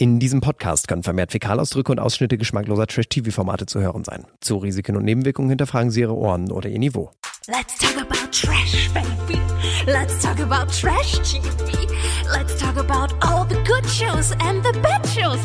In 0.00 0.20
diesem 0.20 0.40
Podcast 0.40 0.86
können 0.86 1.02
vermehrt 1.02 1.32
Fäkalausdrücke 1.32 1.90
und 1.90 1.98
Ausschnitte 1.98 2.38
geschmackloser 2.38 2.86
Trash-TV-Formate 2.86 3.66
zu 3.66 3.80
hören 3.80 4.04
sein. 4.04 4.28
Zu 4.40 4.58
Risiken 4.58 4.96
und 4.96 5.02
Nebenwirkungen 5.04 5.48
hinterfragen 5.48 5.90
Sie 5.90 6.02
Ihre 6.02 6.14
Ohren 6.14 6.52
oder 6.52 6.68
Ihr 6.68 6.78
Niveau. 6.78 7.10
Let's 7.48 7.76
talk 7.78 7.96
about 7.96 8.30
trash, 8.30 8.88
baby. 8.94 9.40
Let's 9.86 10.22
talk 10.22 10.38
about 10.38 10.70
trash 10.70 11.18
TV. 11.28 11.88
Let's 12.32 12.56
talk 12.56 12.76
about 12.76 13.12
all 13.26 13.44
the 13.48 13.56
good 13.66 13.84
shows 13.90 14.30
and 14.38 14.64
the 14.64 14.78
bad 14.78 15.04
shows 15.08 15.40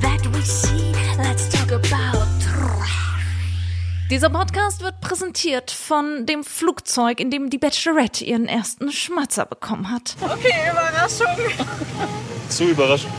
that 0.00 0.24
we 0.34 0.40
see. 0.40 0.94
Let's 1.18 1.50
talk 1.50 1.70
about 1.70 2.24
trash. 2.40 2.88
Dieser 4.10 4.30
Podcast 4.30 4.80
wird 4.80 5.02
präsentiert 5.02 5.70
von 5.70 6.24
dem 6.24 6.44
Flugzeug, 6.44 7.20
in 7.20 7.30
dem 7.30 7.50
die 7.50 7.58
Bachelorette 7.58 8.24
ihren 8.24 8.46
ersten 8.46 8.90
Schmatzer 8.90 9.44
bekommen 9.44 9.90
hat. 9.90 10.16
Okay, 10.22 10.54
Überraschung. 10.70 11.26
Zu 12.48 12.70
überraschend. 12.70 13.12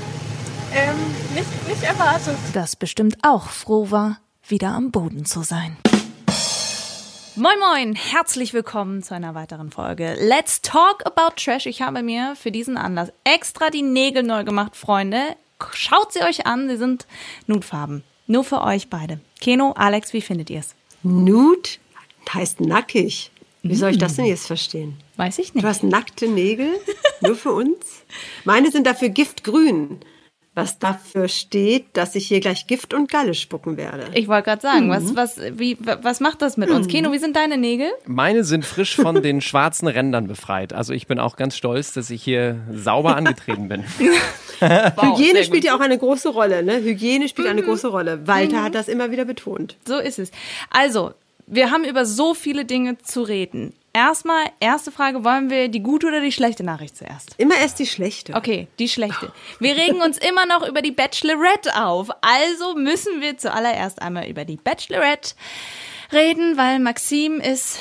Ähm, 0.73 0.95
nicht, 1.35 1.67
nicht 1.67 1.83
erwartet. 1.83 2.37
Das 2.53 2.75
bestimmt 2.75 3.17
auch 3.23 3.49
froh 3.49 3.91
war, 3.91 4.19
wieder 4.47 4.69
am 4.69 4.91
Boden 4.91 5.25
zu 5.25 5.41
sein. 5.41 5.77
Moin 7.35 7.55
Moin, 7.59 7.95
herzlich 7.95 8.53
willkommen 8.53 9.01
zu 9.01 9.13
einer 9.15 9.33
weiteren 9.33 9.71
Folge. 9.71 10.15
Let's 10.19 10.61
talk 10.61 11.05
about 11.05 11.35
Trash. 11.37 11.65
Ich 11.65 11.81
habe 11.81 12.03
mir 12.03 12.35
für 12.35 12.51
diesen 12.51 12.77
Anlass 12.77 13.09
extra 13.23 13.69
die 13.69 13.81
Nägel 13.81 14.23
neu 14.23 14.43
gemacht, 14.43 14.75
Freunde. 14.75 15.21
Schaut 15.73 16.13
sie 16.13 16.21
euch 16.21 16.45
an, 16.45 16.69
sie 16.69 16.77
sind 16.77 17.07
Nutfarben. 17.47 18.03
Nur 18.27 18.43
für 18.43 18.61
euch 18.61 18.89
beide. 18.89 19.19
Keno, 19.41 19.71
Alex, 19.73 20.13
wie 20.13 20.21
findet 20.21 20.49
ihr 20.49 20.59
es? 20.59 20.75
Nude 21.01 21.69
heißt 22.33 22.61
nackig. 22.61 23.31
Wie 23.63 23.75
soll 23.75 23.91
ich 23.91 23.97
das 23.97 24.15
denn 24.15 24.25
jetzt 24.25 24.47
verstehen? 24.47 24.97
Weiß 25.17 25.37
ich 25.39 25.51
Du 25.51 25.57
nicht. 25.57 25.65
hast 25.65 25.83
nackte 25.83 26.27
Nägel, 26.27 26.79
nur 27.21 27.35
für 27.35 27.51
uns? 27.51 27.75
Meine 28.45 28.71
sind 28.71 28.87
dafür 28.87 29.09
giftgrün, 29.09 29.99
was 30.59 30.77
dafür 30.77 31.29
steht, 31.29 31.85
dass 31.93 32.15
ich 32.15 32.27
hier 32.27 32.41
gleich 32.41 32.67
Gift 32.67 32.93
und 32.93 33.09
Galle 33.09 33.33
spucken 33.33 33.77
werde. 33.77 34.07
Ich 34.13 34.27
wollte 34.27 34.43
gerade 34.43 34.61
sagen, 34.61 34.89
was, 34.89 35.15
was, 35.15 35.39
wie, 35.53 35.77
was 35.79 36.19
macht 36.19 36.41
das 36.41 36.57
mit 36.57 36.69
uns? 36.69 36.87
Keno, 36.87 37.13
wie 37.13 37.17
sind 37.17 37.35
deine 37.35 37.57
Nägel? 37.57 37.87
Meine 38.05 38.43
sind 38.43 38.65
frisch 38.65 38.95
von 38.95 39.21
den 39.23 39.39
schwarzen 39.39 39.87
Rändern 39.87 40.27
befreit. 40.27 40.73
Also 40.73 40.93
ich 40.93 41.07
bin 41.07 41.17
auch 41.17 41.37
ganz 41.37 41.55
stolz, 41.55 41.93
dass 41.93 42.09
ich 42.09 42.21
hier 42.21 42.57
sauber 42.73 43.15
angetreten 43.15 43.69
bin. 43.69 43.85
Hygiene 44.59 45.45
spielt 45.45 45.63
ja 45.63 45.75
auch 45.75 45.79
eine 45.79 45.97
große 45.97 46.29
Rolle, 46.29 46.61
ne? 46.63 46.83
Hygiene 46.83 47.29
spielt 47.29 47.47
eine 47.47 47.63
große 47.63 47.87
Rolle. 47.87 48.27
Walter 48.27 48.61
hat 48.61 48.75
das 48.75 48.89
immer 48.89 49.11
wieder 49.11 49.23
betont. 49.23 49.77
So 49.85 49.97
ist 49.97 50.19
es. 50.19 50.31
Also, 50.69 51.13
wir 51.47 51.71
haben 51.71 51.85
über 51.85 52.05
so 52.05 52.33
viele 52.33 52.65
Dinge 52.65 52.97
zu 52.97 53.21
reden. 53.21 53.73
Erstmal, 53.99 54.45
erste 54.61 54.93
Frage, 54.93 55.25
wollen 55.25 55.49
wir 55.49 55.67
die 55.67 55.83
gute 55.83 56.07
oder 56.07 56.21
die 56.21 56.31
schlechte 56.31 56.63
Nachricht 56.63 56.95
zuerst? 56.95 57.35
Immer 57.37 57.57
erst 57.57 57.79
die 57.79 57.85
schlechte. 57.85 58.33
Okay, 58.33 58.69
die 58.79 58.87
schlechte. 58.87 59.33
Wir 59.59 59.75
regen 59.75 60.01
uns 60.01 60.17
immer 60.17 60.45
noch 60.45 60.65
über 60.65 60.81
die 60.81 60.93
Bachelorette 60.93 61.75
auf. 61.75 62.09
Also 62.21 62.75
müssen 62.75 63.19
wir 63.19 63.37
zuallererst 63.37 64.01
einmal 64.01 64.29
über 64.29 64.45
die 64.45 64.55
Bachelorette 64.55 65.35
reden, 66.13 66.55
weil 66.55 66.79
Maxim 66.79 67.41
ist, 67.41 67.77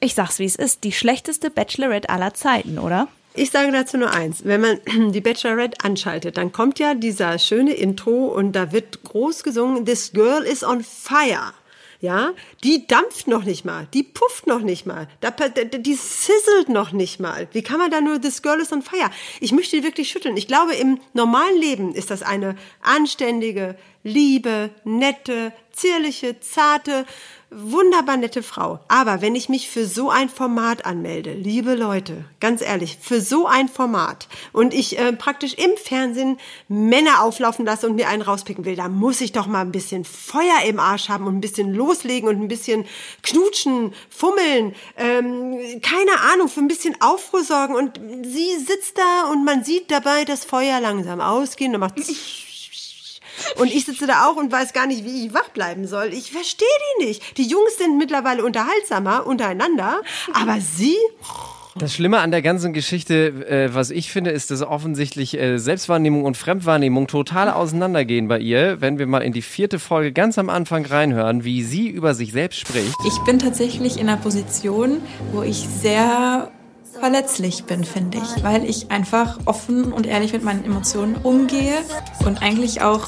ich 0.00 0.14
sag's 0.14 0.38
wie 0.38 0.46
es 0.46 0.56
ist, 0.56 0.84
die 0.84 0.92
schlechteste 0.92 1.50
Bachelorette 1.50 2.08
aller 2.08 2.32
Zeiten, 2.32 2.78
oder? 2.78 3.06
Ich 3.34 3.50
sage 3.50 3.70
dazu 3.72 3.98
nur 3.98 4.14
eins. 4.14 4.42
Wenn 4.42 4.62
man 4.62 4.80
die 5.12 5.20
Bachelorette 5.20 5.84
anschaltet, 5.84 6.38
dann 6.38 6.50
kommt 6.50 6.78
ja 6.78 6.94
dieser 6.94 7.38
schöne 7.38 7.74
Intro 7.74 8.28
und 8.28 8.52
da 8.52 8.72
wird 8.72 9.02
groß 9.02 9.42
gesungen, 9.42 9.84
This 9.84 10.14
girl 10.14 10.42
is 10.44 10.64
on 10.64 10.82
fire. 10.82 11.52
Ja, 12.00 12.32
die 12.62 12.86
dampft 12.86 13.26
noch 13.26 13.44
nicht 13.44 13.64
mal, 13.64 13.88
die 13.94 14.02
pufft 14.02 14.46
noch 14.46 14.60
nicht 14.60 14.86
mal, 14.86 15.08
die 15.22 15.94
sizzelt 15.94 16.68
noch 16.68 16.92
nicht 16.92 17.20
mal. 17.20 17.48
Wie 17.52 17.62
kann 17.62 17.78
man 17.78 17.90
da 17.90 18.00
nur 18.00 18.20
This 18.20 18.42
girl 18.42 18.60
is 18.60 18.72
on 18.72 18.82
fire? 18.82 19.10
Ich 19.40 19.52
möchte 19.52 19.76
die 19.76 19.82
wirklich 19.82 20.10
schütteln. 20.10 20.36
Ich 20.36 20.46
glaube, 20.46 20.74
im 20.74 21.00
normalen 21.14 21.58
Leben 21.58 21.94
ist 21.94 22.10
das 22.10 22.22
eine 22.22 22.56
anständige, 22.82 23.76
liebe, 24.02 24.70
nette, 24.84 25.52
zierliche, 25.72 26.38
zarte, 26.40 27.06
wunderbar 27.50 28.16
nette 28.16 28.42
Frau. 28.42 28.80
Aber 28.88 29.22
wenn 29.22 29.34
ich 29.34 29.48
mich 29.48 29.70
für 29.70 29.86
so 29.86 30.10
ein 30.10 30.28
Format 30.28 30.84
anmelde, 30.84 31.32
liebe 31.32 31.74
Leute, 31.74 32.24
ganz 32.40 32.60
ehrlich, 32.60 32.98
für 33.00 33.20
so 33.20 33.46
ein 33.46 33.68
Format 33.68 34.28
und 34.52 34.74
ich 34.74 34.98
äh, 34.98 35.12
praktisch 35.12 35.54
im 35.54 35.70
Fernsehen 35.76 36.38
Männer 36.68 37.22
auflaufen 37.22 37.64
lasse 37.64 37.86
und 37.86 37.94
mir 37.94 38.08
einen 38.08 38.22
rauspicken 38.22 38.64
will, 38.64 38.76
da 38.76 38.88
muss 38.88 39.20
ich 39.20 39.32
doch 39.32 39.46
mal 39.46 39.60
ein 39.60 39.72
bisschen 39.72 40.04
Feuer 40.04 40.62
im 40.66 40.80
Arsch 40.80 41.08
haben 41.08 41.26
und 41.26 41.36
ein 41.36 41.40
bisschen 41.40 41.72
loslegen 41.72 42.28
und 42.28 42.42
ein 42.42 42.48
bisschen 42.48 42.84
knutschen, 43.22 43.94
fummeln, 44.10 44.74
ähm, 44.96 45.80
keine 45.82 46.20
Ahnung, 46.32 46.48
für 46.48 46.60
ein 46.60 46.68
bisschen 46.68 47.00
Aufruhr 47.00 47.44
sorgen. 47.44 47.74
Und 47.74 48.00
sie 48.24 48.56
sitzt 48.58 48.98
da 48.98 49.30
und 49.30 49.44
man 49.44 49.64
sieht 49.64 49.90
dabei 49.90 50.24
das 50.24 50.44
Feuer 50.44 50.80
langsam 50.80 51.20
ausgehen 51.20 51.74
und 51.74 51.80
macht 51.80 51.96
und 53.56 53.72
ich 53.72 53.84
sitze 53.84 54.06
da 54.06 54.26
auch 54.26 54.36
und 54.36 54.52
weiß 54.52 54.72
gar 54.72 54.86
nicht, 54.86 55.04
wie 55.04 55.26
ich 55.26 55.34
wach 55.34 55.48
bleiben 55.50 55.86
soll. 55.86 56.12
Ich 56.12 56.32
verstehe 56.32 56.66
die 57.00 57.06
nicht. 57.06 57.38
Die 57.38 57.46
Jungs 57.46 57.76
sind 57.78 57.98
mittlerweile 57.98 58.44
unterhaltsamer 58.44 59.26
untereinander, 59.26 60.00
aber 60.32 60.60
sie, 60.60 60.96
Das 61.78 61.92
Schlimme 61.92 62.20
an 62.20 62.30
der 62.30 62.40
ganzen 62.40 62.72
Geschichte, 62.72 63.46
äh, 63.48 63.74
was 63.74 63.90
ich 63.90 64.10
finde, 64.10 64.30
ist, 64.30 64.50
dass 64.50 64.62
offensichtlich 64.62 65.38
äh, 65.38 65.58
Selbstwahrnehmung 65.58 66.24
und 66.24 66.36
Fremdwahrnehmung 66.36 67.06
total 67.06 67.50
auseinandergehen 67.50 68.28
bei 68.28 68.38
ihr. 68.38 68.80
Wenn 68.80 68.98
wir 68.98 69.06
mal 69.06 69.20
in 69.22 69.34
die 69.34 69.42
vierte 69.42 69.78
Folge 69.78 70.12
ganz 70.12 70.38
am 70.38 70.48
Anfang 70.48 70.86
reinhören, 70.86 71.44
wie 71.44 71.62
sie 71.62 71.88
über 71.88 72.14
sich 72.14 72.32
selbst 72.32 72.60
spricht. 72.60 72.94
Ich 73.06 73.18
bin 73.26 73.38
tatsächlich 73.38 74.00
in 74.00 74.08
einer 74.08 74.16
Position, 74.16 75.02
wo 75.32 75.42
ich 75.42 75.68
sehr 75.68 76.50
verletzlich 76.98 77.64
bin, 77.64 77.84
finde 77.84 78.18
ich, 78.18 78.42
weil 78.42 78.64
ich 78.64 78.90
einfach 78.90 79.38
offen 79.44 79.92
und 79.92 80.06
ehrlich 80.06 80.32
mit 80.32 80.42
meinen 80.42 80.64
Emotionen 80.64 81.16
umgehe 81.16 81.74
und 82.24 82.40
eigentlich 82.40 82.80
auch 82.80 83.06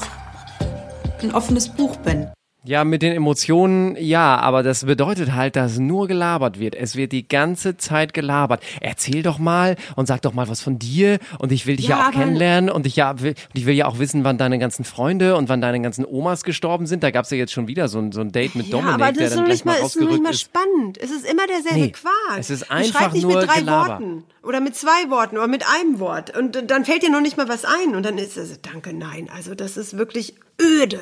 ein 1.23 1.33
offenes 1.33 1.69
Buch 1.69 1.95
bin. 1.97 2.27
Ja, 2.65 2.83
mit 2.83 3.01
den 3.01 3.13
Emotionen, 3.13 3.95
ja, 3.97 4.35
aber 4.37 4.63
das 4.63 4.83
bedeutet 4.83 5.33
halt, 5.33 5.55
dass 5.55 5.79
nur 5.79 6.09
gelabert 6.09 6.59
wird. 6.59 6.75
Es 6.75 6.97
wird 6.97 7.13
die 7.13 7.25
ganze 7.25 7.77
Zeit 7.77 8.13
gelabert. 8.13 8.61
Erzähl 8.81 9.23
doch 9.23 9.39
mal 9.39 9.77
und 9.95 10.07
sag 10.07 10.21
doch 10.23 10.33
mal 10.33 10.49
was 10.49 10.59
von 10.59 10.77
dir 10.77 11.19
und 11.39 11.53
ich 11.53 11.65
will 11.67 11.77
dich 11.77 11.87
ja, 11.87 11.99
Ja, 11.99 12.07
auch 12.07 12.11
kennenlernen 12.11 12.69
und 12.69 12.85
ich 12.85 12.97
ja 12.97 13.21
will, 13.21 13.35
ich 13.53 13.65
will 13.65 13.75
ja 13.75 13.85
auch 13.85 13.97
wissen, 13.97 14.25
wann 14.25 14.37
deine 14.37 14.59
ganzen 14.59 14.83
Freunde 14.83 15.37
und 15.37 15.47
wann 15.47 15.61
deine 15.61 15.79
ganzen 15.81 16.03
Omas 16.05 16.43
gestorben 16.43 16.85
sind. 16.85 17.01
Da 17.01 17.11
gab's 17.11 17.29
ja 17.31 17.37
jetzt 17.37 17.53
schon 17.53 17.69
wieder 17.69 17.87
so 17.87 17.97
ein, 17.99 18.11
so 18.11 18.19
ein 18.19 18.33
Date 18.33 18.55
mit 18.55 18.67
ja, 18.67 18.71
Dominik, 18.73 18.93
aber 18.95 19.11
der 19.13 19.13
das 19.13 19.23
ist 19.23 19.37
dann 19.37 19.45
gleich 19.45 19.55
nicht 19.55 19.65
mal 19.65 19.79
mal, 19.79 19.85
ist 19.87 19.95
noch 20.01 20.09
nicht 20.09 20.23
mal 20.23 20.29
ist. 20.31 20.41
spannend. 20.41 20.97
Es 21.01 21.11
ist 21.11 21.25
immer 21.31 21.47
derselbe 21.47 21.79
Nee, 21.79 21.91
Quark. 21.91 22.39
es 22.39 22.49
ist 22.49 22.63
Du 22.63 22.71
einfach 22.73 22.99
schreibst 22.99 23.13
nicht 23.13 23.23
nur 23.23 23.37
mit 23.39 23.47
drei 23.49 23.59
Gelaber. 23.61 23.87
Worten 23.93 24.23
oder 24.43 24.59
mit 24.59 24.75
zwei 24.75 25.09
Worten 25.09 25.37
oder 25.37 25.47
mit 25.47 25.63
einem 25.65 25.99
Wort 25.99 26.37
und 26.37 26.69
dann 26.69 26.83
fällt 26.83 27.03
dir 27.03 27.09
noch 27.09 27.21
nicht 27.21 27.37
mal 27.37 27.47
was 27.47 27.63
ein 27.63 27.95
und 27.95 28.05
dann 28.05 28.17
ist 28.17 28.35
es, 28.35 28.59
danke, 28.61 28.93
nein. 28.93 29.29
Also 29.33 29.55
das 29.55 29.77
ist 29.77 29.97
wirklich 29.97 30.33
öde. 30.61 30.99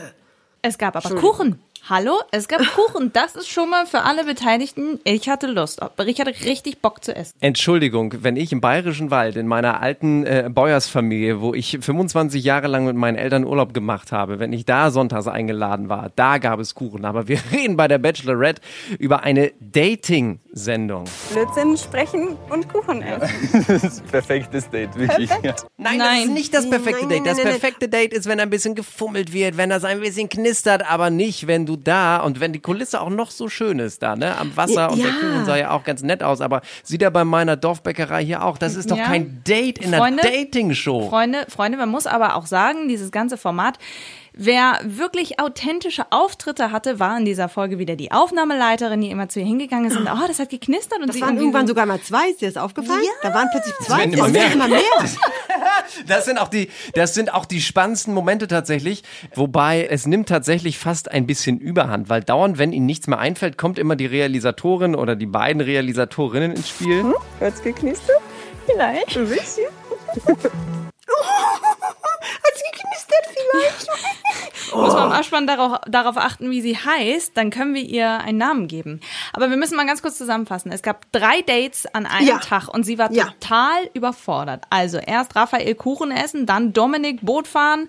Es 0.62 0.78
gab 0.78 0.96
aber 0.96 1.16
Kuchen. 1.16 1.60
Hallo? 1.90 2.20
Es 2.32 2.50
gab 2.50 2.60
Kuchen. 2.76 3.14
Das 3.14 3.36
ist 3.38 3.48
schon 3.48 3.70
mal 3.70 3.86
für 3.86 4.02
alle 4.02 4.26
Beteiligten. 4.26 5.00
Ich 5.06 5.30
hatte 5.30 5.48
Lust. 5.48 5.80
Ich 6.06 6.20
hatte 6.20 6.32
richtig 6.46 6.82
Bock 6.82 7.02
zu 7.02 7.16
essen. 7.16 7.34
Entschuldigung, 7.40 8.14
wenn 8.24 8.36
ich 8.36 8.52
im 8.52 8.60
Bayerischen 8.60 9.10
Wald, 9.10 9.38
in 9.38 9.48
meiner 9.48 9.82
alten 9.82 10.26
äh, 10.26 10.50
Bäuersfamilie, 10.52 11.40
wo 11.40 11.54
ich 11.54 11.78
25 11.80 12.44
Jahre 12.44 12.68
lang 12.68 12.86
mit 12.86 12.98
meinen 12.98 13.16
Eltern 13.16 13.46
Urlaub 13.46 13.74
gemacht 13.74 14.12
habe, 14.12 14.40
wenn 14.40 14.52
ich 14.52 14.66
da 14.66 14.92
sonntags 14.92 15.28
eingeladen 15.28 15.88
war, 15.88 16.12
da 16.18 16.40
gab 16.40 16.60
es 16.60 16.76
Kuchen. 16.76 17.06
Aber 17.06 17.30
wir 17.30 17.40
reden 17.54 17.78
bei 17.78 17.88
der 17.88 18.00
Bachelorette 18.00 18.62
über 19.00 19.24
eine 19.24 19.54
Dating-Sendung. 19.62 21.06
Blödsinn 21.32 21.78
sprechen 21.78 22.36
und 22.50 22.68
Kuchen 22.68 23.02
essen. 23.02 24.02
Perfektes 24.12 24.70
Date, 24.70 24.94
wirklich. 24.98 25.30
Nein, 25.30 26.00
das 26.00 26.08
Nein. 26.08 26.22
ist 26.24 26.34
nicht 26.34 26.54
das 26.54 26.70
perfekte 26.70 27.06
Nein, 27.06 27.10
Date. 27.10 27.18
nein, 27.20 27.24
Das 27.26 27.38
nein, 27.38 27.46
nein. 27.46 27.60
perfekte 27.60 27.88
Date 27.88 28.14
ist, 28.14 28.28
wenn 28.28 28.42
ein 28.42 28.50
bisschen 28.50 28.76
gefummelt 28.76 29.32
wird, 29.32 29.56
wenn 29.56 29.70
das 29.70 29.86
ein 29.86 30.02
bisschen 30.02 30.28
knistert, 30.28 30.84
aber 30.90 31.10
nicht, 31.10 31.48
wenn 31.48 31.66
du 31.66 31.77
da 31.84 32.18
und 32.18 32.40
wenn 32.40 32.54
die 32.54 32.60
Kulisse 32.60 33.00
auch 33.02 33.10
noch 33.10 33.32
so 33.32 33.50
schön 33.50 33.80
ist 33.80 34.02
da, 34.04 34.16
ne? 34.16 34.38
Am 34.38 34.56
Wasser 34.58 34.92
und 34.92 35.00
der 35.00 35.08
Ja. 35.12 35.16
Kuchen 35.16 35.46
sah 35.46 35.56
ja 35.58 35.72
auch 35.72 35.84
ganz 35.84 36.04
nett 36.04 36.24
aus, 36.24 36.42
aber 36.42 36.62
sieht 36.84 37.02
ja 37.02 37.10
bei 37.10 37.24
meiner 37.24 37.56
Dorfbäckerei 37.56 38.24
hier 38.26 38.44
auch. 38.44 38.58
Das 38.58 38.76
ist 38.76 38.92
doch 38.92 38.98
Ja. 38.98 39.06
kein 39.06 39.44
Date 39.44 39.80
in 39.80 39.94
Freunde? 39.94 40.24
einer 40.24 40.32
Dating-Show. 40.32 41.10
Freunde, 41.10 41.46
Freunde, 41.50 41.78
man 41.78 41.90
muss 41.90 42.08
aber 42.08 42.36
auch 42.36 42.46
sagen, 42.46 42.88
dieses 42.88 43.12
ganze 43.12 43.38
Format, 43.38 43.78
wer 44.38 44.80
wirklich 44.84 45.40
authentische 45.40 46.06
Auftritte 46.12 46.72
hatte, 46.72 47.00
war 47.00 47.18
in 47.18 47.26
dieser 47.26 47.50
Folge 47.50 47.80
wieder 47.80 47.96
die 47.96 48.12
Aufnahmeleiterin, 48.12 49.02
die 49.02 49.10
immer 49.10 49.30
zu 49.30 49.40
ihr 49.40 49.46
hingegangen 49.46 49.90
ist 49.90 49.98
und, 49.98 50.08
oh, 50.08 50.28
das 50.28 50.40
hat 50.40 50.50
geknistert 50.50 51.00
und 51.00 51.08
Das 51.10 51.16
sie 51.16 51.22
waren 51.22 51.38
irgendwann 51.38 51.68
so, 51.68 51.72
sogar 51.72 51.86
mal 51.86 52.02
zwei, 52.02 52.30
ist 52.30 52.42
dir 52.42 52.52
das 52.52 52.62
aufgefallen? 52.62 53.02
Da 53.22 53.34
waren 53.34 53.48
plötzlich 53.52 53.76
zwei, 53.86 54.06
es 54.06 54.14
immer 54.14 54.28
mehr. 54.28 54.42
werden 54.44 54.54
immer 54.54 54.68
mehr. 54.68 54.82
Das 56.06 56.26
sind 56.26 56.38
auch 56.38 56.50
die, 56.50 56.70
das 56.94 57.14
sind 57.14 57.34
auch 57.34 57.46
die 57.46 57.62
spannendsten 57.62 58.14
Momente 58.14 58.48
tatsächlich. 58.48 59.04
Wobei 59.36 59.88
es 59.90 60.06
nimmt 60.06 60.30
tatsächlich 60.30 60.78
fast 60.78 61.10
ein 61.12 61.26
bisschen 61.26 61.60
Überhand, 61.60 62.10
weil 62.10 62.22
dauernd, 62.24 62.58
wenn 62.58 62.74
ihnen 62.74 62.86
nichts 62.86 63.08
mehr 63.08 63.20
einfällt, 63.20 63.58
kommt 63.58 63.80
immer 63.80 63.96
die 63.96 64.06
Realisatorin 64.06 64.96
oder 64.96 65.16
die 65.16 65.26
beiden 65.26 65.62
Realisatorinnen 65.62 66.52
ins 66.52 66.70
Spiel. 66.70 67.14
Wird's 67.40 67.62
geknistert? 67.64 68.18
Vielleicht. 68.66 69.18
Ein 69.18 69.28
bisschen. 69.28 69.66
Hat's 72.44 72.64
geknistert 72.72 73.26
vielleicht? 73.34 73.88
muss 74.74 74.94
man 74.94 75.08
im 75.08 75.12
Abspann 75.14 75.48
darauf, 75.48 75.80
darauf 75.88 76.18
achten, 76.18 76.50
wie 76.52 76.62
sie 76.62 76.78
heißt, 76.78 77.36
dann 77.36 77.50
können 77.50 77.74
wir 77.74 77.82
ihr 77.84 78.10
einen 78.20 78.38
Namen 78.38 78.68
geben. 78.68 79.00
Aber 79.34 79.50
wir 79.50 79.58
müssen 79.58 79.76
mal 79.76 79.86
ganz 79.86 80.02
kurz 80.02 80.18
zusammenfassen. 80.18 80.72
Es 80.72 80.82
gab 80.82 81.12
drei 81.12 81.42
Dates 81.42 81.86
an 81.94 82.06
einem 82.06 82.28
Ja. 82.28 82.38
Tag 82.40 82.68
und 82.68 82.84
sie 82.86 82.98
war 82.98 83.12
Ja. 83.12 83.26
total 83.40 83.90
überfordert. 83.94 84.64
Also 84.70 84.98
erst 84.98 85.36
Raphael 85.36 85.76
Kuchen 85.76 86.12
essen, 86.12 86.46
dann 86.46 86.74
Dominik 86.74 87.22
Boot 87.22 87.48
fahren. 87.48 87.88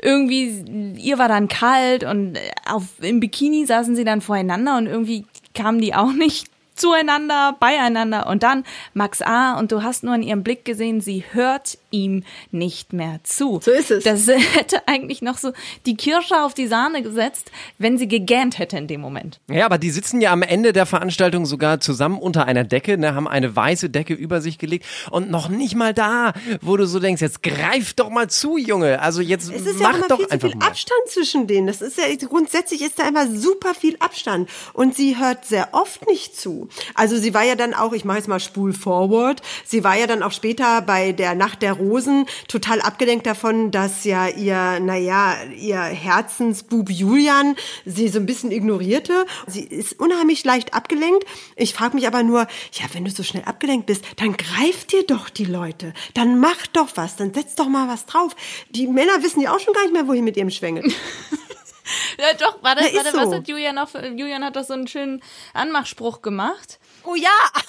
Irgendwie, 0.00 0.94
ihr 0.98 1.18
war 1.18 1.28
dann 1.28 1.48
kalt 1.48 2.04
und 2.04 2.38
auf, 2.70 2.84
im 3.00 3.20
Bikini 3.20 3.66
saßen 3.66 3.96
sie 3.96 4.04
dann 4.04 4.20
voreinander 4.20 4.76
und 4.76 4.86
irgendwie 4.86 5.26
kamen 5.54 5.80
die 5.80 5.94
auch 5.94 6.12
nicht 6.12 6.46
zueinander, 6.74 7.56
beieinander 7.58 8.26
und 8.26 8.42
dann 8.42 8.64
Max 8.92 9.22
A. 9.22 9.58
und 9.58 9.72
du 9.72 9.82
hast 9.82 10.04
nur 10.04 10.14
in 10.14 10.22
ihrem 10.22 10.42
Blick 10.42 10.64
gesehen, 10.64 11.00
sie 11.00 11.24
hört 11.32 11.78
ihm 11.90 12.24
nicht 12.50 12.92
mehr 12.92 13.20
zu. 13.22 13.60
So 13.62 13.70
ist 13.70 13.90
es. 13.90 14.04
Das 14.04 14.26
hätte 14.54 14.86
eigentlich 14.86 15.22
noch 15.22 15.38
so 15.38 15.52
die 15.86 15.96
Kirsche 15.96 16.42
auf 16.42 16.54
die 16.54 16.66
Sahne 16.66 17.02
gesetzt, 17.02 17.50
wenn 17.78 17.96
sie 17.98 18.08
gegähnt 18.08 18.58
hätte 18.58 18.76
in 18.76 18.88
dem 18.88 19.00
Moment. 19.00 19.40
Ja, 19.48 19.66
aber 19.66 19.78
die 19.78 19.90
sitzen 19.90 20.20
ja 20.20 20.32
am 20.32 20.42
Ende 20.42 20.72
der 20.72 20.86
Veranstaltung 20.86 21.46
sogar 21.46 21.80
zusammen 21.80 22.18
unter 22.18 22.46
einer 22.46 22.64
Decke, 22.64 22.98
ne, 22.98 23.14
haben 23.14 23.28
eine 23.28 23.54
weiße 23.54 23.90
Decke 23.90 24.14
über 24.14 24.40
sich 24.40 24.58
gelegt 24.58 24.84
und 25.10 25.30
noch 25.30 25.48
nicht 25.48 25.76
mal 25.76 25.94
da, 25.94 26.32
wo 26.60 26.76
du 26.76 26.86
so 26.86 26.98
denkst, 26.98 27.22
jetzt 27.22 27.42
greif 27.42 27.94
doch 27.94 28.10
mal 28.10 28.28
zu, 28.28 28.56
Junge. 28.56 29.00
Also 29.00 29.20
jetzt 29.20 29.50
Es 29.50 29.66
ist 29.66 29.80
ja 29.80 29.88
mach 29.88 29.98
immer 29.98 30.08
doch 30.08 30.16
viel 30.16 30.26
zu 30.26 30.32
einfach 30.32 30.48
viel 30.48 30.58
mal. 30.58 30.66
Abstand 30.66 31.00
zwischen 31.08 31.46
denen. 31.46 31.66
Das 31.66 31.80
ist 31.80 31.98
ja 31.98 32.04
grundsätzlich 32.26 32.82
ist 32.82 32.98
da 32.98 33.08
immer 33.08 33.28
super 33.28 33.74
viel 33.74 33.96
Abstand 34.00 34.48
und 34.72 34.96
sie 34.96 35.16
hört 35.16 35.44
sehr 35.44 35.68
oft 35.72 36.06
nicht 36.06 36.36
zu. 36.36 36.63
Also 36.94 37.16
sie 37.16 37.34
war 37.34 37.44
ja 37.44 37.54
dann 37.54 37.74
auch, 37.74 37.92
ich 37.92 38.04
mache 38.04 38.18
jetzt 38.18 38.28
mal 38.28 38.40
Spul 38.40 38.72
forward. 38.72 39.42
Sie 39.64 39.84
war 39.84 39.96
ja 39.96 40.06
dann 40.06 40.22
auch 40.22 40.32
später 40.32 40.82
bei 40.82 41.12
der 41.12 41.34
Nacht 41.34 41.62
der 41.62 41.74
Rosen 41.74 42.26
total 42.48 42.80
abgelenkt 42.80 43.26
davon, 43.26 43.70
dass 43.70 44.04
ja 44.04 44.28
ihr, 44.28 44.80
naja, 44.80 45.34
ihr 45.56 45.80
Herzensbub 45.80 46.90
Julian 46.90 47.56
sie 47.84 48.08
so 48.08 48.18
ein 48.18 48.26
bisschen 48.26 48.50
ignorierte. 48.50 49.26
Sie 49.46 49.62
ist 49.62 49.98
unheimlich 50.00 50.44
leicht 50.44 50.74
abgelenkt. 50.74 51.24
Ich 51.56 51.74
frage 51.74 51.94
mich 51.94 52.06
aber 52.06 52.22
nur, 52.22 52.46
ja, 52.72 52.84
wenn 52.92 53.04
du 53.04 53.10
so 53.10 53.22
schnell 53.22 53.44
abgelenkt 53.44 53.86
bist, 53.86 54.04
dann 54.16 54.36
greif 54.36 54.84
dir 54.84 55.04
doch 55.06 55.28
die 55.28 55.44
Leute. 55.44 55.92
Dann 56.14 56.40
mach 56.40 56.66
doch 56.68 56.88
was, 56.96 57.16
dann 57.16 57.34
setz 57.34 57.54
doch 57.54 57.68
mal 57.68 57.88
was 57.88 58.06
drauf. 58.06 58.34
Die 58.70 58.86
Männer 58.86 59.22
wissen 59.22 59.40
ja 59.40 59.54
auch 59.54 59.60
schon 59.60 59.74
gar 59.74 59.82
nicht 59.82 59.92
mehr, 59.92 60.08
wohin 60.08 60.24
mit 60.24 60.36
ihrem 60.36 60.50
schwängelt. 60.50 60.94
Ja, 62.18 62.32
doch, 62.38 62.62
warte, 62.62 62.82
Ja, 62.82 62.88
ist 62.88 62.96
warte, 62.96 63.16
was 63.18 63.24
so. 63.30 63.34
hat 63.36 63.48
Julian 63.48 63.74
noch? 63.74 63.88
für- 63.88 64.06
Julian 64.06 64.44
hat 64.44 64.56
doch 64.56 64.64
so 64.64 64.72
einen 64.74 64.86
schönen 64.88 65.22
Anmachspruch 65.52 66.22
gemacht. 66.22 66.78
Oh 67.04 67.14
ja! 67.14 67.28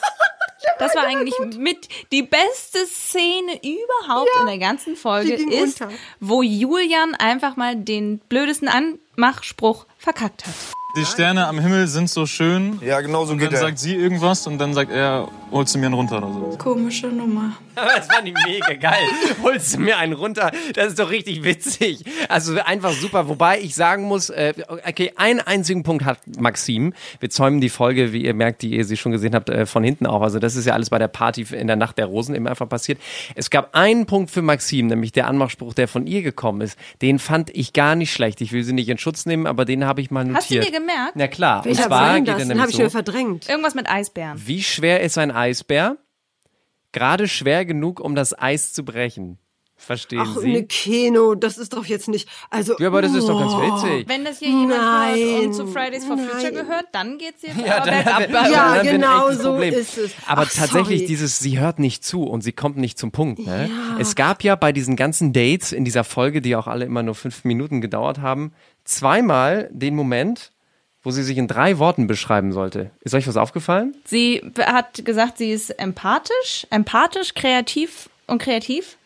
Das 0.80 0.96
war 0.96 1.04
eigentlich 1.04 1.36
mit 1.58 1.88
die 2.12 2.24
beste 2.24 2.86
Szene 2.88 3.54
überhaupt 3.64 4.30
in 4.42 4.48
der 4.48 4.58
ganzen 4.58 4.96
Folge 4.96 5.34
ist, 5.36 5.80
unter. 5.82 5.94
wo 6.20 6.42
Julian 6.42 7.14
einfach 7.16 7.56
mal 7.56 7.76
den 7.76 8.18
blödesten 8.18 8.68
Anmachspruch 8.68 9.86
verkackt 10.00 10.46
hat. 10.48 10.54
Die 10.98 11.06
Sterne 11.06 11.48
am 11.48 11.60
Himmel 11.60 11.88
sind 11.88 12.10
so 12.10 12.26
schön. 12.26 12.80
Ja, 12.82 13.00
genau 13.02 13.26
so 13.26 13.34
Und 13.34 13.38
geht 13.40 13.50
dann 13.50 13.56
er. 13.56 13.60
sagt 13.62 13.80
sie 13.80 13.96
irgendwas 13.96 14.48
und 14.48 14.58
dann 14.58 14.74
sagt 14.74 14.92
er, 14.92 15.28
holst 15.52 15.76
du 15.76 15.80
mir 15.80 15.88
einen 15.88 15.96
runter 15.96 16.18
oder 16.18 16.34
so. 16.34 16.58
Komische 16.58 17.08
Nummer. 17.08 17.54
Das 17.76 18.08
fand 18.08 18.28
ich 18.28 18.34
mega 18.46 18.74
geil. 18.74 19.04
Holst 19.44 19.76
du 19.76 19.80
mir 19.82 19.98
einen 19.98 20.14
runter? 20.14 20.52
Das 20.76 20.88
ist 20.88 21.00
doch 21.00 21.10
richtig 21.12 21.44
witzig. 21.44 22.06
Also 22.30 22.58
einfach 22.62 22.94
super. 22.94 23.28
Wobei 23.28 23.60
ich 23.60 23.76
sagen 23.76 24.04
muss, 24.04 24.30
äh, 24.30 24.54
okay, 24.88 25.12
einen 25.18 25.42
einzigen 25.42 25.84
Punkt 25.84 26.06
hat 26.06 26.20
Maxim. 26.40 26.94
Wir 27.20 27.30
zäumen 27.30 27.60
die 27.60 27.68
Folge, 27.68 28.14
wie 28.14 28.24
ihr 28.24 28.34
merkt, 28.34 28.62
die 28.62 28.76
ihr 28.76 28.86
sie 28.86 28.96
schon 28.96 29.12
gesehen 29.12 29.36
habt, 29.36 29.50
äh, 29.50 29.66
von 29.66 29.84
hinten 29.84 30.06
auf. 30.06 30.22
Also 30.22 30.40
das 30.40 30.56
ist 30.56 30.66
ja 30.66 30.74
alles 30.74 30.90
bei 30.90 31.00
der 31.00 31.10
Party 31.10 31.46
in 31.52 31.68
der 31.68 31.76
Nacht 31.76 31.98
der 31.98 32.06
Rosen 32.06 32.34
immer 32.34 32.50
einfach 32.50 32.70
passiert. 32.70 32.98
Es 33.36 33.50
gab 33.50 33.76
einen 33.76 34.06
Punkt 34.06 34.32
für 34.32 34.42
Maxim, 34.42 34.88
nämlich 34.88 35.12
der 35.12 35.28
Anmachspruch, 35.28 35.74
der 35.74 35.90
von 35.90 36.08
ihr 36.08 36.22
gekommen 36.22 36.62
ist. 36.62 36.80
Den 37.02 37.20
fand 37.20 37.50
ich 37.54 37.74
gar 37.74 37.96
nicht 37.96 38.14
schlecht. 38.14 38.40
Ich 38.40 38.54
will 38.54 38.64
sie 38.64 38.74
nicht 38.74 38.88
in 38.88 38.98
Schutz 38.98 39.26
nehmen, 39.26 39.48
aber 39.48 39.66
den 39.66 39.86
habe 39.86 40.00
ich 40.00 40.12
mal 40.12 40.24
notiert. 40.24 40.38
Hast 40.38 40.52
du 40.52 40.60
dir 40.60 40.80
gemerkt? 40.80 41.12
Na 41.16 41.28
klar. 41.28 41.66
Welcher 41.66 41.84
Und 41.84 41.88
zwar 41.90 42.02
war 42.02 42.14
denn 42.14 42.24
geht 42.24 42.36
das? 42.36 42.48
Den 42.48 42.62
habe 42.62 42.72
ich 42.72 42.78
wieder 42.78 42.90
so. 42.90 42.98
verdrängt. 42.98 43.50
Irgendwas 43.50 43.76
mit 43.76 43.90
Eisbären. 43.90 44.42
Wie 44.46 44.64
schwer 44.64 45.02
ist 45.02 45.18
ein 45.18 45.32
Eisbär? 45.36 45.98
Gerade 46.92 47.28
schwer 47.28 47.66
genug, 47.66 48.00
um 48.00 48.16
das 48.16 48.38
Eis 48.38 48.74
zu 48.74 48.84
brechen. 48.86 49.38
Verstehen 49.78 50.22
Ach, 50.24 50.38
Sie? 50.38 50.48
eine 50.48 50.66
Keno, 50.66 51.36
das 51.36 51.58
ist 51.58 51.74
doch 51.74 51.86
jetzt 51.86 52.08
nicht. 52.08 52.30
Also, 52.50 52.76
Ja, 52.80 52.88
aber 52.88 53.02
das 53.02 53.14
ist 53.14 53.28
doch 53.28 53.38
ganz 53.38 53.54
oh. 53.54 53.62
witzig. 53.62 54.08
Wenn 54.08 54.24
das 54.24 54.40
hier 54.40 54.48
jemand 54.48 54.80
hört 54.80 55.46
und 55.48 55.54
zu 55.54 55.68
Fridays 55.68 56.06
for 56.06 56.18
Future 56.18 56.44
nein. 56.44 56.54
gehört, 56.54 56.86
dann 56.94 57.18
geht's 57.18 57.42
jetzt 57.42 57.58
Ja, 57.66 57.82
aber 57.82 57.92
dann 57.92 58.32
bei 58.32 58.50
Ja, 58.50 58.76
dann 58.78 58.86
genau 58.88 59.32
so 59.34 59.52
Problem. 59.52 59.74
ist 59.74 59.98
es. 59.98 60.12
Aber 60.26 60.44
Ach, 60.44 60.50
tatsächlich 60.50 61.00
sorry. 61.00 61.06
dieses, 61.08 61.40
sie 61.40 61.60
hört 61.60 61.80
nicht 61.80 62.06
zu 62.06 62.24
und 62.24 62.40
sie 62.42 62.54
kommt 62.54 62.78
nicht 62.78 62.98
zum 62.98 63.12
Punkt. 63.12 63.46
Ne? 63.46 63.70
Es 64.00 64.16
gab 64.16 64.44
ja 64.46 64.56
bei 64.56 64.72
diesen 64.72 64.96
ganzen 64.96 65.34
Dates 65.34 65.74
in 65.74 65.84
dieser 65.84 66.06
Folge, 66.06 66.42
die 66.42 66.56
auch 66.56 66.68
alle 66.68 66.86
immer 66.86 67.04
nur 67.04 67.16
fünf 67.16 67.44
Minuten 67.44 67.82
gedauert 67.82 68.20
haben, 68.20 68.54
zweimal 68.86 69.70
den 69.74 69.94
Moment, 69.94 70.54
wo 71.06 71.12
sie 71.12 71.24
sich 71.24 71.38
in 71.38 71.48
drei 71.48 71.78
Worten 71.78 72.08
beschreiben 72.08 72.52
sollte. 72.52 72.90
Ist 73.02 73.14
euch 73.14 73.28
was 73.28 73.38
aufgefallen? 73.38 73.96
Sie 74.06 74.42
hat 74.60 75.06
gesagt, 75.06 75.38
sie 75.38 75.52
ist 75.52 75.70
empathisch, 75.70 76.66
empathisch, 76.72 77.36
kreativ 77.36 78.10
und 78.26 78.42
kreativ. 78.42 78.98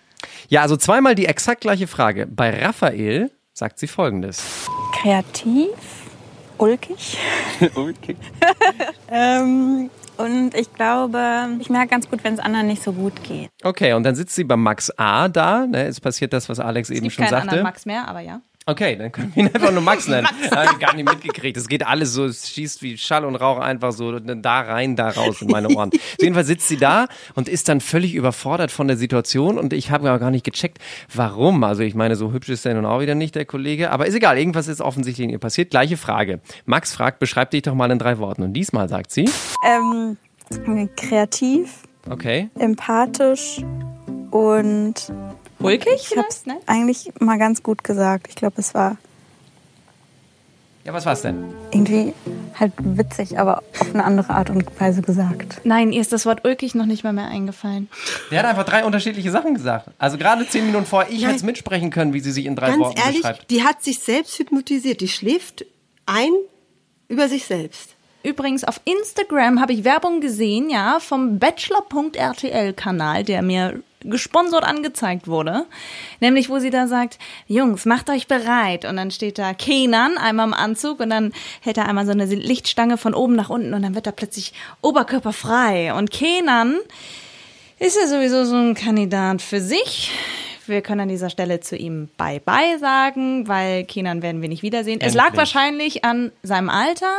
Ja, 0.47 0.61
also 0.61 0.77
zweimal 0.77 1.13
die 1.13 1.25
exakt 1.25 1.61
gleiche 1.61 1.87
Frage. 1.87 2.25
Bei 2.25 2.49
Raphael 2.65 3.31
sagt 3.53 3.79
sie 3.79 3.87
folgendes. 3.87 4.41
kreativ, 5.01 5.67
ulkig. 6.57 7.19
ähm, 9.11 9.89
und 10.15 10.55
ich 10.55 10.73
glaube, 10.73 11.47
ich 11.59 11.69
merke 11.69 11.89
ganz 11.89 12.09
gut, 12.09 12.23
wenn 12.23 12.33
es 12.33 12.39
anderen 12.39 12.67
nicht 12.67 12.81
so 12.81 12.93
gut 12.93 13.23
geht. 13.23 13.49
Okay, 13.63 13.93
und 13.93 14.03
dann 14.03 14.15
sitzt 14.15 14.35
sie 14.35 14.45
bei 14.45 14.55
Max 14.55 14.89
A 14.97 15.27
da. 15.27 15.65
Ne? 15.65 15.87
Es 15.87 15.99
passiert 15.99 16.31
das, 16.31 16.47
was 16.47 16.59
Alex 16.59 16.89
Es 16.89 16.95
eben 16.95 17.03
gibt 17.03 17.15
schon 17.15 17.25
keinen 17.25 17.31
sagte. 17.31 17.49
anderen 17.49 17.63
Max 17.63 17.85
mehr, 17.85 18.07
aber 18.07 18.21
ja. 18.21 18.41
Okay, 18.69 18.95
dann 18.95 19.11
können 19.11 19.31
wir 19.33 19.43
ihn 19.45 19.49
einfach 19.51 19.71
nur 19.71 19.81
Max 19.81 20.07
nennen. 20.07 20.27
Hab 20.51 20.73
ich 20.73 20.79
gar 20.79 20.93
nicht 20.93 21.09
mitgekriegt. 21.09 21.57
Es 21.57 21.67
geht 21.67 21.87
alles 21.87 22.13
so, 22.13 22.25
es 22.25 22.49
schießt 22.49 22.83
wie 22.83 22.99
Schall 22.99 23.25
und 23.25 23.35
Rauch 23.35 23.57
einfach 23.57 23.91
so 23.91 24.19
da 24.19 24.59
rein, 24.59 24.95
da 24.95 25.09
raus 25.09 25.41
in 25.41 25.47
meine 25.47 25.69
Ohren. 25.69 25.89
Auf 25.93 26.21
jeden 26.21 26.35
Fall 26.35 26.45
sitzt 26.45 26.67
sie 26.67 26.77
da 26.77 27.07
und 27.33 27.49
ist 27.49 27.67
dann 27.67 27.81
völlig 27.81 28.13
überfordert 28.13 28.69
von 28.69 28.87
der 28.87 28.95
Situation 28.95 29.57
und 29.57 29.73
ich 29.73 29.89
habe 29.89 30.07
aber 30.07 30.19
gar 30.19 30.29
nicht 30.29 30.45
gecheckt, 30.45 30.77
warum. 31.11 31.63
Also 31.63 31.81
ich 31.81 31.95
meine, 31.95 32.15
so 32.15 32.31
hübsch 32.31 32.49
ist 32.49 32.63
er 32.63 32.75
nun 32.75 32.85
auch 32.85 33.01
wieder 33.01 33.15
nicht, 33.15 33.33
der 33.33 33.45
Kollege. 33.45 33.89
Aber 33.89 34.05
ist 34.05 34.13
egal, 34.13 34.37
irgendwas 34.37 34.67
ist 34.67 34.81
offensichtlich 34.81 35.25
in 35.25 35.31
ihr 35.31 35.39
passiert. 35.39 35.71
Gleiche 35.71 35.97
Frage. 35.97 36.39
Max 36.65 36.93
fragt, 36.93 37.17
beschreib 37.17 37.49
dich 37.49 37.63
doch 37.63 37.73
mal 37.73 37.89
in 37.89 37.97
drei 37.97 38.19
Worten. 38.19 38.43
Und 38.43 38.53
diesmal 38.53 38.87
sagt 38.87 39.09
sie, 39.09 39.27
Ähm, 39.67 40.17
kreativ, 40.95 41.81
okay, 42.07 42.49
empathisch 42.59 43.61
und 44.29 45.11
Ulkig? 45.59 45.93
ich 45.95 46.17
habe 46.17 46.27
es 46.29 46.45
Ne? 46.45 46.57
eigentlich 46.65 47.11
mal 47.19 47.37
ganz 47.37 47.61
gut 47.63 47.83
gesagt. 47.83 48.27
Ich 48.29 48.35
glaube, 48.35 48.55
es 48.57 48.73
war 48.73 48.97
ja, 50.85 50.93
was 50.93 51.05
war's 51.05 51.21
denn? 51.21 51.43
irgendwie 51.71 52.13
halt 52.57 52.71
witzig, 52.79 53.37
aber 53.37 53.61
auf 53.79 53.93
eine 53.93 54.03
andere 54.03 54.33
Art 54.33 54.49
und 54.49 54.65
Weise 54.79 55.01
gesagt. 55.01 55.61
Nein, 55.63 55.91
ihr 55.91 56.01
ist 56.01 56.11
das 56.13 56.25
Wort 56.25 56.45
ulkig 56.47 56.73
noch 56.73 56.85
nicht 56.85 57.03
mal 57.03 57.13
mehr 57.13 57.27
eingefallen. 57.27 57.89
Der 58.31 58.39
hat 58.39 58.45
einfach 58.47 58.63
drei 58.63 58.85
unterschiedliche 58.85 59.29
Sachen 59.29 59.53
gesagt. 59.53 59.89
Also 59.99 60.17
gerade 60.17 60.47
zehn 60.47 60.65
Minuten 60.65 60.85
vor, 60.85 61.05
ich 61.09 61.25
hätte 61.25 61.35
es 61.35 61.43
mitsprechen 61.43 61.91
können, 61.91 62.13
wie 62.13 62.21
sie 62.21 62.31
sich 62.31 62.45
in 62.45 62.55
drei 62.55 62.67
Ganz 62.69 62.79
Worten 62.79 62.99
ehrlich, 62.99 63.17
beschreibt. 63.21 63.51
die 63.51 63.63
hat 63.63 63.83
sich 63.83 63.99
selbst 63.99 64.39
hypnotisiert. 64.39 65.01
Die 65.01 65.09
schläft 65.09 65.65
ein 66.05 66.31
über 67.07 67.27
sich 67.27 67.45
selbst. 67.45 67.95
Übrigens, 68.23 68.63
auf 68.63 68.81
Instagram 68.85 69.61
habe 69.61 69.73
ich 69.73 69.83
Werbung 69.83 70.21
gesehen, 70.21 70.69
ja, 70.69 70.99
vom 70.99 71.39
Bachelor.rtl-Kanal, 71.39 73.23
der 73.25 73.41
mir 73.41 73.81
gesponsert 74.01 74.63
angezeigt 74.63 75.27
wurde. 75.27 75.65
Nämlich, 76.19 76.49
wo 76.49 76.59
sie 76.59 76.69
da 76.69 76.87
sagt, 76.87 77.19
Jungs, 77.47 77.85
macht 77.85 78.09
euch 78.09 78.27
bereit. 78.27 78.85
Und 78.85 78.97
dann 78.97 79.11
steht 79.11 79.37
da 79.37 79.53
Kenan 79.53 80.17
einmal 80.17 80.47
im 80.47 80.53
Anzug 80.53 80.99
und 80.99 81.09
dann 81.09 81.33
hält 81.61 81.77
er 81.77 81.87
einmal 81.87 82.05
so 82.05 82.11
eine 82.11 82.25
Lichtstange 82.25 82.97
von 82.97 83.13
oben 83.13 83.35
nach 83.35 83.49
unten 83.49 83.73
und 83.73 83.81
dann 83.81 83.95
wird 83.95 84.07
er 84.07 84.13
plötzlich 84.13 84.53
oberkörperfrei. 84.81 85.93
Und 85.93 86.11
Kenan 86.11 86.77
ist 87.77 87.97
ja 87.97 88.07
sowieso 88.07 88.45
so 88.45 88.55
ein 88.55 88.73
Kandidat 88.73 89.41
für 89.41 89.61
sich. 89.61 90.11
Wir 90.69 90.81
können 90.81 91.01
an 91.01 91.09
dieser 91.09 91.29
Stelle 91.29 91.59
zu 91.59 91.75
ihm 91.75 92.09
Bye-bye 92.17 92.77
sagen, 92.79 93.47
weil 93.47 93.83
Kenan 93.85 94.21
werden 94.21 94.41
wir 94.41 94.49
nicht 94.49 94.63
wiedersehen. 94.63 94.99
Es 95.01 95.13
lag 95.13 95.25
Endlich. 95.27 95.39
wahrscheinlich 95.39 96.05
an 96.05 96.31
seinem 96.43 96.69
Alter, 96.69 97.11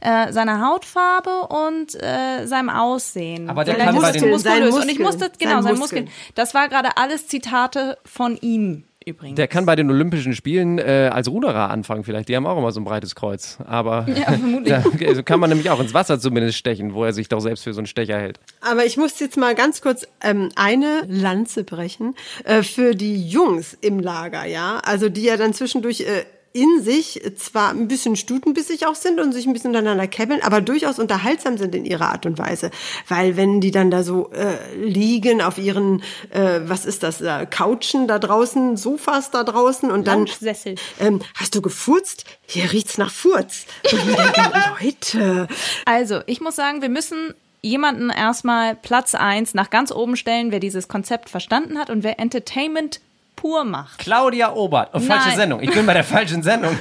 äh, 0.00 0.32
seiner 0.32 0.66
Hautfarbe 0.66 1.46
und 1.48 1.94
äh, 2.02 2.46
seinem 2.46 2.70
Aussehen. 2.70 3.48
Aber 3.50 3.64
der 3.64 3.74
Vielleicht 3.74 3.88
kann 3.90 3.96
ist 3.96 4.02
bei 4.02 4.12
den- 4.12 4.20
zu 4.20 4.26
muskulös. 4.28 4.42
Seinen 4.42 4.72
Und 4.72 4.88
ich 4.90 4.98
Muskeln. 4.98 5.02
musste, 5.06 5.30
genau, 5.38 5.50
Seinen 5.52 5.62
seine 5.62 5.78
Muskeln. 5.78 6.04
Muskeln. 6.06 6.32
Das 6.34 6.54
war 6.54 6.68
gerade 6.68 6.96
alles 6.96 7.28
Zitate 7.28 7.98
von 8.04 8.36
ihm 8.40 8.84
übrigens. 9.06 9.36
Der 9.36 9.48
kann 9.48 9.64
bei 9.64 9.76
den 9.76 9.90
Olympischen 9.90 10.34
Spielen 10.34 10.78
äh, 10.78 11.10
als 11.12 11.28
Ruderer 11.28 11.70
anfangen 11.70 12.04
vielleicht. 12.04 12.28
Die 12.28 12.36
haben 12.36 12.46
auch 12.46 12.58
immer 12.58 12.72
so 12.72 12.80
ein 12.80 12.84
breites 12.84 13.14
Kreuz. 13.14 13.58
Aber 13.64 14.06
ja, 14.08 14.32
vermutlich. 14.32 14.68
da 15.00 15.06
also 15.06 15.22
kann 15.22 15.40
man 15.40 15.50
nämlich 15.50 15.70
auch 15.70 15.80
ins 15.80 15.94
Wasser 15.94 16.18
zumindest 16.18 16.58
stechen, 16.58 16.92
wo 16.92 17.04
er 17.04 17.12
sich 17.12 17.28
doch 17.28 17.40
selbst 17.40 17.64
für 17.64 17.72
so 17.72 17.80
einen 17.80 17.86
Stecher 17.86 18.18
hält. 18.18 18.38
Aber 18.60 18.84
ich 18.84 18.96
muss 18.96 19.18
jetzt 19.20 19.36
mal 19.36 19.54
ganz 19.54 19.80
kurz 19.80 20.06
ähm, 20.22 20.50
eine 20.56 21.02
Lanze 21.08 21.64
brechen 21.64 22.14
äh, 22.44 22.62
für 22.62 22.94
die 22.94 23.28
Jungs 23.28 23.76
im 23.80 24.00
Lager, 24.00 24.44
ja. 24.44 24.80
Also 24.84 25.08
die 25.08 25.22
ja 25.22 25.36
dann 25.36 25.54
zwischendurch 25.54 26.00
äh, 26.00 26.24
in 26.56 26.82
sich 26.82 27.20
zwar 27.36 27.70
ein 27.70 27.86
bisschen 27.86 28.16
stutenbissig 28.16 28.86
auch 28.86 28.94
sind 28.94 29.20
und 29.20 29.32
sich 29.32 29.46
ein 29.46 29.52
bisschen 29.52 29.68
untereinander 29.68 30.06
kebbeln, 30.06 30.40
aber 30.42 30.62
durchaus 30.62 30.98
unterhaltsam 30.98 31.58
sind 31.58 31.74
in 31.74 31.84
ihrer 31.84 32.10
Art 32.12 32.24
und 32.24 32.38
Weise. 32.38 32.70
Weil 33.08 33.36
wenn 33.36 33.60
die 33.60 33.70
dann 33.70 33.90
da 33.90 34.02
so 34.02 34.30
äh, 34.32 34.56
liegen 34.74 35.42
auf 35.42 35.58
ihren, 35.58 36.02
äh, 36.30 36.60
was 36.64 36.86
ist 36.86 37.02
das, 37.02 37.20
äh, 37.20 37.46
Couchen 37.46 38.08
da 38.08 38.18
draußen, 38.18 38.78
Sofas 38.78 39.30
da 39.30 39.44
draußen 39.44 39.90
und 39.90 40.06
dann 40.06 40.20
Lounge-Sessel. 40.20 40.76
ähm, 40.98 41.20
hast 41.34 41.54
du 41.54 41.60
gefurzt? 41.60 42.24
Hier 42.46 42.72
riecht's 42.72 42.96
nach 42.96 43.10
Furz. 43.10 43.66
Und 43.92 43.98
ich 43.98 44.16
denke, 44.16 44.52
Leute, 44.80 45.48
Also, 45.84 46.20
ich 46.26 46.40
muss 46.40 46.56
sagen, 46.56 46.80
wir 46.80 46.88
müssen 46.88 47.34
jemanden 47.60 48.08
erstmal 48.08 48.76
Platz 48.76 49.14
eins 49.14 49.52
nach 49.52 49.68
ganz 49.68 49.92
oben 49.92 50.16
stellen, 50.16 50.52
wer 50.52 50.60
dieses 50.60 50.88
Konzept 50.88 51.28
verstanden 51.28 51.78
hat 51.78 51.90
und 51.90 52.02
wer 52.02 52.18
Entertainment 52.18 53.00
pur 53.36 53.64
macht. 53.64 53.98
Claudia 53.98 54.52
Obert. 54.54 54.90
Oh, 54.94 54.98
falsche 55.00 55.28
Nein. 55.28 55.36
Sendung. 55.36 55.60
Ich 55.62 55.70
bin 55.70 55.86
bei 55.86 55.92
der 55.94 56.04
falschen 56.04 56.42
Sendung. 56.42 56.76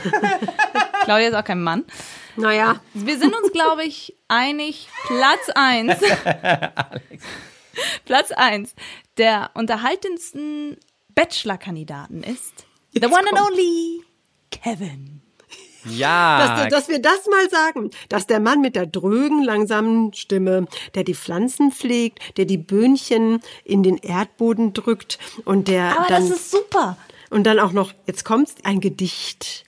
Claudia 1.03 1.27
ist 1.27 1.35
auch 1.35 1.43
kein 1.43 1.61
Mann. 1.61 1.83
naja, 2.35 2.79
Wir 2.93 3.19
sind 3.19 3.35
uns, 3.35 3.51
glaube 3.51 3.83
ich, 3.83 4.15
einig. 4.27 4.87
Platz 5.07 5.49
eins. 5.53 5.93
Platz 8.05 8.31
eins 8.31 8.73
der 9.17 9.51
unterhaltendsten 9.53 10.77
Bachelor-Kandidaten 11.13 12.23
ist 12.23 12.65
the 12.93 13.05
one 13.05 13.23
and 13.29 13.39
only 13.39 14.03
Kevin. 14.51 15.21
Ja. 15.89 16.57
dass, 16.63 16.69
dass 16.69 16.89
wir 16.89 16.99
das 16.99 17.27
mal 17.29 17.49
sagen, 17.49 17.91
dass 18.09 18.27
der 18.27 18.39
Mann 18.39 18.61
mit 18.61 18.75
der 18.75 18.85
drögen, 18.85 19.43
langsamen 19.43 20.13
Stimme, 20.13 20.67
der 20.95 21.03
die 21.03 21.15
Pflanzen 21.15 21.71
pflegt, 21.71 22.19
der 22.37 22.45
die 22.45 22.57
Böhnchen 22.57 23.41
in 23.63 23.83
den 23.83 23.97
Erdboden 23.97 24.73
drückt 24.73 25.19
und 25.45 25.67
der 25.67 25.97
Aber 25.97 26.07
dann 26.07 26.27
das 26.29 26.37
ist 26.39 26.51
super. 26.51 26.97
und 27.29 27.43
dann 27.45 27.59
auch 27.59 27.71
noch, 27.71 27.93
jetzt 28.07 28.25
kommt's, 28.25 28.55
ein 28.63 28.79
Gedicht 28.79 29.65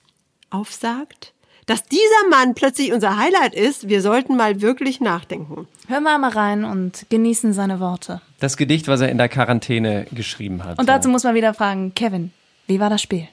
aufsagt. 0.50 1.32
Dass 1.66 1.82
dieser 1.84 2.28
Mann 2.30 2.54
plötzlich 2.54 2.92
unser 2.94 3.18
Highlight 3.18 3.54
ist, 3.54 3.88
wir 3.90 4.00
sollten 4.00 4.36
mal 4.36 4.62
wirklich 4.62 5.00
nachdenken. 5.00 5.68
Hören 5.86 6.02
wir 6.02 6.16
mal 6.16 6.30
rein 6.30 6.64
und 6.64 7.04
genießen 7.10 7.52
seine 7.52 7.78
Worte. 7.78 8.22
das 8.40 8.56
Gedicht, 8.56 8.88
was 8.88 9.02
er 9.02 9.10
in 9.10 9.18
der 9.18 9.28
Quarantäne 9.28 10.06
geschrieben 10.12 10.64
hat. 10.64 10.78
Und 10.78 10.88
dazu 10.88 11.10
muss 11.10 11.24
man 11.24 11.34
wieder 11.34 11.52
fragen, 11.52 11.92
Kevin, 11.94 12.32
wie 12.68 12.80
war 12.80 12.88
das 12.88 13.02
Spiel? 13.02 13.28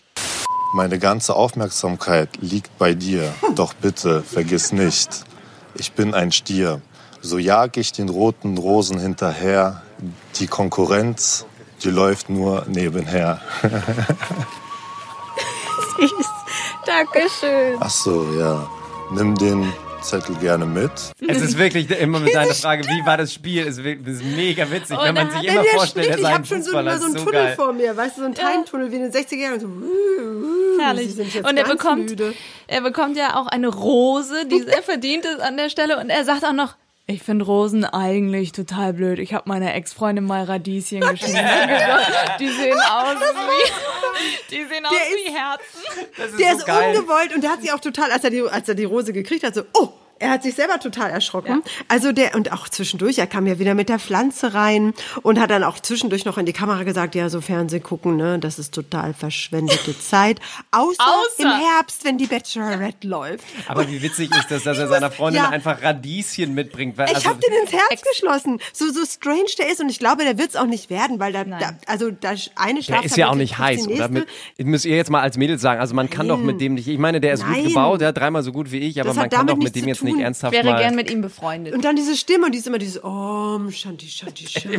Meine 0.75 0.99
ganze 0.99 1.37
Aufmerksamkeit 1.37 2.27
liegt 2.41 2.77
bei 2.77 2.93
dir, 2.93 3.33
doch 3.55 3.73
bitte 3.73 4.21
vergiss 4.21 4.73
nicht, 4.73 5.23
ich 5.73 5.93
bin 5.93 6.13
ein 6.13 6.33
Stier. 6.33 6.81
So 7.21 7.37
jag 7.37 7.77
ich 7.77 7.93
den 7.93 8.09
roten 8.09 8.57
Rosen 8.57 8.99
hinterher, 8.99 9.83
die 10.35 10.47
Konkurrenz, 10.47 11.45
die 11.81 11.91
läuft 11.91 12.29
nur 12.29 12.65
nebenher. 12.67 13.39
Dankeschön. 16.85 17.77
Ach 17.79 17.89
so, 17.89 18.33
ja. 18.37 18.69
Nimm 19.13 19.35
den 19.35 19.71
Zettel 20.05 20.35
gerne 20.35 20.65
mit. 20.65 20.91
Es 21.27 21.41
ist 21.41 21.57
wirklich 21.57 21.89
immer 21.89 22.19
mit 22.19 22.33
deiner 22.35 22.53
Frage, 22.53 22.83
wie 22.83 23.05
war 23.05 23.17
das 23.17 23.33
Spiel? 23.33 23.67
Es 23.67 23.77
ist 23.77 24.23
mega 24.23 24.69
witzig, 24.69 24.97
wenn 25.01 25.15
man 25.15 25.31
sich 25.31 25.43
immer 25.43 25.63
der 25.63 25.71
vorstellt, 25.71 26.07
er 26.07 26.13
sei 26.13 26.19
ich 26.19 26.25
ein 26.27 26.33
habe 26.33 26.45
schon 26.45 26.61
so, 26.61 26.65
Fußballer. 26.65 26.97
so 26.99 27.05
einen 27.05 27.15
Tunnel 27.15 27.31
geil. 27.31 27.55
vor 27.55 27.73
mir, 27.73 27.97
weißt 27.97 28.17
du, 28.17 28.21
so 28.21 28.25
einen 28.25 28.35
Time-Tunnel 28.35 28.91
wie 28.91 28.95
in 28.97 29.01
den 29.03 29.11
60er 29.11 29.35
Jahren. 29.35 29.59
So, 29.59 29.67
uh, 29.67 29.69
uh, 29.69 30.81
Herrlich. 30.81 31.07
Sie 31.07 31.13
sind 31.13 31.33
jetzt 31.33 31.49
Und 31.49 31.57
er 31.57 31.65
bekommt, 31.65 32.09
müde. 32.09 32.33
er 32.67 32.81
bekommt 32.81 33.17
ja 33.17 33.35
auch 33.35 33.47
eine 33.47 33.67
Rose, 33.67 34.45
die 34.45 34.61
sehr 34.61 34.83
verdient 34.83 35.25
ist 35.25 35.39
an 35.41 35.57
der 35.57 35.69
Stelle. 35.69 35.97
Und 35.99 36.09
er 36.09 36.23
sagt 36.23 36.45
auch 36.45 36.53
noch, 36.53 36.75
ich 37.07 37.21
finde 37.21 37.45
Rosen 37.45 37.85
eigentlich 37.85 38.51
total 38.51 38.93
blöd. 38.93 39.19
Ich 39.19 39.33
habe 39.33 39.47
meiner 39.47 39.73
Ex-Freundin 39.75 40.25
mal 40.25 40.43
Radieschen 40.43 41.01
geschenkt. 41.01 41.37
Die 42.39 42.47
sehen 42.49 42.79
aus 42.79 43.15
wie, 43.19 44.55
die 44.55 44.63
sehen 44.65 44.85
aus 44.85 44.93
wie 44.93 45.31
Herzen. 45.31 46.09
Das 46.17 46.31
ist 46.31 46.39
Der 46.39 46.51
so 46.53 46.57
ist 46.59 46.65
geil. 46.65 46.95
ungewollt 46.97 47.33
und 47.35 47.41
der 47.43 47.51
hat 47.51 47.61
sich 47.61 47.71
auch 47.71 47.79
total, 47.79 48.11
als 48.11 48.23
er 48.23 48.31
die, 48.31 48.41
als 48.41 48.67
er 48.67 48.75
die 48.75 48.85
Rose 48.85 49.13
gekriegt 49.13 49.43
hat, 49.43 49.53
so, 49.55 49.61
oh, 49.73 49.89
er 50.19 50.29
hat 50.31 50.43
sich 50.43 50.55
selber 50.55 50.79
total 50.79 51.09
erschrocken. 51.09 51.61
Also 51.87 52.11
der, 52.11 52.35
und 52.35 52.51
auch 52.53 52.69
zwischendurch, 52.69 53.17
er 53.17 53.27
kam 53.27 53.47
ja 53.47 53.59
wieder 53.59 53.73
mit 53.75 53.89
der 53.89 53.99
Pflanze 53.99 54.53
rein 54.53 54.93
und 55.23 55.39
hat 55.39 55.49
dann 55.51 55.63
auch 55.63 55.79
zwischendurch 55.79 56.23
noch 56.25 56.37
in 56.37 56.45
die 56.45 56.53
Kamera 56.53 56.83
gesagt, 56.83 57.15
ja, 57.15 57.27
so 57.29 57.41
Fernsehen 57.41 57.83
gucken, 57.83 58.15
ne, 58.17 58.39
das 58.39 58.57
ist 58.59 58.73
total 58.73 59.13
verschwendete 59.13 59.97
Zeit. 59.99 60.39
Außer, 60.71 61.01
Außer- 61.03 61.41
im 61.43 61.49
Herbst, 61.49 62.05
wenn 62.05 62.17
die 62.17 62.27
Bachelorette 62.27 63.07
läuft. 63.07 63.43
Aber 63.67 63.89
wie 63.89 64.01
witzig 64.01 64.31
ist 64.35 64.49
das, 64.49 64.63
dass 64.63 64.77
er 64.77 64.87
seiner 64.87 65.11
Freundin 65.11 65.43
Ja. 65.43 65.49
einfach 65.49 65.81
Radieschen 65.81 66.53
mitbringt? 66.53 66.97
Weil, 66.97 67.09
Ich 67.09 67.15
also, 67.15 67.29
hab 67.29 67.41
den 67.41 67.51
ins 67.61 67.71
Herz 67.73 68.01
geschlossen. 68.01 68.59
So, 68.73 68.89
so 68.91 69.05
strange 69.05 69.49
der 69.57 69.69
ist 69.69 69.81
und 69.81 69.89
ich 69.89 69.99
glaube, 69.99 70.23
der 70.23 70.37
wird's 70.37 70.55
auch 70.55 70.65
nicht 70.65 70.89
werden, 70.89 71.19
weil 71.19 71.33
da, 71.33 71.43
da 71.43 71.71
also 71.87 72.11
da 72.11 72.29
eine 72.55 72.75
der 72.75 72.83
Schlaftablette 72.83 73.05
ist 73.05 73.17
ja 73.17 73.29
auch 73.29 73.35
nicht 73.35 73.57
heiß, 73.57 73.87
oder? 73.87 74.07
Mit, 74.09 74.27
müsst 74.59 74.85
ihr 74.85 74.95
jetzt 74.95 75.09
mal 75.11 75.21
als 75.21 75.37
Mädels 75.37 75.61
sagen, 75.61 75.79
also 75.81 75.93
man 75.93 76.09
kann 76.09 76.27
doch 76.27 76.39
mit 76.39 76.61
dem 76.61 76.75
nicht, 76.75 76.87
ich 76.87 76.97
meine, 76.99 77.19
der 77.19 77.33
ist 77.33 77.41
Nein. 77.41 77.55
gut 77.63 77.67
gebaut, 77.69 78.01
der 78.01 78.07
hat 78.09 78.17
dreimal 78.17 78.43
so 78.43 78.51
gut 78.51 78.71
wie 78.71 78.79
ich, 78.79 78.99
aber 79.01 79.09
Das 79.09 79.17
man 79.17 79.29
kann 79.29 79.45
doch 79.47 79.57
mit 79.57 79.75
dem 79.75 79.87
jetzt. 79.87 80.04
Nicht 80.05 80.15
Ich 80.17 80.23
ernsthaft 80.23 80.53
wäre 80.53 80.71
mal... 80.71 80.79
gern 80.79 80.95
mit 80.95 81.11
ihm 81.11 81.21
befreundet. 81.21 81.73
Und 81.73 81.83
dann 81.83 81.95
diese 81.95 82.15
Stimme 82.15 82.45
und 82.45 82.53
die 82.53 82.59
ist 82.59 82.67
immer 82.67 82.77
dieses 82.79 83.03
Om, 83.03 83.71
Shanti, 83.71 84.07
Shanti, 84.07 84.47
Shanti. 84.47 84.77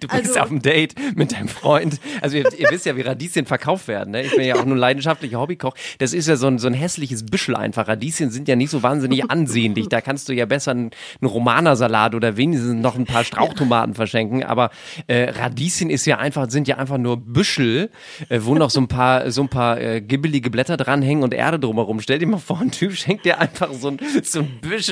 Du 0.00 0.08
bist 0.08 0.10
Also- 0.10 0.40
auf 0.40 0.48
dem 0.48 0.62
Date 0.62 0.94
mit 1.14 1.32
deinem 1.32 1.48
Freund. 1.48 2.00
Also 2.20 2.36
ihr, 2.38 2.44
ihr 2.58 2.68
wisst 2.70 2.86
ja, 2.86 2.96
wie 2.96 3.02
Radieschen 3.02 3.46
verkauft 3.46 3.88
werden. 3.88 4.12
Ne? 4.12 4.22
Ich 4.22 4.34
bin 4.34 4.46
ja 4.46 4.56
auch 4.56 4.64
nur 4.64 4.76
leidenschaftlicher 4.76 5.38
Hobbykoch. 5.38 5.74
Das 5.98 6.12
ist 6.12 6.26
ja 6.28 6.36
so 6.36 6.46
ein, 6.46 6.58
so 6.58 6.66
ein 6.66 6.74
hässliches 6.74 7.26
Büschel 7.26 7.54
einfach. 7.56 7.88
Radieschen 7.88 8.30
sind 8.30 8.48
ja 8.48 8.56
nicht 8.56 8.70
so 8.70 8.82
wahnsinnig 8.82 9.30
ansehnlich. 9.30 9.88
Da 9.88 10.00
kannst 10.00 10.28
du 10.28 10.32
ja 10.32 10.46
besser 10.46 10.70
einen, 10.72 10.90
einen 11.20 11.30
Romanersalat 11.30 12.14
oder 12.14 12.36
wenigstens 12.36 12.74
noch 12.74 12.96
ein 12.96 13.04
paar 13.04 13.24
Strauchtomaten 13.24 13.94
verschenken. 13.94 14.42
Aber 14.44 14.70
äh, 15.06 15.30
Radieschen 15.30 15.90
ist 15.90 16.06
ja 16.06 16.18
einfach, 16.18 16.50
sind 16.50 16.68
ja 16.68 16.76
einfach 16.78 16.98
nur 16.98 17.16
Büschel, 17.16 17.90
äh, 18.28 18.40
wo 18.42 18.54
noch 18.54 18.70
so 18.70 18.80
ein 18.80 18.88
paar, 18.88 19.30
so 19.30 19.42
ein 19.42 19.48
paar 19.48 19.80
äh, 19.80 20.00
gibbelige 20.00 20.50
Blätter 20.50 20.76
dranhängen 20.76 21.24
und 21.24 21.34
Erde 21.34 21.58
drumherum. 21.58 22.00
Stell 22.00 22.18
dir 22.18 22.26
mal 22.26 22.38
vor, 22.38 22.60
ein 22.60 22.70
Typ 22.70 22.94
schenkt 22.94 23.24
dir 23.24 23.38
einfach 23.40 23.72
so 23.72 23.88
ein, 23.88 23.98
so 24.22 24.35
ein 24.40 24.60
mich 24.62 24.88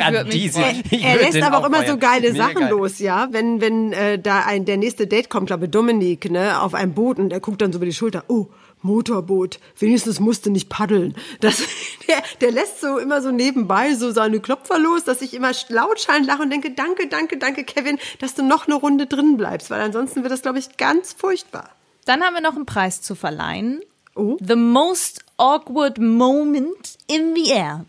Radieschen. 0.00 0.62
freuen. 0.62 0.82
Ich 0.90 1.04
Er 1.04 1.14
würd 1.14 1.32
lässt 1.32 1.42
aber 1.42 1.58
auch 1.58 1.66
immer 1.66 1.86
so 1.86 1.96
geile 1.98 2.34
Sachen 2.34 2.54
geil. 2.54 2.70
los, 2.70 2.98
ja. 2.98 3.28
Wenn, 3.30 3.60
wenn 3.60 3.92
äh, 3.92 4.18
da 4.18 4.40
ein, 4.40 4.64
der 4.64 4.76
nächste 4.76 5.06
Date 5.06 5.30
kommt, 5.30 5.48
glaube 5.48 5.68
Dominik, 5.68 6.30
ne, 6.30 6.60
auf 6.60 6.74
einem 6.74 6.94
Boot 6.94 7.18
und 7.18 7.30
der 7.30 7.40
guckt 7.40 7.60
dann 7.62 7.72
so 7.72 7.78
über 7.78 7.86
die 7.86 7.92
Schulter, 7.92 8.24
oh, 8.28 8.48
Motorboot, 8.82 9.58
wenigstens 9.78 10.20
musste 10.20 10.50
nicht 10.50 10.68
paddeln. 10.68 11.14
Das, 11.40 11.58
der, 12.08 12.22
der 12.40 12.52
lässt 12.52 12.80
so 12.80 12.98
immer 12.98 13.22
so 13.22 13.30
nebenbei 13.30 13.94
so 13.94 14.10
seine 14.10 14.40
Klopfer 14.40 14.78
los, 14.78 15.04
dass 15.04 15.22
ich 15.22 15.34
immer 15.34 15.52
lautschallend 15.68 16.26
lache 16.26 16.42
und 16.42 16.50
denke, 16.50 16.70
danke, 16.70 17.08
danke, 17.08 17.38
danke, 17.38 17.64
Kevin, 17.64 17.98
dass 18.20 18.34
du 18.34 18.42
noch 18.42 18.66
eine 18.66 18.76
Runde 18.76 19.06
drin 19.06 19.36
bleibst, 19.36 19.70
weil 19.70 19.80
ansonsten 19.80 20.22
wird 20.22 20.32
das, 20.32 20.42
glaube 20.42 20.58
ich, 20.58 20.76
ganz 20.76 21.12
furchtbar. 21.12 21.70
Dann 22.04 22.22
haben 22.22 22.34
wir 22.34 22.40
noch 22.40 22.56
einen 22.56 22.66
Preis 22.66 23.02
zu 23.02 23.14
verleihen. 23.14 23.80
Oh. 24.14 24.36
The 24.40 24.56
most 24.56 25.24
awkward 25.36 25.98
moment 25.98 26.98
in 27.06 27.34
the 27.34 27.50
air. 27.50 27.84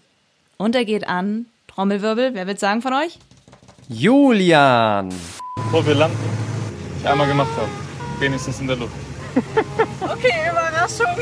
Und 0.62 0.76
er 0.76 0.84
geht 0.84 1.08
an, 1.08 1.46
Trommelwirbel, 1.68 2.34
wer 2.34 2.46
wird 2.46 2.60
sagen 2.60 2.82
von 2.82 2.92
euch? 2.94 3.18
Julian. 3.88 5.08
Bevor 5.56 5.86
wir 5.88 5.96
landen, 5.96 6.18
ich 7.00 7.08
einmal 7.08 7.28
gemacht 7.28 7.52
habe. 7.56 7.70
Wenigstens 8.20 8.60
in 8.60 8.68
der 8.68 8.76
Luft. 8.76 8.94
Okay, 10.02 10.34
Überraschung. 10.52 11.16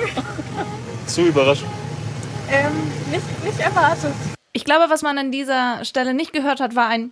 Zu 1.06 1.28
überraschend. 1.28 1.70
Ähm, 2.50 2.72
nicht, 3.12 3.44
nicht 3.44 3.60
erwartet. 3.60 4.14
Ich 4.54 4.66
glaube, 4.66 4.86
was 4.90 5.04
man 5.04 5.20
an 5.20 5.32
dieser 5.32 5.86
Stelle 5.86 6.16
nicht 6.16 6.34
gehört 6.34 6.60
hat, 6.60 6.76
war 6.76 6.88
ein 6.88 7.12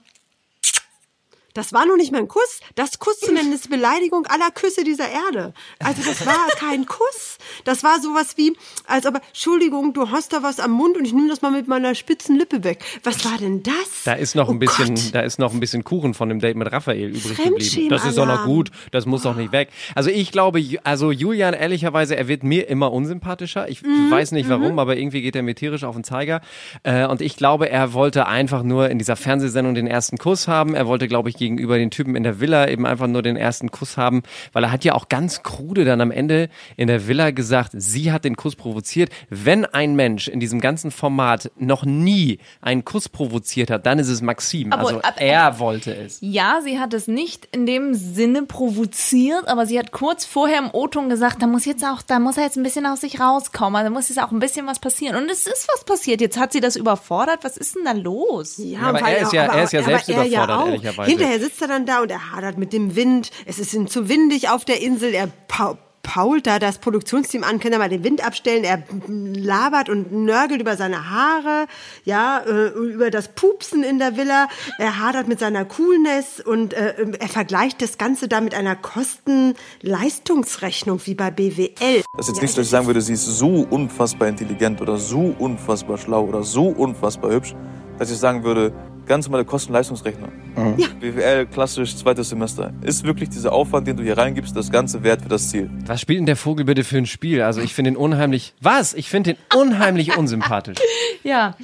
Das 1.55 1.73
war 1.73 1.87
noch 1.87 1.95
nicht 1.97 2.11
mal 2.11 2.19
ein 2.19 2.27
Kuss. 2.27 2.59
Das 2.75 2.99
Kuss 2.99 3.19
zu 3.19 3.31
nennen 3.33 3.51
ist 3.51 3.69
Beleidigung 3.71 4.27
aller 4.27 4.51
Küsse 4.51 4.83
dieser 4.83 5.07
Erde. 5.09 5.53
Also 5.79 6.03
das 6.05 6.23
war 6.25 6.35
kein 6.59 6.85
Kuss. 6.85 7.37
Das 7.63 7.83
war 7.83 7.99
sowas 7.99 8.33
wie, 8.37 8.55
als 8.85 9.07
ob, 9.07 9.15
Entschuldigung, 9.29 9.93
du 9.93 10.11
hast 10.11 10.33
da 10.33 10.43
was 10.43 10.59
am 10.59 10.71
Mund 10.71 10.97
und 10.97 11.05
ich 11.05 11.13
nehme 11.13 11.29
das 11.29 11.41
mal 11.41 11.49
mit 11.51 11.67
meiner 11.67 11.95
spitzen 11.95 12.35
Lippe 12.37 12.63
weg. 12.63 12.83
Was 13.03 13.25
war 13.25 13.37
denn 13.39 13.63
das? 13.63 13.73
Da 14.03 14.13
ist 14.13 14.35
noch 14.35 14.49
ein 14.49 14.57
Oh 14.57 14.59
bisschen, 14.59 14.93
Gott. 14.95 15.09
da 15.13 15.21
ist 15.21 15.39
noch 15.39 15.53
ein 15.53 15.59
bisschen 15.59 15.83
Kuchen 15.83 16.13
von 16.13 16.29
dem 16.29 16.39
Date 16.39 16.57
mit 16.57 16.71
Raphael 16.71 17.09
übrig 17.15 17.37
geblieben. 17.37 17.89
Das 17.89 18.05
ist 18.05 18.17
doch 18.17 18.27
noch 18.27 18.45
gut. 18.45 18.69
Das 18.91 19.05
muss 19.05 19.23
doch 19.23 19.35
nicht 19.35 19.51
weg. 19.51 19.69
Also 19.95 20.09
ich 20.09 20.31
glaube, 20.31 20.61
also 20.83 21.11
Julian, 21.11 21.53
ehrlicherweise, 21.53 22.15
er 22.17 22.27
wird 22.27 22.43
mir 22.43 22.67
immer 22.67 22.91
unsympathischer. 22.91 23.69
Ich 23.69 23.81
Mhm, 23.81 24.11
weiß 24.11 24.31
nicht 24.31 24.49
warum, 24.49 24.77
aber 24.79 24.97
irgendwie 24.97 25.21
geht 25.21 25.35
er 25.35 25.41
mir 25.43 25.55
tierisch 25.55 25.83
auf 25.85 25.95
den 25.95 26.03
Zeiger. 26.03 26.41
Äh, 26.83 27.05
und 27.07 27.21
ich 27.21 27.37
glaube, 27.37 27.69
er 27.69 27.93
wollte 27.93 28.25
einfach 28.27 28.61
nur 28.63 28.89
in 28.89 28.97
dieser 28.97 29.15
Fernsehsendung 29.15 29.73
den 29.75 29.87
ersten 29.87 30.17
Kuss 30.17 30.47
haben. 30.49 30.75
Er 30.75 30.87
wollte, 30.87 31.07
glaube 31.07 31.29
ich, 31.29 31.35
gegenüber 31.45 31.77
den 31.77 31.91
Typen 31.91 32.15
in 32.15 32.23
der 32.23 32.39
Villa 32.39 32.67
eben 32.67 32.85
einfach 32.85 33.07
nur 33.07 33.21
den 33.21 33.37
ersten 33.37 33.71
Kuss 33.71 33.97
haben, 33.97 34.23
weil 34.53 34.63
er 34.63 34.71
hat 34.71 34.83
ja 34.83 34.93
auch 34.93 35.09
ganz 35.09 35.43
krude 35.43 35.85
dann 35.85 36.01
am 36.01 36.11
Ende 36.11 36.49
in 36.77 36.87
der 36.87 37.07
Villa 37.07 37.31
gesagt, 37.31 37.71
sie 37.73 38.11
hat 38.11 38.25
den 38.25 38.35
Kuss 38.35 38.55
provoziert. 38.55 39.09
Wenn 39.29 39.65
ein 39.65 39.95
Mensch 39.95 40.27
in 40.27 40.39
diesem 40.39 40.59
ganzen 40.61 40.91
Format 40.91 41.51
noch 41.57 41.85
nie 41.85 42.39
einen 42.61 42.83
Kuss 42.83 43.09
provoziert 43.09 43.69
hat, 43.69 43.85
dann 43.85 43.99
ist 43.99 44.09
es 44.09 44.21
Maxim. 44.21 44.73
Aber- 44.73 44.87
also 44.87 45.01
ab- 45.01 45.15
er 45.17 45.59
wollte 45.59 45.95
es. 45.95 46.17
Ja, 46.21 46.59
sie 46.63 46.79
hat 46.79 46.93
es 46.93 47.07
nicht 47.07 47.47
in 47.51 47.65
dem 47.65 47.93
Sinne 47.93 48.43
provoziert, 48.43 49.47
aber 49.47 49.65
sie 49.65 49.77
hat 49.79 49.91
kurz 49.91 50.25
vorher 50.25 50.59
im 50.59 50.69
O-Ton 50.73 51.09
gesagt, 51.09 51.41
da 51.41 51.47
muss 51.47 51.65
jetzt 51.65 51.83
auch, 51.85 52.01
da 52.01 52.19
muss 52.19 52.37
er 52.37 52.43
jetzt 52.43 52.57
ein 52.57 52.63
bisschen 52.63 52.85
aus 52.85 53.01
sich 53.01 53.19
rauskommen, 53.19 53.83
da 53.83 53.89
muss 53.89 54.09
jetzt 54.09 54.21
auch 54.21 54.31
ein 54.31 54.39
bisschen 54.39 54.67
was 54.67 54.79
passieren. 54.79 55.15
Und 55.15 55.29
es 55.29 55.45
ist 55.47 55.67
was 55.73 55.83
passiert. 55.85 56.21
Jetzt 56.21 56.39
hat 56.39 56.51
sie 56.53 56.59
das 56.61 56.75
überfordert. 56.75 57.39
Was 57.43 57.57
ist 57.57 57.75
denn 57.75 57.85
da 57.85 57.91
los? 57.91 58.55
Ja, 58.57 58.79
aber 58.81 59.01
weil 59.01 59.15
er 59.15 59.21
ist 59.21 59.33
ja- 59.33 59.43
aber- 59.45 59.53
er 59.53 59.63
ist 59.63 59.73
ja 59.73 59.79
aber 59.79 59.89
selbst 59.89 60.09
er 60.09 60.25
überfordert, 60.25 60.57
auch. 60.57 60.67
ehrlicherweise. 60.67 61.09
Hinterher 61.11 61.34
sitzt 61.39 61.61
er 61.61 61.67
dann 61.67 61.85
da 61.85 62.01
und 62.01 62.11
er 62.11 62.31
hadert 62.31 62.57
mit 62.57 62.73
dem 62.73 62.95
Wind. 62.95 63.31
Es 63.45 63.59
ist 63.59 63.73
ihm 63.73 63.87
zu 63.87 64.09
windig 64.09 64.49
auf 64.49 64.65
der 64.65 64.81
Insel. 64.81 65.13
Er 65.13 65.27
pa 65.47 65.77
pault 66.05 66.47
da 66.47 66.59
das 66.59 66.77
Produktionsteam 66.77 67.43
an, 67.43 67.59
kann 67.59 67.73
er 67.73 67.79
mal 67.79 67.89
den 67.89 68.03
Wind 68.03 68.23
abstellen. 68.25 68.63
Er 68.63 68.83
labert 69.07 69.89
und 69.89 70.13
nörgelt 70.13 70.61
über 70.61 70.77
seine 70.77 71.09
Haare, 71.09 71.65
ja, 72.03 72.39
äh, 72.39 72.67
über 72.67 73.09
das 73.09 73.29
Pupsen 73.29 73.83
in 73.83 73.97
der 73.99 74.15
Villa. 74.15 74.47
Er 74.77 74.99
hadert 74.99 75.27
mit 75.27 75.39
seiner 75.39 75.65
Coolness 75.65 76.39
und 76.39 76.73
äh, 76.73 76.93
er 77.19 77.27
vergleicht 77.27 77.81
das 77.81 77.97
Ganze 77.97 78.27
da 78.27 78.39
mit 78.39 78.53
einer 78.53 78.75
Kosten-Leistungsrechnung 78.75 81.01
wie 81.05 81.15
bei 81.15 81.31
BWL. 81.31 82.03
Das 82.17 82.27
ist 82.27 82.35
jetzt 82.35 82.41
nicht, 82.41 82.55
dass 82.57 82.65
ich 82.65 82.71
sagen 82.71 82.87
würde, 82.87 82.99
sie 83.01 83.13
ist 83.13 83.25
so 83.25 83.65
unfassbar 83.69 84.27
intelligent 84.27 84.81
oder 84.81 84.97
so 84.97 85.33
unfassbar 85.39 85.97
schlau 85.97 86.25
oder 86.25 86.43
so 86.43 86.67
unfassbar 86.67 87.31
hübsch, 87.31 87.55
dass 87.97 88.11
ich 88.11 88.17
sagen 88.17 88.43
würde, 88.43 88.73
ganz 89.05 89.27
normale 89.27 89.45
Kosten-Leistungsrechnung. 89.45 90.31
Mhm. 90.55 90.75
Ja. 90.77 90.87
BWL, 90.99 91.45
klassisch, 91.47 91.95
zweites 91.95 92.29
Semester. 92.29 92.73
Ist 92.81 93.03
wirklich 93.03 93.29
dieser 93.29 93.53
Aufwand, 93.53 93.87
den 93.87 93.97
du 93.97 94.03
hier 94.03 94.17
reingibst, 94.17 94.55
das 94.55 94.71
Ganze 94.71 95.03
wert 95.03 95.21
für 95.21 95.29
das 95.29 95.49
Ziel? 95.49 95.69
Was 95.85 96.01
spielt 96.01 96.19
denn 96.19 96.25
der 96.25 96.35
Vogel 96.35 96.65
bitte 96.65 96.83
für 96.83 96.97
ein 96.97 97.05
Spiel? 97.05 97.41
Also 97.41 97.61
ich 97.61 97.73
finde 97.73 97.91
ihn 97.91 97.97
unheimlich. 97.97 98.53
Was? 98.61 98.93
Ich 98.93 99.09
finde 99.09 99.31
ihn 99.31 99.37
unheimlich 99.55 100.17
unsympathisch. 100.17 100.77
Ja, 101.23 101.55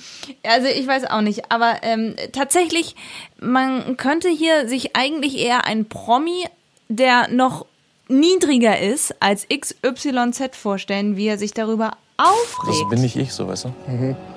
also 0.42 0.68
ich 0.68 0.88
weiß 0.88 1.06
auch 1.06 1.22
nicht, 1.22 1.52
aber 1.52 1.84
ähm, 1.84 2.16
tatsächlich, 2.32 2.96
man 3.40 3.96
könnte 3.96 4.28
hier 4.28 4.68
sich 4.68 4.96
eigentlich 4.96 5.38
eher 5.38 5.66
ein 5.68 5.86
Promi, 5.86 6.46
der 6.90 7.28
noch 7.28 7.68
niedriger 8.08 8.80
ist 8.80 9.16
als 9.22 9.48
XYZ 9.48 10.58
vorstellen, 10.58 11.16
wie 11.16 11.28
er 11.28 11.38
sich 11.38 11.54
darüber 11.54 11.92
aufregt. 12.24 12.82
Das 12.82 12.90
bin 12.90 13.02
nicht 13.02 13.16
ich 13.16 13.34
so, 13.34 13.48
weißt 13.48 13.66
du? 13.66 13.74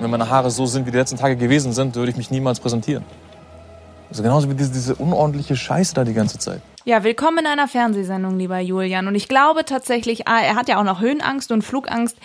Wenn 0.00 0.11
meine 0.11 0.29
Haare 0.29 0.50
so 0.50 0.67
sind, 0.67 0.87
wie 0.87 0.91
die 0.91 0.97
letzten 0.97 1.17
Tage 1.17 1.37
gewesen 1.37 1.73
sind, 1.73 1.95
würde 1.95 2.11
ich 2.11 2.17
mich 2.17 2.31
niemals 2.31 2.61
präsentieren. 2.61 3.05
Also 4.11 4.23
genauso 4.23 4.49
wie 4.49 4.55
diese, 4.55 4.73
diese 4.73 4.95
unordentliche 4.95 5.57
Scheiße 5.57 5.95
da 5.95 6.05
die 6.05 6.14
ganze 6.14 6.38
Zeit. 6.38 6.61
Ja, 6.85 7.03
willkommen 7.03 7.38
in 7.38 7.47
einer 7.47 7.67
Fernsehsendung, 7.67 8.38
lieber 8.38 8.61
Julian. 8.61 9.09
Und 9.09 9.14
ich 9.14 9.26
glaube 9.26 9.64
tatsächlich, 9.64 10.29
ah, 10.29 10.41
er 10.41 10.55
hat 10.55 10.69
ja 10.69 10.79
auch 10.79 10.85
noch 10.85 11.00
Höhenangst 11.00 11.50
und 11.50 11.62
Flugangst. 11.62 12.17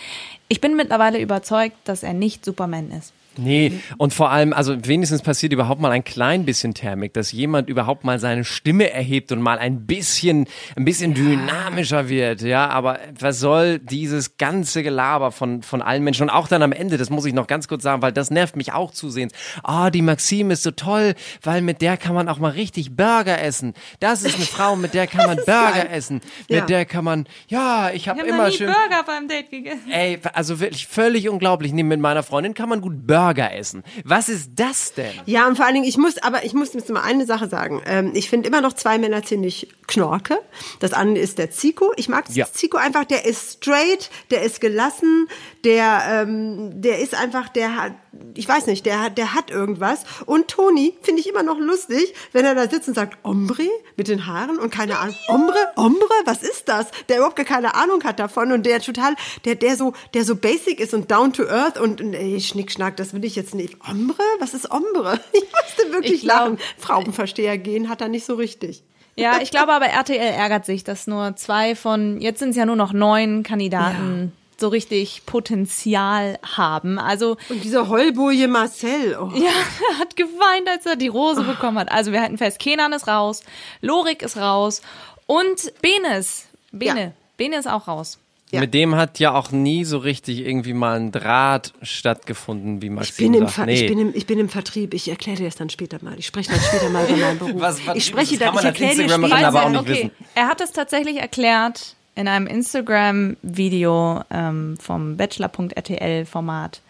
Ich 0.48 0.60
bin 0.60 0.76
mittlerweile 0.76 1.18
überzeugt, 1.18 1.76
dass 1.84 2.02
er 2.02 2.12
nicht 2.12 2.44
Superman 2.44 2.90
ist. 2.90 3.12
Nee, 3.42 3.80
und 3.98 4.12
vor 4.14 4.30
allem, 4.30 4.52
also 4.52 4.76
wenigstens 4.86 5.22
passiert 5.22 5.52
überhaupt 5.52 5.80
mal 5.80 5.90
ein 5.90 6.04
klein 6.04 6.44
bisschen 6.44 6.74
Thermik, 6.74 7.14
dass 7.14 7.32
jemand 7.32 7.68
überhaupt 7.68 8.04
mal 8.04 8.18
seine 8.18 8.44
Stimme 8.44 8.90
erhebt 8.90 9.32
und 9.32 9.40
mal 9.40 9.58
ein 9.58 9.86
bisschen, 9.86 10.46
ein 10.76 10.84
bisschen 10.84 11.14
dynamischer 11.14 12.08
wird, 12.08 12.42
ja, 12.42 12.68
aber 12.68 12.98
was 13.18 13.38
soll 13.40 13.78
dieses 13.78 14.36
ganze 14.36 14.82
Gelaber 14.82 15.32
von, 15.32 15.62
von 15.62 15.82
allen 15.82 16.04
Menschen 16.04 16.24
und 16.24 16.30
auch 16.30 16.48
dann 16.48 16.62
am 16.62 16.72
Ende, 16.72 16.96
das 16.98 17.10
muss 17.10 17.24
ich 17.24 17.32
noch 17.34 17.46
ganz 17.46 17.66
kurz 17.68 17.82
sagen, 17.82 18.02
weil 18.02 18.12
das 18.12 18.30
nervt 18.30 18.56
mich 18.56 18.72
auch 18.72 18.90
zusehends. 18.90 19.34
Ah, 19.62 19.90
die 19.90 20.02
Maxime 20.02 20.52
ist 20.52 20.62
so 20.62 20.70
toll, 20.70 21.14
weil 21.42 21.62
mit 21.62 21.80
der 21.82 21.96
kann 21.96 22.14
man 22.14 22.28
auch 22.28 22.38
mal 22.38 22.50
richtig 22.52 22.96
Burger 22.96 23.40
essen. 23.42 23.74
Das 24.00 24.22
ist 24.22 24.36
eine 24.36 24.44
Frau, 24.44 24.76
mit 24.76 24.94
der 24.94 25.06
kann 25.06 25.26
man 25.26 25.36
Burger 25.36 25.90
essen. 25.90 26.20
Mit 26.48 26.58
Ja. 26.58 26.66
der 26.66 26.84
kann 26.84 27.04
man, 27.04 27.26
ja, 27.48 27.90
ich 27.92 28.08
habe 28.08 28.18
Ich 28.18 28.22
habe 28.24 28.28
immer 28.28 28.44
noch 28.44 28.50
nie 28.50 28.56
schön... 28.56 28.66
Burger 28.66 29.02
beim 29.06 29.28
Date 29.28 29.50
gegessen. 29.50 29.90
Ey, 29.90 30.18
also 30.34 30.60
wirklich 30.60 30.86
völlig 30.86 31.28
unglaublich. 31.28 31.72
Nee, 31.72 31.82
mit 31.82 32.00
meiner 32.00 32.22
Freundin 32.22 32.54
kann 32.54 32.68
man 32.68 32.80
gut 32.80 33.06
Burger 33.06 33.29
essen. 33.38 33.82
Was 34.04 34.28
ist 34.28 34.50
das 34.56 34.94
denn? 34.94 35.12
Ja, 35.26 35.46
und 35.46 35.56
vor 35.56 35.64
allen 35.64 35.74
Dingen, 35.74 35.86
ich 35.86 35.96
muss, 35.98 36.18
aber 36.18 36.44
ich 36.44 36.54
muss 36.54 36.74
jetzt 36.74 36.90
mal 36.90 37.02
eine 37.02 37.26
Sache 37.26 37.48
sagen. 37.48 37.82
Ähm, 37.86 38.12
ich 38.14 38.28
finde 38.30 38.48
immer 38.48 38.60
noch 38.60 38.72
zwei 38.72 38.98
Männer 38.98 39.22
ziemlich 39.24 39.68
knorke. 39.86 40.38
Das 40.80 40.92
andere 40.92 41.22
ist 41.22 41.38
der 41.38 41.50
Zico. 41.50 41.92
Ich 41.96 42.08
mag 42.08 42.24
Ja. 42.30 42.46
Zico 42.50 42.76
einfach, 42.76 43.04
der 43.04 43.24
ist 43.26 43.54
straight, 43.54 44.10
der 44.30 44.42
ist 44.42 44.60
gelassen, 44.60 45.28
der, 45.64 46.02
ähm, 46.08 46.80
der 46.80 46.98
ist 47.00 47.14
einfach, 47.14 47.48
der 47.48 47.76
hat, 47.76 47.92
ich 48.34 48.48
weiß 48.48 48.66
nicht, 48.66 48.86
der 48.86 49.00
hat, 49.02 49.18
der 49.18 49.34
hat 49.34 49.50
irgendwas. 49.50 50.02
Und 50.26 50.48
Toni 50.48 50.96
finde 51.02 51.20
ich 51.20 51.28
immer 51.28 51.42
noch 51.42 51.58
lustig, 51.58 52.12
wenn 52.32 52.44
er 52.44 52.54
da 52.54 52.68
sitzt 52.68 52.88
und 52.88 52.94
sagt, 52.94 53.18
Ombre 53.22 53.68
mit 53.96 54.08
den 54.08 54.26
Haaren 54.26 54.58
und 54.58 54.70
keine 54.70 54.98
Ahnung, 54.98 55.14
Ombre, 55.28 55.58
Ombre, 55.76 56.08
was 56.24 56.42
ist 56.42 56.68
das? 56.68 56.88
Der 57.08 57.18
überhaupt 57.18 57.36
gar 57.36 57.44
keine 57.46 57.74
Ahnung 57.74 58.02
hat 58.04 58.18
davon 58.18 58.50
und 58.52 58.66
der 58.66 58.80
total, 58.80 59.14
der, 59.44 59.54
der 59.54 59.76
so, 59.76 59.92
der 60.14 60.24
so 60.24 60.34
basic 60.34 60.80
ist 60.80 60.92
und 60.94 61.10
down 61.10 61.32
to 61.32 61.44
earth 61.44 61.78
und, 61.78 62.00
ey, 62.00 62.40
Schnickschnack, 62.40 62.96
das 62.96 63.12
will 63.14 63.24
ich 63.24 63.36
jetzt 63.36 63.54
nicht. 63.54 63.76
Ombre? 63.88 64.22
Was 64.40 64.54
ist 64.54 64.70
Ombre? 64.70 65.20
Ich 65.32 65.42
musste 65.42 65.92
wirklich 65.92 66.12
Ich 66.14 66.20
glaub- 66.22 66.38
lachen. 66.40 66.58
Frauenversteher 66.78 67.58
gehen 67.58 67.88
hat 67.88 68.00
er 68.00 68.08
nicht 68.08 68.24
so 68.26 68.34
richtig. 68.34 68.82
Ja, 69.16 69.40
ich 69.42 69.50
glaube 69.50 69.72
aber 69.72 69.86
RTL 69.86 70.16
ärgert 70.18 70.64
sich, 70.64 70.82
dass 70.84 71.06
nur 71.06 71.36
zwei 71.36 71.74
von, 71.76 72.20
jetzt 72.20 72.38
sind 72.38 72.50
es 72.50 72.56
ja 72.56 72.64
nur 72.66 72.76
noch 72.76 72.92
neun 72.92 73.42
Kandidaten, 73.42 74.32
so 74.60 74.68
richtig 74.68 75.22
Potenzial 75.26 76.38
haben. 76.56 76.98
Also 76.98 77.36
Und 77.48 77.64
dieser 77.64 77.88
Heulboje 77.88 78.48
Marcel, 78.48 79.16
oh. 79.20 79.30
Ja, 79.34 79.50
er 79.92 79.98
hat 79.98 80.16
geweint, 80.16 80.68
als 80.68 80.86
er 80.86 80.96
die 80.96 81.08
Rose 81.08 81.42
bekommen 81.42 81.78
hat. 81.78 81.90
Also 81.90 82.12
wir 82.12 82.20
halten 82.20 82.38
fest, 82.38 82.58
Kenan 82.58 82.92
ist 82.92 83.08
raus, 83.08 83.42
Lorik 83.80 84.22
ist 84.22 84.36
raus 84.36 84.82
und 85.26 85.72
Benes, 85.82 86.46
Bene, 86.72 87.00
Ja. 87.00 87.12
Bene 87.36 87.56
ist 87.58 87.68
auch 87.68 87.88
raus. 87.88 88.18
Ja. 88.52 88.58
Mit 88.58 88.74
dem 88.74 88.96
hat 88.96 89.20
ja 89.20 89.32
auch 89.32 89.52
nie 89.52 89.84
so 89.84 89.98
richtig 89.98 90.40
irgendwie 90.40 90.72
mal 90.72 90.98
ein 90.98 91.12
Draht 91.12 91.72
stattgefunden, 91.82 92.82
wie 92.82 92.86
Ich 92.86 92.92
Maxim 92.92 93.30
bin, 93.30 93.34
im 93.34 93.46
sagt. 93.46 93.54
Ver 93.54 93.66
Nee. 93.66 93.74
ich, 93.74 93.86
bin 93.86 93.98
im, 94.00 94.12
ich 94.12 94.26
bin 94.26 94.40
im 94.40 94.48
Vertrieb. 94.48 94.92
Ich 94.92 95.08
erkläre 95.08 95.36
dir 95.38 95.44
das 95.44 95.54
dann 95.54 95.70
später 95.70 95.98
mal. 96.02 96.18
Ich 96.18 96.26
spreche 96.26 96.50
dann 96.50 96.60
später 96.60 96.90
mal 96.90 97.06
über 97.08 97.16
meinen 97.16 97.38
Beruf. 97.38 97.60
Was- 97.60 97.86
was- 97.86 97.96
ich 97.96 98.04
spreche 98.06 98.38
das 98.38 98.38
dann, 98.40 98.46
kann 98.48 98.54
man 98.56 98.62
ich 98.74 98.80
erkläre 98.80 99.08
dir 99.08 99.14
später. 99.28 99.46
aber 99.48 99.62
auch 99.66 99.68
nicht 99.70 99.80
okay, 99.80 99.90
wissen. 99.90 100.10
er 100.34 100.48
hat 100.48 100.60
es 100.60 100.72
tatsächlich 100.72 101.18
erklärt 101.18 101.94
in 102.14 102.28
einem 102.28 102.46
Instagram-Video 102.46 104.22
ähm, 104.30 104.76
vom 104.80 105.16
Bachelor.rtl-Format, 105.16 106.80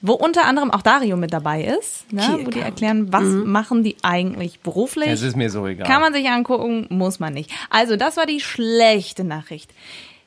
wo 0.00 0.12
unter 0.14 0.44
anderem 0.46 0.70
auch 0.70 0.82
Dario 0.82 1.16
mit 1.16 1.32
dabei 1.32 1.62
ist, 1.64 2.12
ne, 2.12 2.40
wo 2.42 2.50
die 2.50 2.60
erklären, 2.60 3.12
was 3.12 3.22
machen 3.24 3.84
die 3.84 3.96
eigentlich 4.02 4.60
beruflich. 4.60 5.08
Es 5.08 5.22
ist 5.22 5.36
mir 5.36 5.50
so 5.50 5.66
egal. 5.66 5.86
Kann 5.86 6.00
man 6.00 6.12
sich 6.12 6.28
angucken, 6.28 6.86
muss 6.90 7.20
man 7.20 7.32
nicht. 7.34 7.50
Also, 7.70 7.96
das 7.96 8.16
war 8.16 8.26
die 8.26 8.40
schlechte 8.40 9.24
Nachricht. 9.24 9.70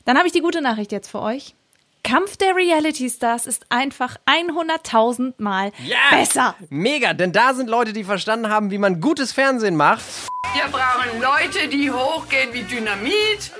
Dann 0.05 0.17
habe 0.17 0.27
ich 0.27 0.33
die 0.33 0.41
gute 0.41 0.61
Nachricht 0.61 0.91
jetzt 0.91 1.09
für 1.09 1.21
euch. 1.21 1.55
Kampf 2.03 2.37
der 2.37 2.55
Reality 2.55 3.09
Stars 3.09 3.47
ist 3.47 3.65
einfach 3.69 4.17
100.000 4.27 5.33
Mal 5.39 5.71
Ja! 5.87 5.95
besser. 6.15 6.55
Mega, 6.69 7.13
denn 7.15 7.31
da 7.31 7.55
sind 7.55 7.67
Leute, 7.67 7.93
die 7.93 8.03
verstanden 8.03 8.49
haben, 8.49 8.69
wie 8.69 8.77
man 8.77 9.01
gutes 9.01 9.31
Fernsehen 9.33 9.75
macht. 9.75 10.05
Wir 10.53 10.71
brauchen 10.71 11.19
Leute, 11.19 11.67
die 11.67 11.89
hochgehen 11.89 12.49
wie 12.53 12.61
Dynamit 12.61 13.51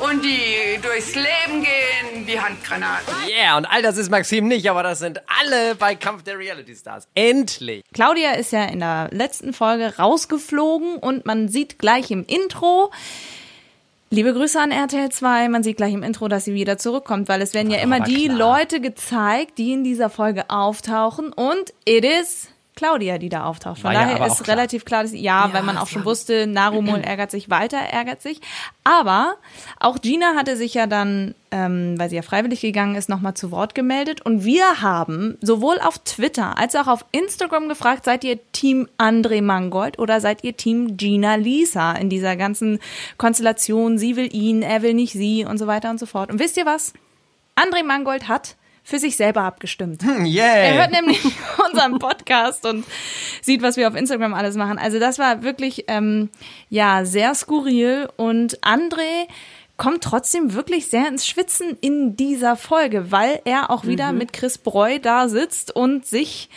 und 0.00 0.24
die 0.24 0.80
durchs 0.82 1.14
Leben 1.14 1.62
gehen 1.62 2.26
wie 2.26 2.38
Handgranaten. 2.38 3.14
Yeah, 3.28 3.56
und 3.56 3.66
all 3.66 3.82
das 3.82 3.96
ist 3.96 4.10
Maxim 4.10 4.48
nicht, 4.48 4.68
aber 4.70 4.82
das 4.82 4.98
sind 4.98 5.20
alle 5.40 5.74
bei 5.74 5.94
Kampf 5.94 6.22
der 6.22 6.38
Reality 6.38 6.74
Stars. 6.74 7.06
Endlich. 7.14 7.82
Claudia 7.92 8.32
ist 8.32 8.52
ja 8.52 8.64
in 8.64 8.80
der 8.80 9.08
letzten 9.12 9.52
Folge 9.52 9.96
rausgeflogen 9.98 10.96
und 10.96 11.26
man 11.26 11.48
sieht 11.48 11.78
gleich 11.78 12.10
im 12.10 12.24
Intro, 12.24 12.90
liebe 14.10 14.32
Grüße 14.32 14.60
an 14.60 14.70
RTL 14.70 15.10
2, 15.10 15.48
man 15.48 15.62
sieht 15.62 15.76
gleich 15.76 15.94
im 15.94 16.02
Intro, 16.02 16.28
dass 16.28 16.44
sie 16.44 16.54
wieder 16.54 16.78
zurückkommt, 16.78 17.28
weil 17.28 17.42
es 17.42 17.54
werden 17.54 17.70
ja 17.70 17.78
immer 17.78 18.00
die 18.00 18.26
klar. 18.26 18.58
Leute 18.58 18.80
gezeigt, 18.80 19.58
die 19.58 19.72
in 19.72 19.84
dieser 19.84 20.10
Folge 20.10 20.48
auftauchen 20.48 21.32
und 21.32 21.72
it 21.84 22.04
is 22.04 22.48
Claudia, 22.80 23.18
die 23.18 23.28
da 23.28 23.44
auftaucht. 23.44 23.80
Von 23.80 23.88
War 23.88 23.92
ja 23.92 24.00
daher 24.04 24.16
aber 24.16 24.26
ist 24.28 24.48
relativ 24.48 24.86
klar, 24.86 25.02
dass, 25.02 25.12
ja, 25.12 25.52
weil 25.52 25.62
man 25.62 25.76
auch 25.76 25.86
schon 25.86 26.06
wusste, 26.06 26.46
Narumol 26.46 27.00
ärgert 27.04 27.30
sich, 27.30 27.50
Walter 27.50 27.76
ärgert 27.76 28.22
sich. 28.22 28.40
Aber 28.84 29.34
auch 29.78 30.00
Gina 30.00 30.34
hatte 30.34 30.56
sich 30.56 30.72
ja 30.72 30.86
dann, 30.86 31.34
ähm, 31.50 31.98
weil 31.98 32.08
sie 32.08 32.16
ja 32.16 32.22
freiwillig 32.22 32.62
gegangen 32.62 32.94
ist, 32.94 33.10
nochmal 33.10 33.34
zu 33.34 33.50
Wort 33.50 33.74
gemeldet. 33.74 34.22
Und 34.22 34.46
wir 34.46 34.80
haben 34.80 35.36
sowohl 35.42 35.78
auf 35.78 35.98
Twitter 35.98 36.56
als 36.56 36.74
auch 36.74 36.86
auf 36.86 37.04
Instagram 37.12 37.68
gefragt, 37.68 38.06
seid 38.06 38.24
ihr 38.24 38.38
Team 38.52 38.88
André 38.96 39.42
Mangold 39.42 39.98
oder 39.98 40.22
seid 40.22 40.42
ihr 40.42 40.56
Team 40.56 40.96
Gina 40.96 41.34
Lisa 41.34 41.92
in 41.92 42.08
dieser 42.08 42.34
ganzen 42.36 42.78
Konstellation, 43.18 43.98
sie 43.98 44.16
will 44.16 44.34
ihn, 44.34 44.62
er 44.62 44.80
will 44.80 44.94
nicht 44.94 45.12
sie 45.12 45.44
und 45.44 45.58
so 45.58 45.66
weiter 45.66 45.90
und 45.90 46.00
so 46.00 46.06
fort. 46.06 46.32
Und 46.32 46.38
wisst 46.38 46.56
ihr 46.56 46.64
was? 46.64 46.94
André 47.56 47.84
Mangold 47.84 48.26
hat 48.26 48.56
für 48.82 48.98
sich 48.98 49.16
selber 49.16 49.42
abgestimmt. 49.42 50.02
Yeah. 50.02 50.44
Er 50.44 50.74
hört 50.74 50.90
nämlich 50.92 51.20
unseren 51.70 51.98
Podcast 51.98 52.66
und 52.66 52.84
sieht, 53.42 53.62
was 53.62 53.76
wir 53.76 53.88
auf 53.88 53.94
Instagram 53.94 54.34
alles 54.34 54.56
machen. 54.56 54.78
Also 54.78 54.98
das 54.98 55.18
war 55.18 55.42
wirklich 55.42 55.84
ähm, 55.88 56.30
ja 56.68 57.04
sehr 57.04 57.34
skurril 57.34 58.08
und 58.16 58.60
André 58.60 59.28
kommt 59.76 60.04
trotzdem 60.04 60.52
wirklich 60.52 60.88
sehr 60.88 61.08
ins 61.08 61.26
Schwitzen 61.26 61.78
in 61.80 62.14
dieser 62.14 62.56
Folge, 62.56 63.10
weil 63.10 63.40
er 63.46 63.70
auch 63.70 63.86
wieder 63.86 64.12
mit 64.12 64.34
Chris 64.34 64.58
Breu 64.58 64.98
da 64.98 65.30
sitzt 65.30 65.74
und 65.74 66.04
sich 66.04 66.50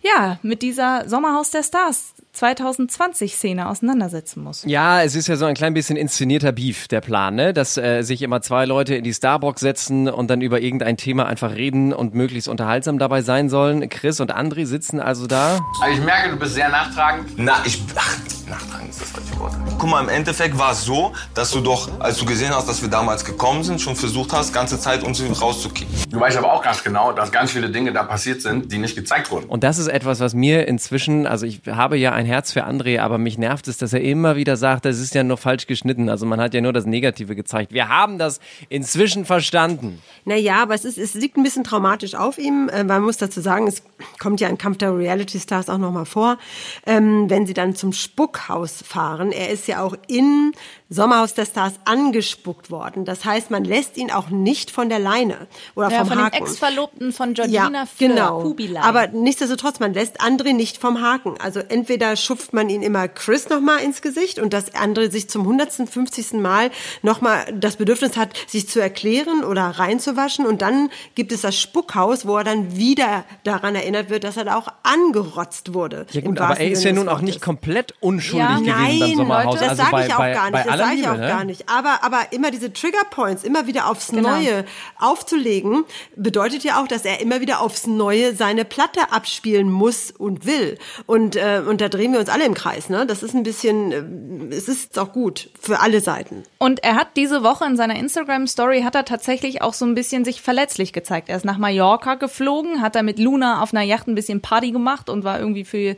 ja 0.00 0.38
mit 0.42 0.62
dieser 0.62 1.08
Sommerhaus 1.08 1.50
der 1.50 1.64
Stars 1.64 2.14
2020 2.38 3.34
Szene 3.34 3.68
auseinandersetzen 3.68 4.42
muss. 4.42 4.62
Ja, 4.64 5.02
es 5.02 5.16
ist 5.16 5.26
ja 5.26 5.36
so 5.36 5.44
ein 5.44 5.54
klein 5.54 5.74
bisschen 5.74 5.96
inszenierter 5.96 6.52
Beef, 6.52 6.86
der 6.86 7.00
Plan, 7.00 7.34
ne? 7.34 7.52
Dass 7.52 7.76
äh, 7.76 8.02
sich 8.02 8.22
immer 8.22 8.40
zwei 8.42 8.64
Leute 8.64 8.94
in 8.94 9.02
die 9.02 9.12
Starbox 9.12 9.60
setzen 9.60 10.08
und 10.08 10.30
dann 10.30 10.40
über 10.40 10.60
irgendein 10.60 10.96
Thema 10.96 11.26
einfach 11.26 11.56
reden 11.56 11.92
und 11.92 12.14
möglichst 12.14 12.48
unterhaltsam 12.48 12.98
dabei 12.98 13.22
sein 13.22 13.48
sollen. 13.48 13.88
Chris 13.88 14.20
und 14.20 14.32
André 14.32 14.66
sitzen 14.66 15.00
also 15.00 15.26
da. 15.26 15.58
Also 15.82 15.98
ich 15.98 16.04
merke, 16.04 16.30
du 16.30 16.36
bist 16.36 16.54
sehr 16.54 16.68
nachtragend. 16.68 17.28
Na, 17.36 17.54
ich. 17.64 17.82
Ach, 17.96 18.16
nachtragen 18.48 18.88
ist 18.88 19.00
das 19.00 19.10
falsche 19.10 19.38
Wort. 19.38 19.52
Guck 19.78 19.90
mal, 19.90 20.02
im 20.02 20.08
Endeffekt 20.08 20.58
war 20.58 20.72
es 20.72 20.84
so, 20.84 21.12
dass 21.34 21.50
du 21.50 21.60
doch, 21.60 21.88
als 22.00 22.18
du 22.18 22.24
gesehen 22.24 22.54
hast, 22.54 22.68
dass 22.68 22.82
wir 22.82 22.88
damals 22.88 23.24
gekommen 23.24 23.62
sind, 23.62 23.80
schon 23.80 23.96
versucht 23.96 24.32
hast, 24.32 24.52
ganze 24.52 24.80
Zeit 24.80 25.02
uns 25.02 25.18
rauszukicken. 25.40 25.94
Du 26.10 26.20
weißt 26.20 26.36
aber 26.36 26.52
auch 26.52 26.62
ganz 26.62 26.82
genau, 26.82 27.12
dass 27.12 27.30
ganz 27.30 27.52
viele 27.52 27.70
Dinge 27.70 27.92
da 27.92 28.02
passiert 28.02 28.42
sind, 28.42 28.72
die 28.72 28.78
nicht 28.78 28.96
gezeigt 28.96 29.30
wurden. 29.30 29.46
Und 29.46 29.64
das 29.64 29.78
ist 29.78 29.88
etwas, 29.88 30.20
was 30.20 30.34
mir 30.34 30.66
inzwischen, 30.66 31.26
also 31.26 31.46
ich 31.46 31.60
habe 31.66 31.96
ja 31.96 32.12
ein 32.12 32.26
Herz 32.28 32.52
für 32.52 32.64
André, 32.66 33.00
aber 33.00 33.18
mich 33.18 33.38
nervt 33.38 33.66
es, 33.66 33.78
dass 33.78 33.92
er 33.92 34.00
immer 34.02 34.36
wieder 34.36 34.56
sagt, 34.56 34.84
das 34.84 34.98
ist 35.00 35.14
ja 35.14 35.24
nur 35.24 35.36
falsch 35.36 35.66
geschnitten. 35.66 36.08
Also 36.08 36.26
man 36.26 36.40
hat 36.40 36.54
ja 36.54 36.60
nur 36.60 36.72
das 36.72 36.86
Negative 36.86 37.34
gezeigt. 37.34 37.72
Wir 37.72 37.88
haben 37.88 38.18
das 38.18 38.38
inzwischen 38.68 39.24
verstanden. 39.24 40.00
Naja, 40.24 40.62
aber 40.62 40.74
es, 40.74 40.84
ist, 40.84 40.98
es 40.98 41.14
liegt 41.14 41.36
ein 41.36 41.42
bisschen 41.42 41.64
traumatisch 41.64 42.14
auf 42.14 42.38
ihm. 42.38 42.68
Äh, 42.72 42.84
Man 42.84 43.02
muss 43.02 43.16
dazu 43.16 43.40
sagen, 43.40 43.66
es 43.66 43.82
kommt 44.20 44.40
ja 44.40 44.48
in 44.48 44.58
Kampf 44.58 44.78
der 44.78 44.96
Reality 44.96 45.40
Stars 45.40 45.68
auch 45.68 45.78
nochmal 45.78 46.06
vor, 46.06 46.38
ähm, 46.86 47.28
wenn 47.28 47.46
sie 47.46 47.54
dann 47.54 47.74
zum 47.74 47.92
Spuckhaus 47.92 48.82
fahren. 48.86 49.32
Er 49.32 49.50
ist 49.50 49.66
ja 49.66 49.82
auch 49.82 49.96
in 50.06 50.52
Sommerhaus 50.90 51.34
der 51.34 51.44
Stars 51.46 51.74
angespuckt 51.84 52.70
worden. 52.70 53.04
Das 53.04 53.24
heißt, 53.24 53.50
man 53.50 53.64
lässt 53.64 53.96
ihn 53.96 54.10
auch 54.10 54.30
nicht 54.30 54.70
von 54.70 54.88
der 54.88 54.98
Leine 54.98 55.46
oder 55.74 55.90
Ja, 55.90 55.98
vom 55.98 56.08
von 56.08 56.16
dem 56.18 56.24
Haken. 56.24 56.36
Ex-Verlobten 56.36 57.12
von 57.12 57.34
Georgina 57.34 57.86
für 57.86 58.08
genau. 58.08 58.42
Kubilai. 58.42 58.80
Aber 58.80 59.08
nichtsdestotrotz, 59.08 59.80
man 59.80 59.92
lässt 59.92 60.20
André 60.20 60.54
nicht 60.54 60.78
vom 60.78 61.02
Haken. 61.02 61.34
Also 61.40 61.60
entweder 61.60 62.07
schupft 62.16 62.52
man 62.52 62.68
ihn 62.68 62.82
immer 62.82 63.08
Chris 63.08 63.48
nochmal 63.48 63.80
ins 63.80 64.02
Gesicht 64.02 64.38
und 64.38 64.52
dass 64.52 64.74
André 64.74 65.10
sich 65.10 65.30
zum 65.30 65.42
150. 65.42 66.34
Mal 66.34 66.70
nochmal 67.02 67.46
das 67.54 67.76
Bedürfnis 67.76 68.16
hat, 68.16 68.30
sich 68.46 68.68
zu 68.68 68.80
erklären 68.80 69.44
oder 69.44 69.62
reinzuwaschen. 69.62 70.46
Und 70.46 70.62
dann 70.62 70.90
gibt 71.14 71.32
es 71.32 71.40
das 71.40 71.58
Spuckhaus, 71.58 72.26
wo 72.26 72.36
er 72.36 72.44
dann 72.44 72.76
wieder 72.76 73.24
daran 73.44 73.74
erinnert 73.74 74.10
wird, 74.10 74.24
dass 74.24 74.36
er 74.36 74.44
da 74.44 74.56
auch 74.56 74.68
angerotzt 74.82 75.72
wurde. 75.74 76.06
Ja 76.10 76.20
gut, 76.20 76.38
aber 76.38 76.60
er 76.60 76.70
ist 76.70 76.84
ja 76.84 76.92
nun 76.92 77.08
auch 77.08 77.20
nicht 77.20 77.40
komplett 77.40 77.94
unschuldig 78.00 78.48
Ja, 78.48 78.56
gewesen 78.56 78.68
nein, 78.68 78.98
beim 78.98 79.16
Sommerhaus. 79.16 79.44
Leute, 79.44 79.58
das 79.58 79.68
also 79.70 79.82
sage 79.82 79.92
bei, 79.92 80.06
ich 80.06 80.14
auch 80.14 80.18
bei, 80.18 80.32
gar 80.34 80.50
nicht. 80.50 80.66
Das 80.66 80.78
sage 80.78 80.94
ich 80.96 81.08
auch 81.08 81.16
ne? 81.16 81.28
gar 81.28 81.44
nicht. 81.44 81.68
Aber, 81.68 82.04
aber 82.04 82.32
immer 82.32 82.50
diese 82.50 82.72
Triggerpoints 82.72 83.44
immer 83.44 83.66
wieder 83.66 83.88
aufs 83.88 84.12
Genau. 84.18 84.30
Neue 84.30 84.64
aufzulegen, 84.98 85.84
bedeutet 86.16 86.64
ja 86.64 86.82
auch, 86.82 86.88
dass 86.88 87.04
er 87.04 87.20
immer 87.20 87.40
wieder 87.40 87.60
aufs 87.60 87.86
Neue 87.86 88.34
seine 88.34 88.64
Platte 88.64 89.12
abspielen 89.12 89.70
muss 89.70 90.10
und 90.10 90.44
will. 90.46 90.78
Und, 91.06 91.36
äh, 91.36 91.62
und 91.66 91.80
da 91.80 91.88
drehen 91.98 92.12
wir 92.12 92.20
uns 92.20 92.28
alle 92.28 92.46
im 92.46 92.54
Kreis. 92.54 92.88
Ne? 92.88 93.06
Das 93.06 93.24
ist 93.24 93.34
ein 93.34 93.42
bisschen, 93.42 94.50
äh, 94.50 94.54
es 94.54 94.68
ist 94.68 94.98
auch 94.98 95.12
gut 95.12 95.50
für 95.60 95.80
alle 95.80 96.00
Seiten. 96.00 96.44
Und 96.58 96.84
er 96.84 96.94
hat 96.94 97.16
diese 97.16 97.42
Woche 97.42 97.64
in 97.64 97.76
seiner 97.76 97.96
Instagram-Story 97.96 98.82
hat 98.82 98.94
er 98.94 99.04
tatsächlich 99.04 99.62
auch 99.62 99.74
so 99.74 99.84
ein 99.84 99.96
bisschen 99.96 100.24
sich 100.24 100.40
verletzlich 100.40 100.92
gezeigt. 100.92 101.28
Er 101.28 101.36
ist 101.36 101.44
nach 101.44 101.58
Mallorca 101.58 102.14
geflogen, 102.14 102.80
hat 102.82 102.94
da 102.94 103.02
mit 103.02 103.18
Luna 103.18 103.62
auf 103.62 103.74
einer 103.74 103.82
Yacht 103.82 104.06
ein 104.06 104.14
bisschen 104.14 104.40
Party 104.40 104.70
gemacht 104.70 105.10
und 105.10 105.24
war 105.24 105.40
irgendwie 105.40 105.64
für 105.64 105.96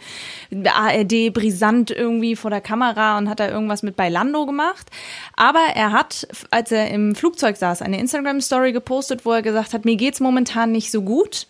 ARD 0.51 1.33
brisant 1.35 1.91
irgendwie 1.91 2.35
vor 2.35 2.51
der 2.51 2.63
Kamera 2.63 3.19
und 3.19 3.29
hat 3.29 3.41
da 3.41 3.49
irgendwas 3.49 3.83
mit 3.83 3.97
Bailando 3.97 4.47
gemacht. 4.47 4.91
Aber 5.37 5.61
er 5.75 5.93
hat, 5.93 6.27
als 6.51 6.73
er 6.73 6.91
im 6.91 7.15
Flugzeug 7.15 7.59
saß, 7.59 7.83
eine 7.83 8.01
Instagram-Story 8.01 8.73
gepostet, 8.73 9.27
wo 9.27 9.33
er 9.33 9.43
gesagt 9.43 9.75
hat, 9.75 9.85
mir 9.85 9.97
geht's 9.97 10.21
momentan 10.21 10.73
nicht 10.73 10.91
so 10.91 11.03
gut. 11.03 11.47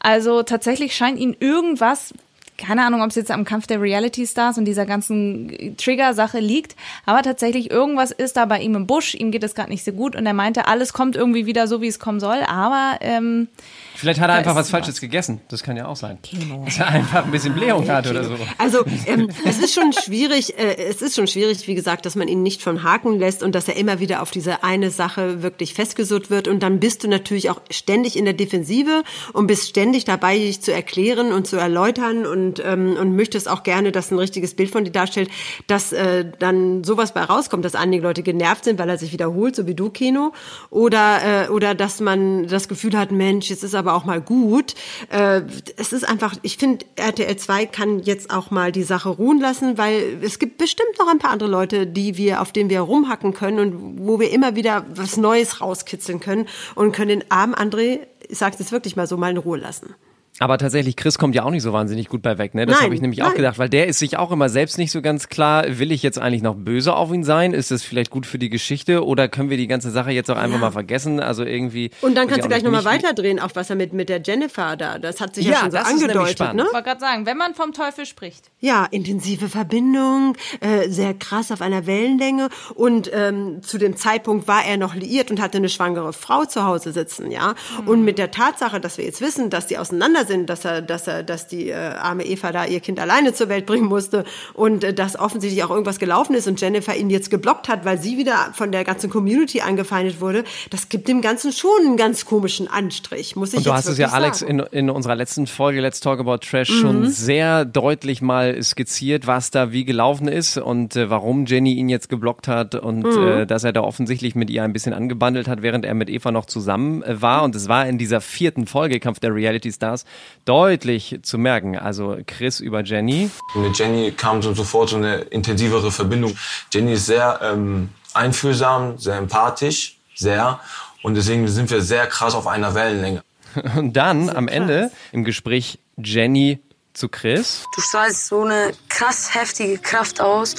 Also 0.00 0.42
tatsächlich 0.42 0.96
scheint 0.96 1.18
ihn 1.18 1.36
irgendwas 1.38 2.14
keine 2.62 2.84
Ahnung, 2.84 3.02
ob 3.02 3.10
es 3.10 3.16
jetzt 3.16 3.30
am 3.30 3.44
Kampf 3.44 3.66
der 3.66 3.80
Reality 3.80 4.26
Stars 4.26 4.58
und 4.58 4.64
dieser 4.64 4.86
ganzen 4.86 5.76
Trigger-Sache 5.76 6.38
liegt, 6.38 6.76
aber 7.06 7.22
tatsächlich 7.22 7.70
irgendwas 7.70 8.10
ist 8.10 8.36
da 8.36 8.46
bei 8.46 8.60
ihm 8.60 8.74
im 8.74 8.86
Busch, 8.86 9.14
ihm 9.14 9.30
geht 9.30 9.44
es 9.44 9.54
gerade 9.54 9.70
nicht 9.70 9.84
so 9.84 9.92
gut 9.92 10.16
und 10.16 10.26
er 10.26 10.34
meinte, 10.34 10.66
alles 10.66 10.92
kommt 10.92 11.16
irgendwie 11.16 11.46
wieder 11.46 11.66
so, 11.66 11.80
wie 11.80 11.88
es 11.88 11.98
kommen 11.98 12.20
soll, 12.20 12.42
aber 12.46 12.98
ähm, 13.00 13.48
Vielleicht 13.94 14.20
hat 14.20 14.30
er 14.30 14.36
einfach 14.36 14.56
was 14.56 14.70
Falsches 14.70 15.00
gegessen. 15.00 15.40
Das 15.48 15.62
kann 15.62 15.76
ja 15.76 15.86
auch 15.86 15.96
sein. 15.96 16.18
Dass 16.64 16.78
er 16.78 16.88
einfach 16.88 17.24
ein 17.24 17.30
bisschen 17.30 17.54
Blähung 17.54 17.88
hat 17.88 18.08
oder 18.08 18.24
so. 18.24 18.36
Also 18.58 18.84
ähm, 19.06 19.28
es 19.44 19.58
ist 19.58 19.74
schon 19.74 19.92
schwierig, 19.92 20.58
äh, 20.58 20.76
es 20.76 21.02
ist 21.02 21.14
schon 21.14 21.26
schwierig, 21.26 21.68
wie 21.68 21.74
gesagt, 21.74 22.06
dass 22.06 22.16
man 22.16 22.26
ihn 22.26 22.42
nicht 22.42 22.62
vom 22.62 22.82
Haken 22.82 23.18
lässt 23.18 23.42
und 23.42 23.54
dass 23.54 23.68
er 23.68 23.76
immer 23.76 24.00
wieder 24.00 24.22
auf 24.22 24.30
diese 24.30 24.64
eine 24.64 24.90
Sache 24.90 25.42
wirklich 25.42 25.74
festgesurrt 25.74 26.30
wird. 26.30 26.48
Und 26.48 26.62
dann 26.62 26.80
bist 26.80 27.04
du 27.04 27.08
natürlich 27.08 27.50
auch 27.50 27.60
ständig 27.70 28.16
in 28.16 28.24
der 28.24 28.34
Defensive 28.34 29.04
und 29.32 29.46
bist 29.46 29.68
ständig 29.68 30.04
dabei, 30.04 30.36
dich 30.36 30.62
zu 30.62 30.72
erklären 30.72 31.32
und 31.32 31.46
zu 31.46 31.56
erläutern 31.56 32.26
und, 32.26 32.51
ähm, 32.60 32.96
und 32.96 33.16
möchtest 33.16 33.48
auch 33.48 33.62
gerne, 33.62 33.92
dass 33.92 34.10
ein 34.10 34.18
richtiges 34.18 34.54
Bild 34.54 34.70
von 34.70 34.84
dir 34.84 34.90
darstellt, 34.90 35.30
dass 35.66 35.92
äh, 35.92 36.24
dann 36.38 36.84
sowas 36.84 37.14
bei 37.14 37.22
rauskommt, 37.22 37.64
dass 37.64 37.74
einige 37.74 38.02
Leute 38.02 38.22
genervt 38.22 38.64
sind, 38.64 38.78
weil 38.78 38.88
er 38.88 38.98
sich 38.98 39.12
wiederholt, 39.12 39.56
so 39.56 39.66
wie 39.66 39.74
du, 39.74 39.90
Kino. 39.90 40.32
Oder, 40.70 41.46
äh, 41.46 41.48
oder 41.48 41.74
dass 41.74 42.00
man 42.00 42.46
das 42.46 42.68
Gefühl 42.68 42.96
hat, 42.98 43.12
Mensch, 43.12 43.50
jetzt 43.50 43.64
ist 43.64 43.74
aber 43.74 43.94
auch 43.94 44.04
mal 44.04 44.20
gut. 44.20 44.74
Äh, 45.10 45.42
es 45.76 45.92
ist 45.92 46.08
einfach, 46.08 46.34
ich 46.42 46.56
finde, 46.56 46.84
RTL 46.96 47.36
2 47.36 47.66
kann 47.66 48.00
jetzt 48.00 48.30
auch 48.30 48.50
mal 48.50 48.72
die 48.72 48.82
Sache 48.82 49.08
ruhen 49.08 49.40
lassen, 49.40 49.78
weil 49.78 50.18
es 50.22 50.38
gibt 50.38 50.58
bestimmt 50.58 50.98
noch 50.98 51.08
ein 51.08 51.18
paar 51.18 51.30
andere 51.30 51.48
Leute, 51.48 51.86
die 51.86 52.16
wir, 52.16 52.40
auf 52.40 52.52
denen 52.52 52.70
wir 52.70 52.80
rumhacken 52.80 53.34
können 53.34 53.58
und 53.58 54.06
wo 54.06 54.20
wir 54.20 54.30
immer 54.30 54.56
wieder 54.56 54.84
was 54.94 55.16
Neues 55.16 55.60
rauskitzeln 55.60 56.20
können 56.20 56.48
und 56.74 56.92
können 56.92 57.20
den 57.20 57.30
armen 57.30 57.54
André, 57.54 58.00
ich 58.28 58.38
sag's 58.38 58.58
jetzt 58.58 58.72
wirklich 58.72 58.96
mal 58.96 59.06
so, 59.06 59.16
mal 59.16 59.30
in 59.30 59.36
Ruhe 59.36 59.58
lassen. 59.58 59.94
Aber 60.42 60.58
tatsächlich, 60.58 60.96
Chris 60.96 61.18
kommt 61.18 61.36
ja 61.36 61.44
auch 61.44 61.50
nicht 61.52 61.62
so 61.62 61.72
wahnsinnig 61.72 62.08
gut 62.08 62.20
bei 62.20 62.36
weg, 62.36 62.52
ne? 62.56 62.66
Das 62.66 62.82
habe 62.82 62.92
ich 62.96 63.00
nämlich 63.00 63.22
auch 63.22 63.28
nein. 63.28 63.36
gedacht, 63.36 63.60
weil 63.60 63.68
der 63.68 63.86
ist 63.86 64.00
sich 64.00 64.18
auch 64.18 64.32
immer 64.32 64.48
selbst 64.48 64.76
nicht 64.76 64.90
so 64.90 65.00
ganz 65.00 65.28
klar, 65.28 65.64
will 65.78 65.92
ich 65.92 66.02
jetzt 66.02 66.18
eigentlich 66.18 66.42
noch 66.42 66.56
böse 66.56 66.96
auf 66.96 67.12
ihn 67.12 67.22
sein? 67.22 67.54
Ist 67.54 67.70
das 67.70 67.84
vielleicht 67.84 68.10
gut 68.10 68.26
für 68.26 68.40
die 68.40 68.50
Geschichte 68.50 69.04
oder 69.06 69.28
können 69.28 69.50
wir 69.50 69.56
die 69.56 69.68
ganze 69.68 69.92
Sache 69.92 70.10
jetzt 70.10 70.28
auch 70.32 70.36
einfach 70.36 70.56
Ja. 70.56 70.60
mal 70.62 70.72
vergessen? 70.72 71.20
Also 71.20 71.44
irgendwie. 71.44 71.92
Und 72.00 72.16
dann 72.16 72.26
kannst 72.26 72.40
du 72.40 72.46
auch 72.46 72.48
gleich 72.48 72.64
nochmal 72.64 72.84
weiterdrehen, 72.84 73.38
auch 73.38 73.50
was 73.54 73.70
er 73.70 73.76
mit, 73.76 73.92
mit 73.92 74.08
der 74.08 74.20
Jennifer 74.20 74.76
da, 74.76 74.98
das 74.98 75.20
hat 75.20 75.36
sich 75.36 75.46
ja, 75.46 75.52
Ja, 75.52 75.58
schon 75.60 75.70
so 75.70 75.78
angedeutet, 75.78 76.54
ne? 76.54 76.64
ich 76.66 76.72
wollte 76.74 76.88
gerade 76.88 77.00
sagen, 77.00 77.24
wenn 77.24 77.36
man 77.36 77.54
vom 77.54 77.72
Teufel 77.72 78.04
spricht. 78.04 78.50
Ja, 78.58 78.88
intensive 78.90 79.48
Verbindung, 79.48 80.36
äh, 80.58 80.88
sehr 80.88 81.14
krass 81.14 81.52
auf 81.52 81.62
einer 81.62 81.86
Wellenlänge. 81.86 82.48
Und 82.74 83.08
ähm, 83.14 83.62
zu 83.62 83.78
dem 83.78 83.96
Zeitpunkt 83.96 84.48
war 84.48 84.64
er 84.64 84.76
noch 84.76 84.96
liiert 84.96 85.30
und 85.30 85.40
hatte 85.40 85.58
eine 85.58 85.68
schwangere 85.68 86.12
Frau 86.12 86.44
zu 86.46 86.64
Hause 86.64 86.90
sitzen, 86.92 87.30
ja. 87.30 87.54
Und 87.86 88.04
mit 88.04 88.18
der 88.18 88.32
Tatsache, 88.32 88.80
dass 88.80 88.98
wir 88.98 89.04
jetzt 89.04 89.20
wissen, 89.20 89.48
dass 89.48 89.68
die 89.68 89.78
auseinander 89.78 90.24
sind, 90.32 90.48
dass 90.50 90.64
er, 90.64 90.82
dass 90.82 91.06
er, 91.06 91.22
dass 91.22 91.46
die 91.46 91.68
äh, 91.70 91.74
arme 91.74 92.24
Eva 92.24 92.52
da 92.52 92.64
ihr 92.64 92.80
Kind 92.80 92.98
alleine 92.98 93.32
zur 93.34 93.48
Welt 93.48 93.66
bringen 93.66 93.86
musste 93.86 94.24
und 94.54 94.82
äh, 94.84 94.94
dass 94.94 95.18
offensichtlich 95.18 95.62
auch 95.64 95.70
irgendwas 95.70 95.98
gelaufen 95.98 96.34
ist 96.34 96.48
und 96.48 96.60
Jennifer 96.60 96.96
ihn 96.96 97.10
jetzt 97.10 97.30
geblockt 97.30 97.68
hat, 97.68 97.84
weil 97.84 97.98
sie 98.00 98.16
wieder 98.18 98.52
von 98.54 98.72
der 98.72 98.84
ganzen 98.84 99.10
Community 99.10 99.60
angefeindet 99.60 100.20
wurde, 100.20 100.44
das 100.70 100.88
gibt 100.88 101.08
dem 101.08 101.20
Ganzen 101.20 101.52
schon 101.52 101.70
einen 101.86 101.96
ganz 101.96 102.24
komischen 102.24 102.68
Anstrich, 102.68 103.36
muss 103.36 103.52
ich 103.52 103.58
Und 103.58 103.66
du 103.66 103.72
hast 103.72 103.86
es 103.86 103.98
ja, 103.98 104.08
Alex, 104.08 104.40
sagen. 104.40 104.60
in, 104.72 104.86
in 104.86 104.90
unserer 104.90 105.14
letzten 105.14 105.46
Folge 105.46 105.80
Let's 105.80 106.00
Talk 106.00 106.18
About 106.20 106.38
Trash 106.38 106.70
Mhm. 106.70 106.74
schon 106.80 107.08
sehr 107.10 107.64
deutlich 107.64 108.22
mal 108.22 108.60
skizziert, 108.62 109.26
was 109.26 109.50
da 109.50 109.72
wie 109.72 109.84
gelaufen 109.84 110.28
ist 110.28 110.56
und 110.58 110.96
äh, 110.96 111.10
warum 111.10 111.44
Jenny 111.46 111.74
ihn 111.74 111.88
jetzt 111.88 112.08
geblockt 112.08 112.48
hat 112.48 112.74
und 112.74 113.02
Mhm. 113.04 113.26
äh, 113.28 113.46
dass 113.46 113.64
er 113.64 113.72
da 113.72 113.82
offensichtlich 113.82 114.34
mit 114.34 114.48
ihr 114.50 114.62
ein 114.62 114.72
bisschen 114.72 114.92
angebandelt 114.94 115.48
hat, 115.48 115.60
während 115.62 115.84
er 115.84 115.94
mit 115.94 116.08
Eva 116.08 116.30
noch 116.32 116.46
zusammen 116.46 117.02
äh, 117.02 117.20
war. 117.20 117.42
Und 117.42 117.54
es 117.56 117.68
war 117.68 117.86
in 117.86 117.98
dieser 117.98 118.20
vierten 118.20 118.66
Folge 118.66 119.00
Kampf 119.00 119.18
der 119.20 119.34
Reality 119.34 119.70
Stars 119.72 120.04
deutlich 120.44 121.20
zu 121.22 121.38
merken. 121.38 121.76
Also 121.76 122.18
Chris 122.26 122.60
über 122.60 122.82
Jenny. 122.82 123.30
Mit 123.54 123.78
Jenny 123.78 124.12
kam 124.12 124.42
so 124.42 124.54
sofort 124.54 124.90
so 124.90 124.96
eine 124.96 125.16
intensivere 125.16 125.90
Verbindung. 125.90 126.36
Jenny 126.72 126.94
ist 126.94 127.06
sehr 127.06 127.40
ähm, 127.42 127.90
einfühlsam, 128.14 128.98
sehr 128.98 129.16
empathisch, 129.16 129.98
sehr. 130.14 130.60
Und 131.02 131.14
deswegen 131.14 131.46
sind 131.48 131.70
wir 131.70 131.82
sehr 131.82 132.06
krass 132.06 132.34
auf 132.34 132.46
einer 132.46 132.74
Wellenlänge. 132.74 133.22
Und 133.76 133.94
dann 133.94 134.30
am 134.30 134.48
Ende 134.48 134.90
im 135.12 135.24
Gespräch 135.24 135.78
Jenny 135.96 136.58
zu 136.94 137.08
Chris. 137.08 137.64
Du 137.74 137.80
strahlst 137.80 138.28
so 138.28 138.42
eine 138.42 138.72
krass 138.88 139.34
heftige 139.34 139.78
Kraft 139.78 140.20
aus. 140.20 140.56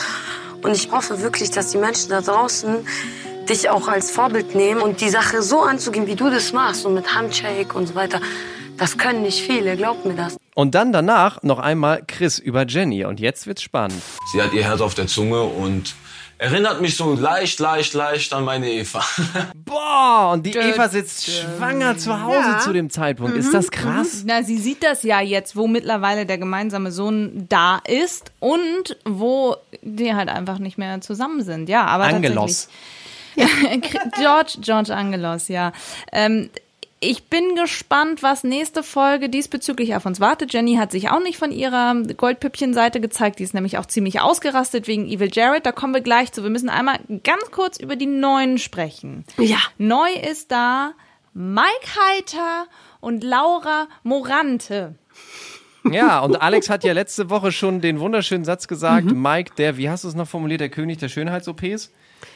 Und 0.62 0.72
ich 0.72 0.92
hoffe 0.92 1.22
wirklich, 1.22 1.52
dass 1.52 1.72
die 1.72 1.78
Menschen 1.78 2.10
da 2.10 2.22
draußen 2.22 2.88
dich 3.50 3.70
auch 3.70 3.90
als 3.90 4.12
Vorbild 4.12 4.56
nehmen 4.56 4.82
und 4.82 5.02
die 5.02 5.10
Sache 5.10 5.42
so 5.42 5.62
anzugehen, 5.62 6.08
wie 6.08 6.16
du 6.16 6.30
das 6.30 6.54
machst. 6.54 6.86
Und 6.86 6.94
mit 6.94 7.14
Handshake 7.14 7.74
und 7.76 7.88
so 7.88 7.96
weiter. 7.96 8.22
Das 8.78 8.98
können 8.98 9.22
nicht 9.22 9.42
viele, 9.42 9.78
glaubt 9.78 10.06
mir 10.06 10.16
das. 10.16 10.38
Und 10.56 10.76
dann 10.76 10.92
danach 10.92 11.42
noch 11.44 11.60
einmal 11.60 12.04
Chris 12.08 12.40
über 12.40 12.66
Jenny. 12.66 13.06
Und 13.06 13.20
jetzt 13.20 13.48
wird's 13.48 13.62
spannend. 13.62 14.02
Sie 14.32 14.42
hat 14.42 14.54
ihr 14.54 14.64
Herz 14.64 14.82
auf 14.82 14.94
der 14.96 15.08
Zunge 15.08 15.42
und 15.44 15.96
erinnert 16.38 16.82
mich 16.82 16.98
so 16.98 17.14
leicht, 17.14 17.60
leicht, 17.60 17.94
leicht 17.94 18.34
an 18.34 18.44
meine 18.44 18.70
Eva. 18.70 19.04
Boah, 19.56 20.32
und 20.34 20.46
die 20.46 20.52
Eva 20.58 20.90
sitzt 20.90 21.30
schwanger 21.32 21.98
zu 21.98 22.22
Hause 22.22 22.38
Ja. 22.50 22.60
zu 22.60 22.74
dem 22.74 22.90
Zeitpunkt. 22.90 23.34
Mhm. 23.36 23.40
Ist 23.40 23.54
das 23.54 23.72
krass? 23.72 24.24
Na, 24.26 24.44
sie 24.44 24.58
sieht 24.58 24.84
das 24.84 25.04
ja 25.04 25.22
jetzt, 25.22 25.56
wo 25.56 25.68
mittlerweile 25.68 26.26
der 26.26 26.38
gemeinsame 26.38 26.92
Sohn 26.92 27.46
da 27.50 27.80
ist 27.88 28.32
und 28.40 28.98
wo 29.06 29.56
die 29.82 30.14
halt 30.14 30.30
einfach 30.30 30.60
nicht 30.60 30.78
mehr 30.78 31.00
zusammen 31.02 31.44
sind. 31.44 31.70
Ja, 31.70 31.86
aber 31.86 32.06
Angelos. 32.06 32.68
tatsächlich. 32.68 32.74
George, 34.20 34.58
George 34.62 34.94
Angelos, 34.94 35.48
ja. 35.48 35.72
Ähm, 36.12 36.50
ich 37.04 37.26
bin 37.26 37.56
gespannt, 37.56 38.24
was 38.24 38.44
nächste 38.44 38.84
Folge 38.84 39.30
diesbezüglich 39.30 39.96
auf 39.96 40.06
uns 40.06 40.20
wartet. 40.20 40.54
Jenny 40.54 40.76
hat 40.76 40.92
sich 40.92 41.10
auch 41.10 41.22
nicht 41.22 41.38
von 41.38 41.52
ihrer 41.52 41.96
Goldpüppchen-Seite 41.96 43.00
gezeigt. 43.02 43.40
Die 43.40 43.44
ist 43.44 43.54
nämlich 43.54 43.78
auch 43.78 43.86
ziemlich 43.86 44.22
ausgerastet 44.22 44.88
wegen 44.88 45.06
Evil 45.08 45.30
Jared. 45.32 45.66
Da 45.66 45.72
kommen 45.72 45.94
wir 45.94 46.02
gleich 46.02 46.32
zu. 46.32 46.44
Wir 46.44 46.50
müssen 46.50 46.70
einmal 46.70 47.00
ganz 47.24 47.52
kurz 47.52 47.78
über 47.80 47.96
die 47.96 48.06
Neuen 48.06 48.58
sprechen. 48.58 49.26
Ja. 49.38 49.58
Neu 49.78 50.10
ist 50.30 50.52
da 50.52 50.94
Mike 51.34 51.88
Heiter 52.00 52.68
und 53.00 53.24
Laura 53.24 53.88
Morante. 54.04 54.96
Ja, 55.92 56.20
und 56.22 56.42
Alex 56.42 56.70
hat 56.70 56.86
ja 56.86 56.94
letzte 56.94 57.30
Woche 57.30 57.52
schon 57.52 57.82
den 57.82 58.00
wunderschönen 58.00 58.46
Satz 58.46 58.68
gesagt, 58.70 59.08
Mhm. 59.12 59.22
Mike, 59.22 59.52
der, 59.58 59.76
wie 59.78 59.90
hast 59.90 60.06
du 60.06 60.08
es 60.08 60.16
noch 60.16 60.28
formuliert, 60.28 60.62
der 60.62 60.70
König 60.70 61.00
der 61.00 61.10
Schönheits-OPs? 61.10 61.92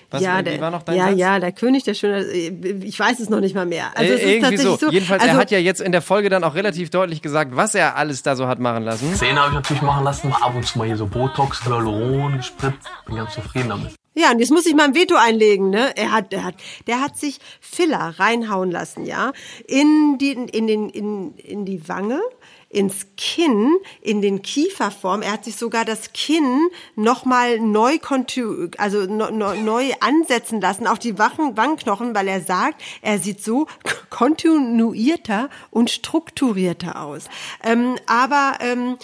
Was, 0.09 0.21
ja, 0.21 0.39
wie 0.39 0.43
der, 0.43 0.61
war 0.61 0.71
noch 0.71 0.83
dein 0.83 0.95
ja, 0.95 1.09
Satz? 1.09 1.19
ja, 1.19 1.39
der 1.39 1.51
König 1.51 1.83
der 1.83 1.93
Schönheit. 1.93 2.27
Ich 2.31 2.97
weiß 2.97 3.19
es 3.19 3.29
noch 3.29 3.41
nicht 3.41 3.55
mal 3.55 3.65
mehr. 3.65 3.87
Also 3.95 4.13
es 4.13 4.21
Äh, 4.21 4.35
ist 4.35 4.41
tatsächlich 4.41 4.61
so. 4.67 4.77
so. 4.77 4.89
Jedenfalls, 4.91 5.21
also, 5.21 5.35
er 5.35 5.39
hat 5.39 5.51
ja 5.51 5.59
jetzt 5.59 5.81
in 5.81 5.91
der 5.91 6.01
Folge 6.01 6.29
dann 6.29 6.43
auch 6.45 6.55
relativ 6.55 6.89
deutlich 6.89 7.21
gesagt, 7.21 7.55
was 7.55 7.75
er 7.75 7.97
alles 7.97 8.23
da 8.23 8.35
so 8.37 8.47
hat 8.47 8.59
machen 8.59 8.83
lassen. 8.83 9.13
Zähne 9.15 9.39
habe 9.41 9.49
ich 9.49 9.55
natürlich 9.55 9.81
machen 9.81 10.05
lassen, 10.05 10.31
ab 10.31 10.53
und 10.55 10.65
zu 10.65 10.77
mal 10.77 10.87
hier 10.87 10.95
so 10.97 11.07
Botox, 11.07 11.65
Hyaluron 11.65 12.37
gespritzt. 12.37 12.87
Bin 13.05 13.17
ganz 13.17 13.33
zufrieden 13.33 13.69
damit. 13.69 13.91
Ja, 14.15 14.31
und 14.31 14.39
jetzt 14.39 14.49
muss 14.49 14.65
ich 14.65 14.73
mal 14.73 14.85
ein 14.85 14.95
Veto 14.95 15.15
einlegen, 15.15 15.69
ne? 15.69 15.91
Er 15.95 16.11
hat, 16.11 16.31
der 16.31 16.43
hat, 16.43 16.55
der 16.87 17.01
hat 17.01 17.17
sich 17.17 17.39
Filler 17.61 18.15
reinhauen 18.17 18.71
lassen, 18.71 19.05
ja, 19.05 19.31
in 19.67 20.17
die, 20.19 20.31
in 20.31 20.65
den, 20.65 20.89
in, 20.89 21.35
in 21.35 21.65
die 21.65 21.87
Wange, 21.87 22.19
ins 22.69 23.07
Kinn, 23.15 23.77
in 24.01 24.21
den 24.21 24.41
Kieferform. 24.41 25.21
Er 25.21 25.33
hat 25.33 25.45
sich 25.45 25.55
sogar 25.55 25.85
das 25.85 26.11
Kinn 26.13 26.67
nochmal 26.95 27.59
neu, 27.59 27.97
also 28.77 29.05
neu 29.05 29.91
ansetzen 30.01 30.59
lassen 30.59 30.87
auf 30.87 30.99
die 30.99 31.17
Wangenknochen, 31.17 32.13
weil 32.13 32.27
er 32.27 32.41
sagt, 32.41 32.81
er 33.01 33.19
sieht 33.19 33.41
so 33.43 33.67
kontinuierter 34.09 35.49
und 35.71 35.89
strukturierter 35.89 37.01
aus. 37.01 37.25
Ähm, 37.63 37.95
aber 38.05 38.57
ähm, 38.59 38.97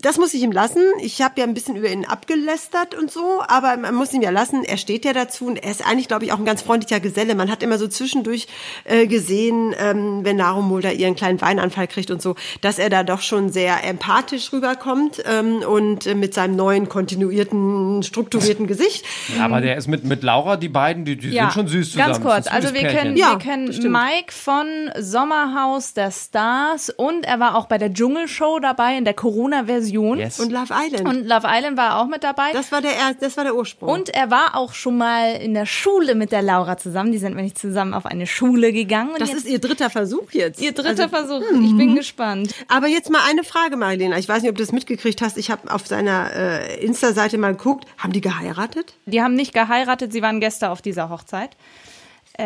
das 0.00 0.18
muss 0.18 0.34
ich 0.34 0.42
ihm 0.42 0.52
lassen. 0.52 0.82
Ich 1.00 1.22
habe 1.22 1.34
ja 1.38 1.44
ein 1.44 1.54
bisschen 1.54 1.76
über 1.76 1.90
ihn 1.90 2.04
abgelästert 2.04 2.94
und 2.94 3.10
so, 3.10 3.42
aber 3.46 3.76
man 3.76 3.94
muss 3.94 4.12
ihm 4.12 4.22
ja 4.22 4.30
lassen. 4.30 4.64
Er 4.64 4.76
steht 4.76 5.04
ja 5.04 5.12
dazu 5.12 5.46
und 5.46 5.62
er 5.62 5.70
ist 5.70 5.86
eigentlich, 5.86 6.08
glaube 6.08 6.24
ich, 6.24 6.32
auch 6.32 6.38
ein 6.38 6.44
ganz 6.44 6.62
freundlicher 6.62 7.00
Geselle. 7.00 7.34
Man 7.34 7.50
hat 7.50 7.62
immer 7.62 7.78
so 7.78 7.88
zwischendurch 7.88 8.46
äh, 8.84 9.06
gesehen, 9.06 9.74
ähm, 9.78 10.20
wenn 10.24 10.36
Narum 10.36 10.68
Mulder 10.68 10.92
ihren 10.92 11.16
kleinen 11.16 11.40
Weinanfall 11.40 11.86
kriegt 11.86 12.10
und 12.10 12.22
so, 12.22 12.36
dass 12.60 12.78
er 12.78 12.90
da 12.90 13.02
doch 13.02 13.20
schon 13.20 13.50
sehr 13.50 13.84
empathisch 13.84 14.52
rüberkommt 14.52 15.22
ähm, 15.26 15.62
und 15.62 16.06
äh, 16.06 16.14
mit 16.14 16.34
seinem 16.34 16.56
neuen, 16.56 16.88
kontinuierten, 16.88 18.02
strukturierten 18.02 18.66
Gesicht. 18.66 19.04
Ja, 19.36 19.44
aber 19.44 19.60
der 19.60 19.76
ist 19.76 19.88
mit, 19.88 20.04
mit 20.04 20.22
Laura, 20.22 20.56
die 20.56 20.68
beiden, 20.68 21.04
die, 21.04 21.16
die 21.16 21.30
Ja, 21.30 21.44
sind 21.44 21.52
schon 21.52 21.68
süß 21.68 21.92
zusammen. 21.92 22.12
Ganz 22.12 22.24
kurz, 22.24 22.46
also 22.46 22.74
wir 22.74 22.80
Pärchen. 22.80 22.98
kennen, 22.98 23.16
wir 23.16 23.38
kennen 23.38 23.92
Mike 23.92 24.32
von 24.32 24.66
Sommerhaus 24.98 25.94
der 25.94 26.10
Stars 26.10 26.90
und 26.90 27.24
er 27.24 27.40
war 27.40 27.56
auch 27.56 27.66
bei 27.66 27.78
der 27.78 27.92
Dschungelshow 27.92 28.58
dabei 28.60 28.96
in 28.96 29.04
der 29.04 29.14
Corona-Version. 29.14 29.89
Yes. 30.18 30.40
Und 30.40 30.50
Love 30.52 30.72
Island. 30.74 31.08
Und 31.08 31.26
Love 31.26 31.46
Island 31.48 31.76
war 31.76 31.98
auch 32.00 32.06
mit 32.06 32.22
dabei. 32.24 32.52
Das 32.52 32.70
war 32.72 32.80
der, 32.80 32.92
das 33.20 33.36
war 33.36 33.44
der 33.44 33.54
Ursprung. 33.54 33.88
Und 33.88 34.08
er 34.10 34.30
war 34.30 34.56
auch 34.56 34.72
schon 34.72 34.96
mal 34.96 35.32
in 35.36 35.54
der 35.54 35.66
Schule 35.66 36.14
mit 36.14 36.32
der 36.32 36.42
Laura 36.42 36.76
zusammen. 36.76 37.12
Die 37.12 37.18
sind 37.18 37.34
nämlich 37.36 37.54
zusammen 37.54 37.94
auf 37.94 38.06
eine 38.06 38.26
Schule 38.26 38.72
gegangen. 38.72 39.10
Und 39.10 39.20
Das 39.20 39.32
ist 39.32 39.46
ihr 39.46 39.58
dritter 39.58 39.90
Versuch 39.90 40.30
jetzt. 40.32 40.60
ihr 40.60 40.72
dritter 40.72 41.04
Also- 41.04 41.08
Versuch. 41.08 41.42
Ich 41.62 41.76
bin 41.76 41.94
gespannt. 41.94 42.54
Aber 42.68 42.86
jetzt 42.88 43.10
mal 43.10 43.20
eine 43.28 43.44
Frage, 43.44 43.76
Marilena. 43.76 44.18
Ich 44.18 44.28
weiß 44.28 44.42
nicht, 44.42 44.50
ob 44.50 44.56
du 44.56 44.62
das 44.62 44.72
mitgekriegt 44.72 45.20
hast. 45.22 45.36
Ich 45.38 45.50
habe 45.50 45.72
auf 45.72 45.86
seiner 45.86 46.30
äh, 46.34 46.84
Insta-Seite 46.84 47.38
mal 47.38 47.52
geguckt. 47.54 47.86
Haben 47.98 48.12
die 48.12 48.20
geheiratet? 48.20 48.94
Die 49.06 49.22
haben 49.22 49.34
nicht 49.34 49.52
geheiratet, 49.54 50.12
sie 50.12 50.22
waren 50.22 50.40
Gäste 50.40 50.70
auf 50.70 50.82
dieser 50.82 51.08
Hochzeit. 51.10 51.50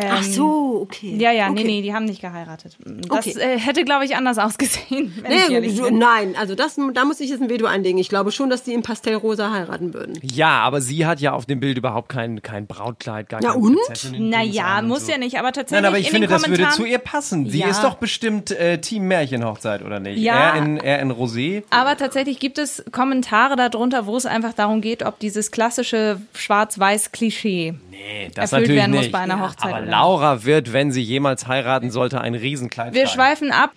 Ähm, 0.01 0.11
Ach 0.11 0.23
so, 0.23 0.81
okay. 0.83 1.15
Ja, 1.17 1.31
ja, 1.31 1.49
nee, 1.49 1.61
Okay. 1.61 1.67
nee, 1.67 1.81
die 1.81 1.93
haben 1.93 2.05
nicht 2.05 2.21
geheiratet. 2.21 2.77
Das 3.09 3.19
Okay. 3.27 3.35
äh, 3.39 3.57
hätte, 3.59 3.83
glaube 3.83 4.05
ich, 4.05 4.15
anders 4.15 4.37
ausgesehen. 4.37 5.13
Nee, 5.27 5.69
so- 5.69 5.83
bin. 5.85 5.97
nein, 5.99 6.35
also 6.39 6.55
das, 6.55 6.77
da 6.93 7.05
muss 7.05 7.19
ich 7.19 7.29
jetzt 7.29 7.41
ein 7.41 7.49
Veto 7.49 7.65
einlegen. 7.65 7.97
Ich 7.97 8.09
glaube 8.09 8.31
schon, 8.31 8.49
dass 8.49 8.63
die 8.63 8.73
in 8.73 8.81
Pastellrosa 8.83 9.51
heiraten 9.51 9.93
würden. 9.93 10.19
Ja, 10.23 10.59
aber 10.59 10.81
sie 10.81 11.05
hat 11.05 11.19
ja 11.21 11.33
auf 11.33 11.45
dem 11.45 11.59
Bild 11.59 11.77
überhaupt 11.77 12.09
kein, 12.09 12.41
kein 12.41 12.67
Brautkleid, 12.67 13.29
gar 13.29 13.39
Na 13.41 13.49
keine 13.53 13.63
und? 13.63 13.77
Naja, 14.19 14.81
muss 14.81 15.05
so. 15.05 15.11
ja 15.11 15.17
nicht, 15.17 15.37
aber 15.39 15.51
tatsächlich 15.51 15.81
Nein, 15.83 15.85
aber 15.85 15.99
ich 15.99 16.07
in 16.07 16.11
finde, 16.13 16.27
das 16.27 16.47
würde 16.49 16.69
zu 16.69 16.85
ihr 16.85 16.99
passen. 16.99 17.49
Sie 17.49 17.59
Ja. 17.59 17.67
ist 17.69 17.81
doch 17.83 17.95
bestimmt 17.95 18.51
äh, 18.51 18.79
Team 18.79 19.07
Märchenhochzeit, 19.07 19.83
oder 19.83 19.99
nicht? 19.99 20.19
Ja. 20.19 20.55
Er 20.55 20.55
in, 20.57 20.77
er 20.77 20.99
in 20.99 21.11
Rosé. 21.11 21.63
Aber 21.69 21.95
tatsächlich 21.97 22.39
gibt 22.39 22.57
es 22.57 22.83
Kommentare 22.91 23.55
darunter, 23.55 24.05
wo 24.05 24.17
es 24.17 24.25
einfach 24.25 24.53
darum 24.53 24.81
geht, 24.81 25.03
ob 25.03 25.19
dieses 25.19 25.51
klassische 25.51 26.19
Schwarz-Weiß-Klischee 26.33 27.73
Nee, 27.91 28.29
das 28.33 28.51
erfüllt 28.51 28.61
natürlich 28.67 28.81
werden 28.81 28.91
muss 28.91 29.01
nicht. 29.03 29.11
bei 29.11 29.19
einer 29.19 29.41
Hochzeit. 29.41 29.73
Aber 29.73 29.84
nicht. 29.85 29.91
Laura 29.91 30.43
wird, 30.43 30.73
wenn 30.73 30.91
sie 30.91 31.01
jemals 31.01 31.47
heiraten 31.47 31.91
sollte, 31.91 32.21
ein 32.21 32.35
Riesenkleid 32.35 32.93
Wir 32.93 33.07
schweifen 33.07 33.51
ab. 33.51 33.71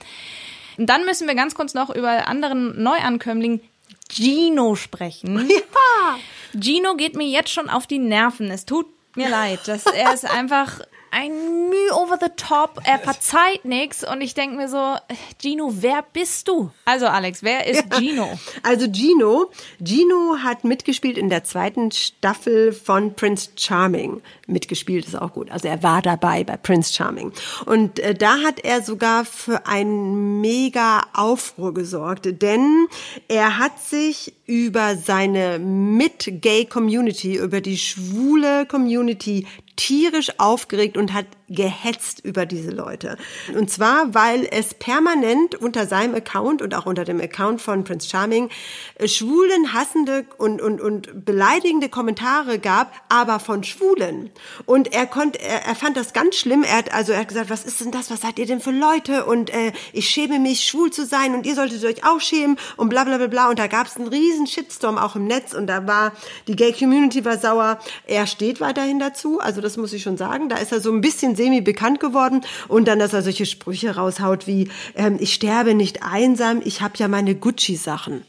Und 0.76 0.86
dann 0.86 1.04
müssen 1.04 1.26
wir 1.26 1.34
ganz 1.34 1.54
kurz 1.54 1.74
noch 1.74 1.90
über 1.90 2.28
anderen 2.28 2.82
Neuankömmling 2.82 3.60
Gino 4.10 4.74
sprechen. 4.74 5.48
Ja. 6.00 6.18
Gino 6.58 6.94
geht 6.94 7.14
mir 7.14 7.26
jetzt 7.26 7.50
schon 7.50 7.68
auf 7.68 7.86
die 7.86 7.98
Nerven. 7.98 8.50
Es 8.50 8.64
tut 8.64 8.86
mir 9.16 9.28
leid. 9.28 9.60
Das, 9.66 9.84
er 9.84 10.14
ist 10.14 10.24
einfach 10.30 10.80
ein 11.10 11.68
Mühe 11.68 11.92
over 11.94 12.18
the 12.20 12.30
top. 12.36 12.80
Er 12.84 12.98
verzeiht 12.98 13.64
nichts 13.64 14.04
und 14.08 14.20
ich 14.20 14.34
denke 14.34 14.56
mir 14.56 14.68
so, 14.68 14.96
Gino, 15.40 15.72
wer 15.76 16.04
bist 16.12 16.48
du? 16.48 16.70
Also 16.84 17.06
Alex, 17.06 17.42
wer 17.42 17.66
ist 17.66 17.84
Gino? 17.94 18.38
Also 18.62 18.86
Gino, 18.92 19.50
Gino 19.82 20.36
hat 20.42 20.64
mitgespielt 20.64 21.18
in 21.18 21.28
der 21.28 21.44
zweiten 21.44 21.90
Staffel 21.90 22.72
von 22.72 23.14
Prince 23.14 23.50
Charming. 23.56 24.22
Mitgespielt 24.46 25.06
ist 25.06 25.16
auch 25.16 25.32
gut. 25.32 25.50
Also 25.50 25.68
er 25.68 25.82
war 25.82 26.02
dabei 26.02 26.44
bei 26.44 26.56
Prince 26.56 26.92
Charming. 26.92 27.32
Und 27.66 27.98
äh, 27.98 28.14
da 28.14 28.38
hat 28.42 28.60
er 28.60 28.82
sogar 28.82 29.24
für 29.24 29.66
einen 29.66 30.40
mega 30.40 31.02
Aufruhr 31.14 31.74
gesorgt, 31.74 32.42
denn 32.42 32.86
er 33.28 33.58
hat 33.58 33.80
sich 33.80 34.34
über 34.46 34.96
seine 34.96 35.58
Mit-Gay-Community, 35.58 37.36
über 37.36 37.60
die 37.60 37.78
schwule 37.78 38.66
Community 38.66 39.46
tierisch 39.78 40.38
aufgeregt 40.38 40.96
und 40.98 41.14
hat 41.14 41.26
gehetzt 41.48 42.20
über 42.24 42.46
diese 42.46 42.70
Leute. 42.70 43.16
Und 43.54 43.70
zwar, 43.70 44.14
weil 44.14 44.46
es 44.50 44.74
permanent 44.74 45.54
unter 45.54 45.86
seinem 45.86 46.14
Account 46.14 46.62
und 46.62 46.74
auch 46.74 46.86
unter 46.86 47.04
dem 47.04 47.20
Account 47.20 47.62
von 47.62 47.84
Prince 47.84 48.08
Charming 48.08 48.50
äh, 48.96 49.08
schwulen, 49.08 49.72
hassende 49.72 50.26
und, 50.36 50.60
und, 50.60 50.80
und 50.80 51.24
beleidigende 51.24 51.88
Kommentare 51.88 52.58
gab, 52.58 52.92
aber 53.08 53.40
von 53.40 53.64
Schwulen. 53.64 54.30
Und 54.66 54.92
er 54.92 55.06
konnte, 55.06 55.40
er, 55.40 55.64
er 55.64 55.74
fand 55.74 55.96
das 55.96 56.12
ganz 56.12 56.36
schlimm. 56.36 56.62
Er 56.62 56.78
hat 56.78 56.92
also 56.92 57.12
er 57.12 57.20
hat 57.20 57.28
gesagt, 57.28 57.50
was 57.50 57.64
ist 57.64 57.80
denn 57.80 57.90
das? 57.90 58.10
Was 58.10 58.20
seid 58.20 58.38
ihr 58.38 58.46
denn 58.46 58.60
für 58.60 58.70
Leute? 58.70 59.24
Und 59.24 59.50
äh, 59.50 59.72
ich 59.92 60.08
schäme 60.08 60.38
mich, 60.38 60.64
schwul 60.64 60.90
zu 60.90 61.06
sein 61.06 61.34
und 61.34 61.46
ihr 61.46 61.54
solltet 61.54 61.84
euch 61.84 62.04
auch 62.04 62.20
schämen 62.20 62.58
und 62.76 62.88
bla 62.88 63.04
bla 63.04 63.16
bla 63.16 63.26
bla. 63.26 63.48
Und 63.48 63.58
da 63.58 63.66
gab 63.66 63.86
es 63.86 63.96
einen 63.96 64.08
riesen 64.08 64.46
Shitstorm 64.46 64.98
auch 64.98 65.16
im 65.16 65.26
Netz 65.26 65.54
und 65.54 65.66
da 65.66 65.86
war 65.86 66.12
die 66.46 66.56
Gay 66.56 66.72
Community 66.72 67.24
war 67.24 67.38
sauer. 67.38 67.78
Er 68.06 68.26
steht 68.26 68.60
weiterhin 68.60 68.98
dazu, 68.98 69.40
also 69.40 69.60
das 69.60 69.76
muss 69.76 69.92
ich 69.92 70.02
schon 70.02 70.16
sagen. 70.16 70.48
Da 70.48 70.56
ist 70.56 70.72
er 70.72 70.80
so 70.80 70.92
ein 70.92 71.00
bisschen 71.00 71.36
semi 71.38 71.62
bekannt 71.62 72.00
geworden 72.00 72.42
und 72.68 72.86
dann, 72.86 72.98
dass 72.98 73.14
er 73.14 73.22
solche 73.22 73.46
Sprüche 73.46 73.96
raushaut 73.96 74.46
wie 74.46 74.68
ähm, 74.94 75.16
ich 75.18 75.32
sterbe 75.32 75.72
nicht 75.74 76.02
einsam, 76.02 76.60
ich 76.62 76.82
habe 76.82 76.94
ja 76.98 77.08
meine 77.08 77.34
Gucci 77.34 77.76
Sachen. 77.76 78.24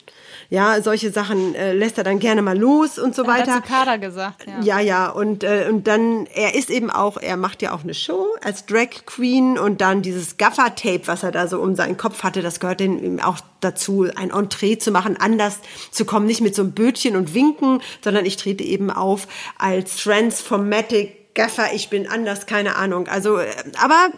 Ja, 0.51 0.81
solche 0.81 1.11
Sachen 1.11 1.53
äh, 1.53 1.73
lässt 1.73 1.99
er 1.99 2.03
dann 2.03 2.17
gerne 2.17 2.41
mal 2.41 2.57
los 2.57 2.97
und 2.97 3.13
so 3.13 3.27
Hat 3.27 3.41
er 3.41 3.47
weiter. 3.47 3.63
zu 3.63 3.71
Kader 3.71 3.97
gesagt, 3.99 4.47
ja. 4.47 4.61
Ja, 4.61 4.79
ja, 4.79 5.09
und, 5.09 5.43
äh, 5.43 5.67
und 5.69 5.85
dann, 5.85 6.25
er 6.33 6.55
ist 6.55 6.71
eben 6.71 6.89
auch, 6.89 7.17
er 7.17 7.37
macht 7.37 7.61
ja 7.61 7.71
auch 7.71 7.83
eine 7.83 7.93
Show 7.93 8.25
als 8.43 8.65
Drag 8.65 9.05
Queen 9.05 9.59
und 9.59 9.79
dann 9.81 10.01
dieses 10.01 10.37
Gaffer-Tape, 10.37 11.01
was 11.05 11.21
er 11.21 11.31
da 11.31 11.47
so 11.47 11.59
um 11.59 11.75
seinen 11.75 11.97
Kopf 11.97 12.23
hatte, 12.23 12.41
das 12.41 12.59
gehört 12.59 12.81
ihm 12.81 13.19
auch 13.19 13.37
dazu, 13.59 14.07
ein 14.15 14.31
Entree 14.31 14.77
zu 14.77 14.89
machen, 14.89 15.17
anders 15.17 15.59
zu 15.91 16.03
kommen, 16.05 16.25
nicht 16.25 16.41
mit 16.41 16.55
so 16.55 16.63
einem 16.63 16.71
Bötchen 16.71 17.15
und 17.15 17.35
Winken, 17.35 17.81
sondern 18.03 18.25
ich 18.25 18.37
trete 18.37 18.63
eben 18.63 18.89
auf 18.89 19.27
als 19.59 19.97
Transformatic 19.97 21.18
Gaffer, 21.33 21.73
ich 21.73 21.89
bin 21.89 22.07
anders, 22.07 22.45
keine 22.45 22.75
Ahnung. 22.75 23.07
Also, 23.07 23.37
äh, 23.37 23.49
aber 23.81 24.09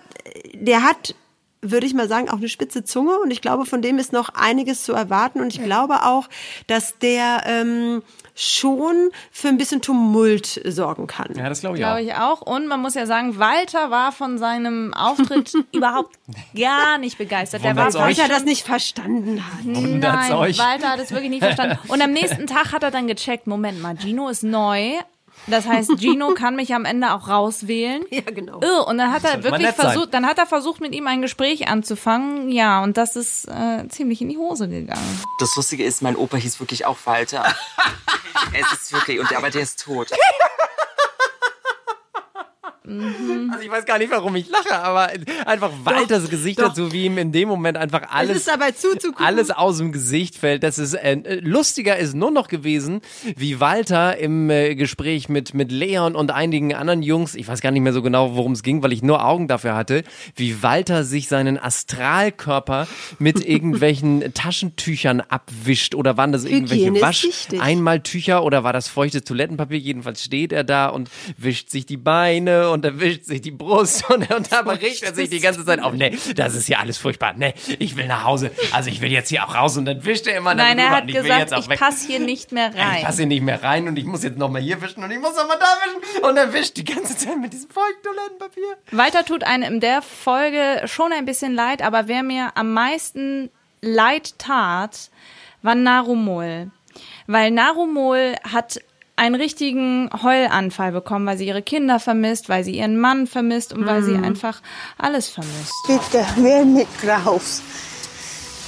der 0.53 0.83
hat 0.83 1.15
würde 1.61 1.85
ich 1.85 1.93
mal 1.93 2.07
sagen, 2.07 2.29
auch 2.29 2.37
eine 2.37 2.49
spitze 2.49 2.83
Zunge 2.83 3.19
und 3.19 3.29
ich 3.29 3.41
glaube, 3.41 3.65
von 3.65 3.81
dem 3.81 3.99
ist 3.99 4.13
noch 4.13 4.29
einiges 4.29 4.83
zu 4.83 4.93
erwarten 4.93 5.41
und 5.41 5.53
ich 5.53 5.63
glaube 5.63 6.03
auch, 6.03 6.27
dass 6.65 6.97
der 6.97 7.43
ähm, 7.45 8.01
schon 8.33 9.11
für 9.31 9.49
ein 9.49 9.57
bisschen 9.57 9.81
Tumult 9.81 10.59
sorgen 10.65 11.05
kann. 11.05 11.33
Ja, 11.35 11.49
das 11.49 11.61
glaube 11.61 11.77
ich 11.77 11.81
Glaube 11.81 12.01
ich 12.01 12.15
auch. 12.15 12.41
Und 12.41 12.67
man 12.67 12.81
muss 12.81 12.95
ja 12.95 13.05
sagen, 13.05 13.37
Walter 13.37 13.91
war 13.91 14.11
von 14.11 14.39
seinem 14.39 14.93
Auftritt 14.93 15.53
überhaupt 15.71 16.17
gar 16.59 16.97
nicht 16.97 17.19
begeistert. 17.19 17.63
Der 17.63 17.75
war? 17.75 17.93
Walter 17.93 18.27
das 18.27 18.43
nicht 18.43 18.65
verstanden 18.65 19.43
hat. 19.45 19.63
Wundert's 19.65 20.29
Nein, 20.29 20.33
euch? 20.33 20.57
Walter 20.57 20.89
hat 20.89 20.99
es 20.99 21.11
wirklich 21.11 21.29
nicht 21.29 21.43
verstanden. 21.43 21.77
Und 21.87 22.01
am 22.01 22.11
nächsten 22.11 22.47
Tag 22.47 22.71
hat 22.71 22.81
er 22.81 22.91
dann 22.91 23.05
gecheckt, 23.05 23.45
Moment 23.45 23.81
mal, 23.81 23.95
Gino 23.95 24.29
ist 24.29 24.43
neu. 24.43 24.93
Das 25.47 25.67
heißt, 25.67 25.91
Gino 25.99 26.33
kann 26.35 26.55
mich 26.55 26.73
am 26.73 26.85
Ende 26.85 27.13
auch 27.13 27.27
rauswählen. 27.27 28.03
Ja, 28.09 28.21
genau. 28.21 28.59
Oh, 28.63 28.89
und 28.89 28.97
dann 28.97 29.11
hat 29.11 29.23
er 29.23 29.43
wirklich 29.43 29.69
sein. 29.71 29.91
versucht, 29.91 30.13
dann 30.13 30.25
hat 30.25 30.37
er 30.37 30.45
versucht, 30.45 30.81
mit 30.81 30.93
ihm 30.93 31.07
ein 31.07 31.21
Gespräch 31.21 31.67
anzufangen. 31.67 32.49
Ja, 32.49 32.83
und 32.83 32.97
das 32.97 33.15
ist 33.15 33.47
äh, 33.47 33.87
ziemlich 33.89 34.21
in 34.21 34.29
die 34.29 34.37
Hose 34.37 34.67
gegangen. 34.67 35.21
Das 35.39 35.55
Lustige 35.55 35.83
ist, 35.83 36.01
mein 36.01 36.15
Opa 36.15 36.37
hieß 36.37 36.59
wirklich 36.59 36.85
auch 36.85 36.97
Walter. 37.05 37.43
es 38.53 38.79
ist 38.79 38.93
wirklich, 38.93 39.19
und 39.19 39.35
aber 39.35 39.49
der 39.49 39.61
ist 39.61 39.81
tot. 39.81 40.11
Also 42.83 43.63
ich 43.63 43.69
weiß 43.69 43.85
gar 43.85 43.99
nicht, 43.99 44.09
warum 44.09 44.35
ich 44.35 44.49
lache, 44.49 44.73
aber 44.73 45.09
einfach 45.45 45.71
Walters 45.83 46.31
Gesicht 46.31 46.59
doch. 46.59 46.69
dazu, 46.69 46.91
wie 46.91 47.05
ihm 47.05 47.19
in 47.19 47.31
dem 47.31 47.47
Moment 47.47 47.77
einfach 47.77 48.01
Es 48.01 48.09
alles, 48.09 48.45
dabei 48.45 48.71
zuzugucken. 48.71 49.23
alles 49.23 49.51
aus 49.51 49.77
dem 49.77 49.91
Gesicht 49.91 50.35
fällt. 50.35 50.63
Das 50.63 50.79
ist 50.79 50.95
äh, 50.95 51.39
lustiger 51.41 51.97
ist 51.97 52.15
nur 52.15 52.31
noch 52.31 52.47
gewesen, 52.47 53.01
wie 53.35 53.59
Walter 53.59 54.17
im 54.17 54.49
äh, 54.49 54.73
Gespräch 54.73 55.29
mit 55.29 55.53
mit 55.53 55.71
Leon 55.71 56.15
und 56.15 56.31
einigen 56.31 56.73
anderen 56.73 57.03
Jungs, 57.03 57.35
ich 57.35 57.47
weiß 57.47 57.61
gar 57.61 57.69
nicht 57.69 57.83
mehr 57.83 57.93
so 57.93 58.01
genau, 58.01 58.35
worum 58.35 58.53
es 58.53 58.63
ging, 58.63 58.81
weil 58.81 58.93
ich 58.93 59.03
nur 59.03 59.23
Augen 59.23 59.47
dafür 59.47 59.75
hatte, 59.75 60.03
wie 60.35 60.63
Walter 60.63 61.03
sich 61.03 61.27
seinen 61.27 61.59
Astralkörper 61.59 62.87
mit 63.19 63.45
irgendwelchen 63.47 64.33
Taschentüchern 64.33 65.21
abwischt 65.21 65.93
oder 65.93 66.17
waren 66.17 66.31
das 66.31 66.45
irgendwelche 66.45 66.99
Wasch 66.99 67.25
wichtig. 67.25 67.61
Einmaltücher 67.61 68.43
oder 68.43 68.63
war 68.63 68.73
das 68.73 68.87
feuchtes 68.87 69.23
Toilettenpapier? 69.23 69.77
Jedenfalls 69.77 70.23
steht 70.23 70.51
er 70.51 70.63
da 70.63 70.87
und 70.87 71.11
wischt 71.37 71.69
sich 71.69 71.85
die 71.85 71.97
Beine 71.97 72.70
und 72.71 72.83
er 72.85 72.99
wischt 72.99 73.25
sich 73.25 73.41
die 73.41 73.51
Brust 73.51 74.09
und, 74.09 74.29
und 74.33 74.51
da 74.51 74.61
berichtet 74.61 75.09
er 75.09 75.15
sich 75.15 75.29
die 75.29 75.39
ganze 75.39 75.65
Zeit 75.65 75.81
auf. 75.81 75.93
Nee, 75.93 76.17
das 76.35 76.55
ist 76.55 76.67
ja 76.67 76.79
alles 76.79 76.97
furchtbar. 76.97 77.33
Nee, 77.37 77.53
ich 77.79 77.95
will 77.97 78.07
nach 78.07 78.23
Hause. 78.23 78.51
Also 78.71 78.89
ich 78.89 79.01
will 79.01 79.11
jetzt 79.11 79.29
hier 79.29 79.43
auch 79.45 79.55
raus 79.55 79.77
und 79.77 79.85
dann 79.85 80.03
wischt 80.05 80.27
er 80.27 80.37
immer 80.37 80.53
Nein, 80.55 80.79
er 80.79 80.89
hat 80.89 81.03
ich 81.07 81.15
gesagt, 81.15 81.53
ich 81.57 81.69
passe 81.79 82.07
hier 82.07 82.19
nicht 82.19 82.51
mehr 82.51 82.71
Ich 82.73 82.79
rein. 82.79 83.03
passe 83.03 83.17
hier 83.19 83.27
nicht 83.27 83.43
mehr 83.43 83.61
rein 83.63 83.87
und 83.87 83.97
ich 83.97 84.05
muss 84.05 84.23
jetzt 84.23 84.37
nochmal 84.37 84.61
hier 84.61 84.81
wischen 84.81 85.03
und 85.03 85.11
ich 85.11 85.19
muss 85.19 85.35
nochmal 85.35 85.57
da 85.59 85.65
wischen 85.83 86.23
und 86.23 86.37
er 86.37 86.53
wischt 86.53 86.77
die 86.77 86.85
ganze 86.85 87.15
Zeit 87.17 87.37
mit 87.39 87.53
diesem 87.53 87.69
feuchten 87.69 88.03
Toilettenpapier. 88.03 88.77
Walter 88.91 89.25
tut 89.25 89.43
einem 89.43 89.73
in 89.75 89.79
der 89.79 90.01
Folge 90.01 90.81
schon 90.85 91.11
ein 91.13 91.25
bisschen 91.25 91.53
leid, 91.53 91.81
aber 91.81 92.07
wer 92.07 92.23
mir 92.23 92.51
am 92.55 92.73
meisten 92.73 93.49
leid 93.81 94.37
tat, 94.39 95.09
war 95.61 95.75
Narumol. 95.75 96.71
Weil 97.27 97.51
Narumol 97.51 98.35
hat 98.51 98.79
einen 99.21 99.35
richtigen 99.35 100.09
Heulanfall 100.23 100.91
bekommen, 100.91 101.27
weil 101.27 101.37
sie 101.37 101.45
ihre 101.47 101.61
Kinder 101.61 101.99
vermisst, 101.99 102.49
weil 102.49 102.63
sie 102.63 102.75
ihren 102.77 102.97
Mann 102.97 103.27
vermisst 103.27 103.71
und 103.71 103.85
weil 103.85 104.01
sie 104.01 104.13
Mhm. 104.17 104.23
einfach 104.23 104.61
alles 104.97 105.29
vermisst. 105.29 105.73
Bitte, 105.87 106.25
wer 106.37 106.65
mit 106.65 106.87
raus? 107.07 107.61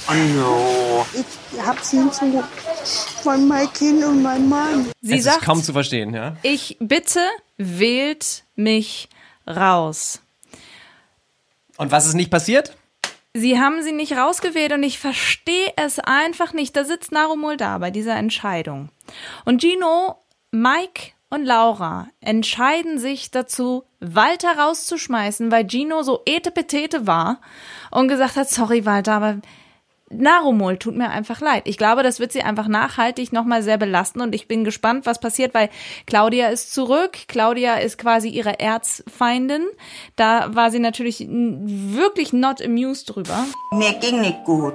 Oh 0.08 0.12
no. 0.36 1.06
Ich 1.12 1.60
hab 1.60 1.80
sie 1.80 1.98
so 2.12 2.44
von 3.22 3.48
meinem 3.48 3.72
Kind 3.72 4.04
und 4.04 4.22
meinem 4.22 4.48
Mann. 4.48 4.90
Sie 5.00 5.14
es 5.18 5.24
sagt, 5.24 5.38
ist 5.38 5.44
kaum 5.44 5.62
zu 5.62 5.72
verstehen, 5.72 6.14
ja? 6.14 6.36
ich 6.42 6.76
bitte 6.78 7.20
wählt 7.56 8.44
mich 8.54 9.08
raus. 9.48 10.20
Und 11.78 11.90
was 11.90 12.06
ist 12.06 12.14
nicht 12.14 12.30
passiert? 12.30 12.76
Sie 13.36 13.58
haben 13.58 13.82
sie 13.82 13.90
nicht 13.90 14.12
rausgewählt 14.16 14.72
und 14.72 14.84
ich 14.84 15.00
verstehe 15.00 15.72
es 15.74 15.98
einfach 15.98 16.52
nicht. 16.52 16.76
Da 16.76 16.84
sitzt 16.84 17.10
Narumul 17.10 17.56
da 17.56 17.78
bei 17.78 17.90
dieser 17.90 18.14
Entscheidung. 18.14 18.90
Und 19.44 19.60
Gino, 19.60 20.16
Mike 20.54 21.10
und 21.30 21.44
Laura 21.44 22.06
entscheiden 22.20 22.98
sich 22.98 23.32
dazu, 23.32 23.82
Walter 23.98 24.56
rauszuschmeißen, 24.56 25.50
weil 25.50 25.68
Gino 25.68 26.02
so 26.02 26.22
etepetete 26.26 27.08
war 27.08 27.40
und 27.90 28.06
gesagt 28.06 28.36
hat, 28.36 28.48
sorry 28.48 28.86
Walter, 28.86 29.14
aber 29.14 29.38
Narumul 30.10 30.76
tut 30.76 30.94
mir 30.94 31.10
einfach 31.10 31.40
leid. 31.40 31.64
Ich 31.66 31.76
glaube, 31.76 32.04
das 32.04 32.20
wird 32.20 32.30
sie 32.30 32.42
einfach 32.42 32.68
nachhaltig 32.68 33.32
nochmal 33.32 33.64
sehr 33.64 33.78
belasten 33.78 34.20
und 34.20 34.32
ich 34.32 34.46
bin 34.46 34.62
gespannt, 34.62 35.06
was 35.06 35.18
passiert, 35.18 35.54
weil 35.54 35.70
Claudia 36.06 36.50
ist 36.50 36.72
zurück. 36.72 37.18
Claudia 37.26 37.74
ist 37.76 37.98
quasi 37.98 38.28
ihre 38.28 38.60
Erzfeindin. 38.60 39.66
Da 40.14 40.54
war 40.54 40.70
sie 40.70 40.78
natürlich 40.78 41.26
wirklich 41.28 42.32
not 42.32 42.62
amused 42.62 43.12
drüber. 43.12 43.44
Mir 43.72 43.94
ging 43.94 44.20
nicht 44.20 44.44
gut. 44.44 44.74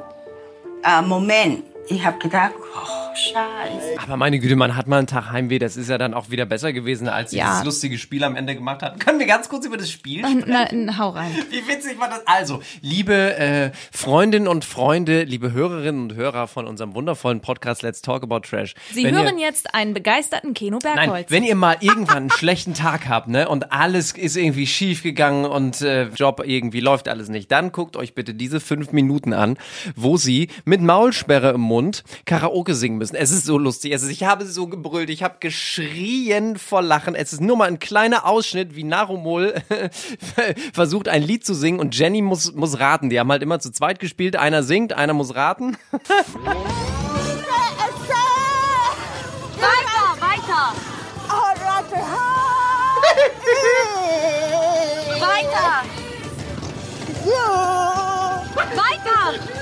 Äh, 0.83 1.01
Moment, 1.03 1.63
ich 1.89 2.05
hab 2.05 2.19
gedacht, 2.19 2.51
oh, 2.57 3.15
scheiße. 3.15 3.99
Aber 4.03 4.15
meine 4.15 4.39
Güte, 4.39 4.55
man 4.55 4.75
hat 4.75 4.87
mal 4.87 4.99
einen 4.99 5.07
Tag 5.07 5.31
Heimweh. 5.31 5.57
Das 5.59 5.75
ist 5.75 5.89
ja 5.89 5.97
dann 5.97 6.13
auch 6.13 6.29
wieder 6.29 6.45
besser 6.45 6.71
gewesen, 6.71 7.07
als 7.09 7.31
sie 7.31 7.37
Ja. 7.37 7.49
dieses 7.49 7.65
lustige 7.65 7.97
Spiel 7.97 8.23
am 8.23 8.35
Ende 8.35 8.53
gemacht 8.55 8.83
hatten. 8.83 8.99
Können 8.99 9.19
wir 9.19 9.25
ganz 9.25 9.49
kurz 9.49 9.65
über 9.65 9.77
das 9.77 9.89
Spiel 9.89 10.19
sprechen? 10.19 10.43
Na, 10.47 10.67
na, 10.71 10.97
hau 10.99 11.09
rein. 11.09 11.31
Wie 11.49 11.67
witzig 11.67 11.99
war 11.99 12.09
das? 12.09 12.21
Also, 12.27 12.61
liebe 12.81 13.35
äh, 13.37 13.71
Freundinnen 13.91 14.47
und 14.47 14.65
Freunde, 14.65 15.23
liebe 15.23 15.51
Hörerinnen 15.51 16.03
und 16.03 16.13
Hörer 16.15 16.47
von 16.47 16.67
unserem 16.67 16.93
wundervollen 16.93 17.41
Podcast 17.41 17.81
Let's 17.81 18.01
Talk 18.03 18.21
About 18.23 18.41
Trash. 18.41 18.75
Sie 18.91 19.03
wenn 19.03 19.15
hören 19.15 19.39
ihr, 19.39 19.45
jetzt 19.47 19.73
einen 19.73 19.93
begeisterten 19.95 20.53
Keno 20.53 20.77
Nein, 20.83 20.95
Bergholz. 20.95 21.31
wenn 21.31 21.43
ihr 21.43 21.55
mal 21.55 21.77
irgendwann 21.79 22.17
einen 22.17 22.29
schlechten 22.37 22.75
Tag 22.75 23.09
habt, 23.09 23.27
ne, 23.27 23.49
und 23.49 23.71
alles 23.71 24.11
ist 24.11 24.37
irgendwie 24.37 24.67
schief 24.67 25.01
gegangen 25.01 25.45
und 25.45 25.81
äh, 25.81 26.07
Job 26.09 26.43
irgendwie 26.45 26.81
läuft 26.81 27.07
alles 27.07 27.29
nicht, 27.29 27.51
dann 27.51 27.71
guckt 27.71 27.97
euch 27.97 28.13
bitte 28.13 28.35
diese 28.35 28.59
fünf 28.59 28.91
Minuten 28.91 29.33
an, 29.33 29.57
wo 29.95 30.17
sie 30.17 30.49
mit 30.65 30.81
Maulsperre 30.81 31.49
im 31.51 31.61
Mund 31.61 31.78
Karaoke 32.25 32.75
singen 32.75 32.97
müssen. 32.97 33.15
Es 33.15 33.31
ist 33.31 33.45
so 33.45 33.57
lustig. 33.57 33.93
Es 33.93 34.03
ist, 34.03 34.09
ich 34.09 34.23
habe 34.23 34.45
so 34.45 34.67
gebrüllt, 34.67 35.09
ich 35.09 35.23
habe 35.23 35.35
geschrien 35.39 36.57
vor 36.57 36.81
Lachen. 36.81 37.15
Es 37.15 37.33
ist 37.33 37.41
nur 37.41 37.57
mal 37.57 37.67
ein 37.67 37.79
kleiner 37.79 38.25
Ausschnitt, 38.25 38.75
wie 38.75 38.83
Narumol 38.83 39.61
versucht 40.73 41.07
ein 41.07 41.23
Lied 41.23 41.45
zu 41.45 41.53
singen 41.53 41.79
und 41.79 41.97
Jenny 41.97 42.21
muss, 42.21 42.53
muss 42.53 42.79
raten. 42.79 43.09
Die 43.09 43.19
haben 43.19 43.31
halt 43.31 43.43
immer 43.43 43.59
zu 43.59 43.71
zweit 43.71 43.99
gespielt. 43.99 44.35
Einer 44.35 44.63
singt, 44.63 44.93
einer 44.93 45.13
muss 45.13 45.35
raten. 45.35 45.77
Weiter, 45.91 46.05
weiter. 50.19 50.73
Weiter. 55.19 55.83
Weiter. 58.75 59.58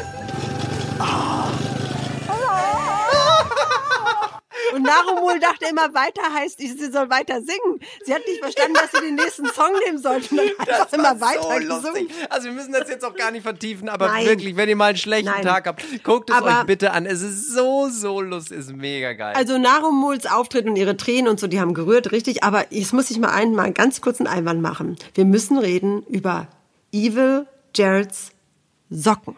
Und 4.78 4.84
Narumul 4.84 5.40
dachte 5.40 5.66
immer, 5.70 5.94
weiter 5.94 6.22
heißt, 6.34 6.60
sie 6.60 6.92
soll 6.92 7.10
weiter 7.10 7.42
singen. 7.42 7.80
Sie 8.06 8.14
hat 8.14 8.22
nicht 8.28 8.40
verstanden, 8.40 8.76
dass 8.76 8.92
sie 8.92 9.06
den 9.06 9.16
nächsten 9.16 9.46
Song 9.48 9.72
nehmen 9.86 9.98
sollte. 9.98 10.30
Und 10.30 10.38
dann 10.60 10.70
einfach 10.70 10.94
immer 10.94 11.20
weiter 11.22 11.42
so 11.42 11.82
gesungen. 11.92 12.08
Also 12.30 12.46
wir 12.48 12.54
müssen 12.54 12.72
das 12.74 12.88
jetzt 12.90 13.04
auch 13.04 13.16
gar 13.16 13.32
nicht 13.32 13.44
vertiefen, 13.44 13.90
aber 13.90 14.08
Nein. 14.08 14.26
wirklich, 14.28 14.56
wenn 14.56 14.70
ihr 14.70 14.76
mal 14.76 14.90
einen 14.90 14.98
schlechten 14.98 15.32
Nein. 15.32 15.42
Tag 15.44 15.66
habt, 15.68 15.84
guckt 16.04 16.30
es 16.30 16.36
Aber- 16.36 16.60
euch 16.62 16.66
bitte 16.66 16.92
an. 16.92 17.06
Es 17.06 17.22
ist 17.22 17.52
so, 17.54 17.90
so 17.90 18.22
lustig, 18.22 18.60
ist 18.60 18.74
mega 18.76 19.14
geil. 19.14 19.34
Also 19.36 19.58
Narumuls 19.58 20.26
Auftritt 20.26 20.66
und 20.68 20.76
ihre 20.76 20.96
Tränen 20.98 21.28
und 21.28 21.40
so, 21.40 21.48
die 21.48 21.60
haben 21.60 21.74
gerührt, 21.74 22.12
richtig. 22.12 22.44
Aber 22.44 22.66
jetzt 22.72 22.94
muss 22.94 23.10
ich 23.10 23.18
mal 23.20 23.32
einen 23.32 23.56
mal 23.56 23.72
ganz 23.72 24.02
kurz 24.02 24.20
einen 24.20 24.28
Einwand 24.28 24.62
machen. 24.62 24.96
Wir 25.16 25.26
müssen 25.26 25.58
reden 25.58 26.04
über 26.08 26.48
Evil 26.92 27.48
Jareds 27.76 28.32
Socken. 28.90 29.36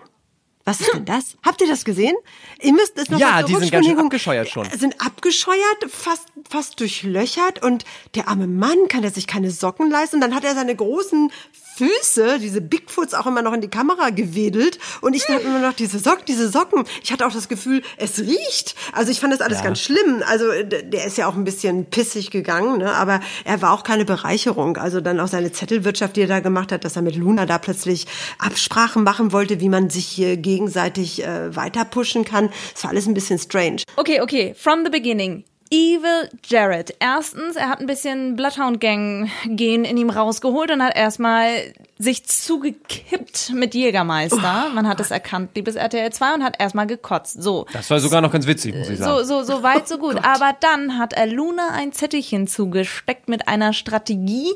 Was 0.70 0.82
ist 0.82 0.94
denn 0.94 1.06
das? 1.06 1.36
Habt 1.44 1.62
ihr 1.62 1.68
das 1.68 1.84
gesehen? 1.84 2.16
Ihr 2.62 2.74
müsst 2.74 2.96
es 2.98 3.10
noch 3.10 3.20
ja, 3.20 3.42
die 3.42 3.56
sind 3.56 3.72
ganz 3.72 3.88
schön 3.88 3.98
abgescheuert 3.98 4.50
schon. 4.50 4.70
sind 4.70 5.02
abgescheuert, 5.02 5.86
fast, 5.90 6.28
fast 6.48 6.80
durchlöchert 6.80 7.64
und 7.64 7.86
der 8.14 8.28
arme 8.28 8.46
Mann 8.46 8.88
kann 8.88 9.04
er 9.04 9.10
sich 9.10 9.26
keine 9.26 9.50
Socken 9.50 9.90
leisten 9.90 10.18
und 10.18 10.22
dann 10.22 10.36
hat 10.36 10.44
er 10.44 10.54
seine 10.54 10.76
großen 10.76 11.32
Füße, 11.80 12.40
diese 12.40 12.60
Bigfoots 12.60 13.14
auch 13.14 13.26
immer 13.26 13.42
noch 13.42 13.54
in 13.54 13.62
die 13.62 13.70
Kamera 13.70 14.10
gewedelt 14.10 14.78
und 15.00 15.14
ich 15.16 15.28
habe 15.30 15.40
immer 15.40 15.60
noch 15.60 15.72
diese 15.72 15.98
Socken, 15.98 16.26
diese 16.28 16.50
Socken. 16.50 16.84
Ich 17.02 17.12
hatte 17.14 17.26
auch 17.26 17.32
das 17.32 17.48
Gefühl, 17.48 17.82
es 17.96 18.20
riecht. 18.20 18.76
Also 18.92 19.12
ich 19.12 19.22
fand 19.22 19.32
das 19.32 19.40
alles 19.40 19.60
Ja. 19.60 19.64
ganz 19.64 19.80
schlimm. 19.80 20.22
Also 20.28 20.46
d- 20.64 20.84
der 20.84 21.06
ist 21.06 21.18
ja 21.18 21.28
auch 21.28 21.36
ein 21.36 21.46
bisschen 21.46 21.86
pissig 21.86 22.32
gegangen, 22.32 22.80
ne? 22.80 22.94
aber 22.94 23.22
er 23.46 23.62
war 23.62 23.72
auch 23.72 23.84
keine 23.84 24.04
Bereicherung. 24.04 24.76
Also 24.76 25.00
dann 25.00 25.22
auch 25.22 25.30
seine 25.30 25.54
Zettelwirtschaft, 25.54 26.18
die 26.18 26.22
er 26.22 26.28
da 26.28 26.42
gemacht 26.42 26.74
hat, 26.74 26.84
dass 26.84 26.98
er 26.98 27.02
mit 27.02 27.16
Luna 27.16 27.46
da 27.46 27.58
plötzlich 27.58 28.08
Absprachen 28.40 29.04
machen 29.04 29.32
wollte, 29.32 29.62
wie 29.62 29.70
man 29.70 29.90
sich 29.90 30.06
hier 30.06 30.36
gegenseitig 30.36 31.24
äh, 31.24 31.56
weiter 31.56 31.86
pushen 31.86 32.26
kann. 32.26 32.50
Das 32.74 32.84
war 32.84 32.92
alles 32.92 33.08
ein 33.08 33.14
bisschen 33.14 33.40
strange. 33.40 33.84
Okay, 33.96 34.20
okay, 34.22 34.54
from 34.58 34.84
the 34.84 34.90
beginning. 34.92 35.46
Evil 35.72 36.30
Jared. 36.48 36.96
Erstens, 37.00 37.56
er 37.56 37.70
hat 37.70 37.80
ein 37.80 37.86
bisschen 37.86 38.36
Bloodhound-Gang-Gen 38.36 39.86
in 39.86 39.98
ihm 39.98 40.10
rausgeholt 40.10 40.72
und 40.72 40.82
hat 40.84 40.96
erstmal 40.98 41.74
sich 42.00 42.26
zugekippt 42.26 43.52
mit 43.54 43.76
Jägermeister. 43.76 44.70
Man 44.74 44.88
hat 44.88 45.00
es 45.00 45.12
erkannt, 45.12 45.52
liebes 45.56 45.76
RTL 45.76 46.12
2, 46.12 46.34
und 46.36 46.44
hat 46.44 46.60
erstmal 46.60 46.88
gekotzt. 46.88 47.44
So. 47.44 47.66
Das 47.74 47.90
war 47.90 48.00
sogar 48.00 48.22
noch 48.22 48.32
ganz 48.32 48.48
witzig, 48.48 48.74
muss 48.74 48.90
ich 48.90 48.98
So, 48.98 49.04
sagen. 49.04 49.26
so, 49.28 49.44
so 49.44 49.64
weit, 49.64 49.88
so 49.88 49.98
gut. 49.98 50.16
Aber 50.24 50.56
dann 50.60 50.98
hat 50.98 51.14
er 51.14 51.28
Luna 51.28 51.70
ein 51.74 51.92
Zettelchen 51.92 52.48
zugesteckt 52.48 53.28
mit 53.28 53.48
einer 53.48 53.74
Strategie, 53.74 54.48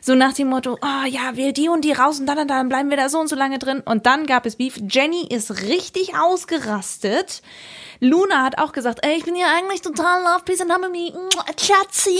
so 0.00 0.14
nach 0.14 0.34
dem 0.34 0.48
Motto, 0.48 0.78
oh 0.80 1.06
ja, 1.08 1.36
wähl 1.36 1.52
die 1.52 1.68
und 1.68 1.84
die 1.84 1.92
raus 1.92 2.20
und 2.20 2.26
dann, 2.26 2.38
und 2.38 2.48
dann 2.48 2.68
bleiben 2.68 2.90
wir 2.90 2.96
da 2.96 3.08
so 3.08 3.18
und 3.18 3.28
so 3.28 3.34
lange 3.36 3.58
drin. 3.58 3.80
Und 3.84 4.06
dann 4.06 4.26
gab 4.26 4.46
es 4.46 4.56
Beef. 4.56 4.78
Jenny 4.88 5.26
ist 5.26 5.62
richtig 5.62 6.12
ausgerastet. 6.16 7.42
Luna 8.00 8.42
hat 8.42 8.58
auch 8.58 8.72
gesagt, 8.72 9.00
ey, 9.02 9.16
ich 9.18 9.24
bin 9.24 9.36
ja 9.36 9.46
eigentlich 9.58 9.82
total 9.82 10.22
love, 10.22 10.42
peace 10.44 10.60
and 10.62 10.70
harmony, 10.72 11.12
Schatzi. 11.60 12.16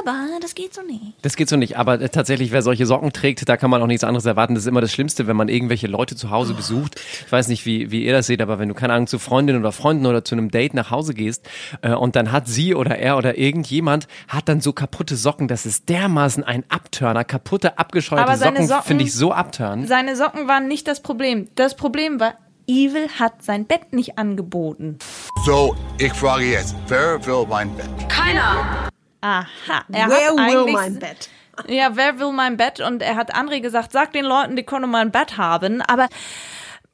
Aber 0.00 0.16
das 0.40 0.54
geht 0.54 0.74
so 0.74 0.82
nicht. 0.82 1.00
Das 1.22 1.36
geht 1.36 1.48
so 1.48 1.56
nicht, 1.56 1.76
aber 1.76 2.00
äh, 2.00 2.08
tatsächlich, 2.08 2.50
wer 2.50 2.62
solche 2.62 2.84
Socken 2.86 3.12
trägt, 3.12 3.48
da 3.48 3.56
kann 3.56 3.70
man 3.70 3.80
auch 3.80 3.86
nichts 3.86 4.02
anderes 4.02 4.24
erwarten. 4.24 4.54
Das 4.54 4.64
ist 4.64 4.68
immer 4.68 4.80
das 4.80 4.92
Schlimmste, 4.92 5.26
wenn 5.28 5.36
man 5.36 5.48
irgendwelche 5.48 5.86
Leute 5.86 6.16
zu 6.16 6.30
Hause 6.30 6.54
besucht. 6.54 7.00
Ich 7.26 7.30
weiß 7.30 7.46
nicht, 7.48 7.64
wie, 7.64 7.90
wie 7.92 8.04
ihr 8.04 8.12
das 8.12 8.26
seht, 8.26 8.40
aber 8.40 8.58
wenn 8.58 8.68
du, 8.68 8.74
keine 8.74 8.92
Ahnung, 8.94 9.06
zu 9.06 9.18
Freundinnen 9.20 9.60
oder 9.60 9.70
Freunden 9.72 10.06
oder 10.06 10.24
zu 10.24 10.34
einem 10.34 10.50
Date 10.50 10.74
nach 10.74 10.90
Hause 10.90 11.14
gehst 11.14 11.48
äh, 11.82 11.92
und 11.92 12.16
dann 12.16 12.32
hat 12.32 12.48
sie 12.48 12.74
oder 12.74 12.98
er 12.98 13.16
oder 13.16 13.38
irgendjemand 13.38 14.08
hat 14.26 14.48
dann 14.48 14.60
so 14.60 14.72
kaputte 14.72 15.16
Socken, 15.16 15.46
das 15.48 15.64
ist 15.66 15.88
dermaßen 15.88 16.42
ein 16.42 16.64
Abturner. 16.68 17.22
Kaputte, 17.24 17.78
abgescheuerte 17.78 18.24
Aber 18.28 18.36
seine 18.38 18.56
Socken, 18.58 18.68
Socken- 18.68 18.86
finde 18.86 19.04
ich 19.04 19.14
so 19.14 19.32
abturnen. 19.32 19.86
Seine 19.86 20.16
Socken 20.16 20.48
waren 20.48 20.66
nicht 20.66 20.88
das 20.88 21.02
Problem. 21.02 21.48
Das 21.54 21.76
Problem 21.76 22.18
war, 22.18 22.34
Evil 22.66 23.08
hat 23.18 23.42
sein 23.42 23.66
Bett 23.66 23.92
nicht 23.92 24.18
angeboten. 24.18 24.98
So, 25.44 25.74
ich 25.98 26.12
frage 26.12 26.44
jetzt, 26.44 26.74
wer 26.88 27.24
will 27.26 27.46
mein 27.48 27.74
Bett? 27.76 27.88
Keiner. 28.08 28.88
Aha. 29.20 29.84
Er 29.92 30.08
Where 30.08 30.36
hat 30.36 30.66
will 30.66 30.72
mein 30.72 30.98
Bett? 30.98 31.28
Ja, 31.68 31.90
wer 31.96 32.18
will 32.18 32.32
mein 32.32 32.56
Bett? 32.56 32.80
Und 32.80 33.02
er 33.02 33.14
hat 33.14 33.34
André 33.34 33.60
gesagt, 33.60 33.92
sag 33.92 34.14
den 34.14 34.24
Leuten, 34.24 34.56
die 34.56 34.62
können 34.62 34.90
mein 34.90 35.10
Bett 35.10 35.36
haben. 35.36 35.82
Aber 35.82 36.08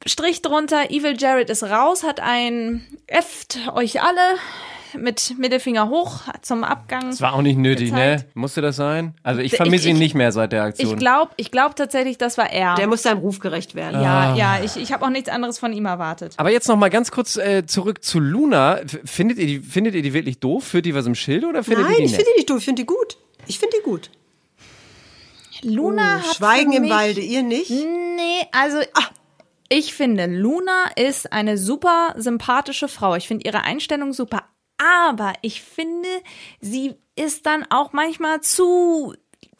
Strich 0.05 0.41
drunter, 0.41 0.91
Evil 0.91 1.15
Jared 1.17 1.49
ist 1.49 1.63
raus, 1.63 2.03
hat 2.03 2.19
ein 2.19 2.85
Efft 3.07 3.57
euch 3.73 4.01
alle 4.01 4.37
mit 4.97 5.35
Mittelfinger 5.37 5.89
hoch 5.89 6.21
zum 6.41 6.63
Abgang. 6.63 7.09
Das 7.09 7.21
war 7.21 7.33
auch 7.33 7.41
nicht 7.41 7.57
nötig, 7.57 7.91
gezeigt. 7.91 8.25
ne? 8.25 8.31
Musste 8.33 8.61
das 8.61 8.75
sein? 8.75 9.13
Also 9.23 9.41
ich 9.41 9.53
Ich- 9.53 9.57
vermisse 9.57 9.89
ihn 9.89 9.95
ich- 9.95 9.99
nicht 10.01 10.15
mehr 10.15 10.31
seit 10.31 10.51
der 10.51 10.63
Aktion. 10.63 10.91
Ich 10.93 10.97
glaube 10.97 11.31
ich 11.37 11.51
glaub 11.51 11.75
tatsächlich, 11.75 12.17
das 12.17 12.37
war 12.37 12.49
er. 12.51 12.75
Der 12.75 12.87
muss 12.87 13.03
seinem 13.03 13.19
Ruf 13.19 13.39
gerecht 13.39 13.75
werden. 13.75 14.01
ja, 14.01 14.31
Ah. 14.31 14.35
ja, 14.35 14.59
ich, 14.63 14.75
ich 14.77 14.91
habe 14.93 15.05
auch 15.05 15.09
nichts 15.09 15.29
anderes 15.29 15.59
von 15.59 15.73
ihm 15.73 15.85
erwartet. 15.85 16.33
Aber 16.37 16.51
jetzt 16.51 16.67
noch 16.67 16.75
mal 16.77 16.89
ganz 16.89 17.11
kurz 17.11 17.35
äh, 17.37 17.65
zurück 17.65 18.03
zu 18.03 18.19
Luna. 18.19 18.79
Findet 19.05 19.37
ihr, 19.37 19.47
die, 19.47 19.59
findet 19.59 19.95
ihr 19.95 20.01
die 20.01 20.13
wirklich 20.13 20.39
doof? 20.39 20.63
Führt 20.63 20.85
die 20.85 20.95
was 20.95 21.05
im 21.05 21.15
Schild 21.15 21.43
oder 21.45 21.63
findet 21.63 21.83
Nein, 21.85 21.91
ihr 21.93 21.97
die 21.99 22.03
ich 22.05 22.15
finde 22.15 22.31
die 22.33 22.37
nicht 22.39 22.49
doof, 22.49 22.57
ich 22.59 22.65
finde 22.65 22.81
die 22.81 22.85
gut. 22.87 23.17
Ich 23.47 23.59
finde 23.59 23.75
die 23.79 23.83
gut. 23.83 24.09
Luna 25.63 26.17
Oh, 26.23 26.27
hat 26.29 26.35
Schweigen 26.37 26.71
für 26.71 26.77
im 26.77 26.89
Walde, 26.89 27.19
ihr 27.21 27.43
nicht? 27.43 27.69
Nee, 27.69 28.47
also 28.53 28.77
ich 29.67 29.93
finde, 29.93 30.25
Luna 30.25 30.85
ist 30.95 31.31
eine 31.33 31.57
super 31.57 32.13
sympathische 32.17 32.87
Frau. 32.87 33.15
Ich 33.15 33.27
finde 33.27 33.45
ihre 33.45 33.63
Einstellung 33.63 34.13
super. 34.13 34.43
Aber 34.79 35.33
ich 35.41 35.61
finde, 35.61 36.09
sie 36.61 36.95
ist 37.15 37.45
dann 37.45 37.65
auch 37.69 37.93
manchmal 37.93 38.41
zu 38.41 39.13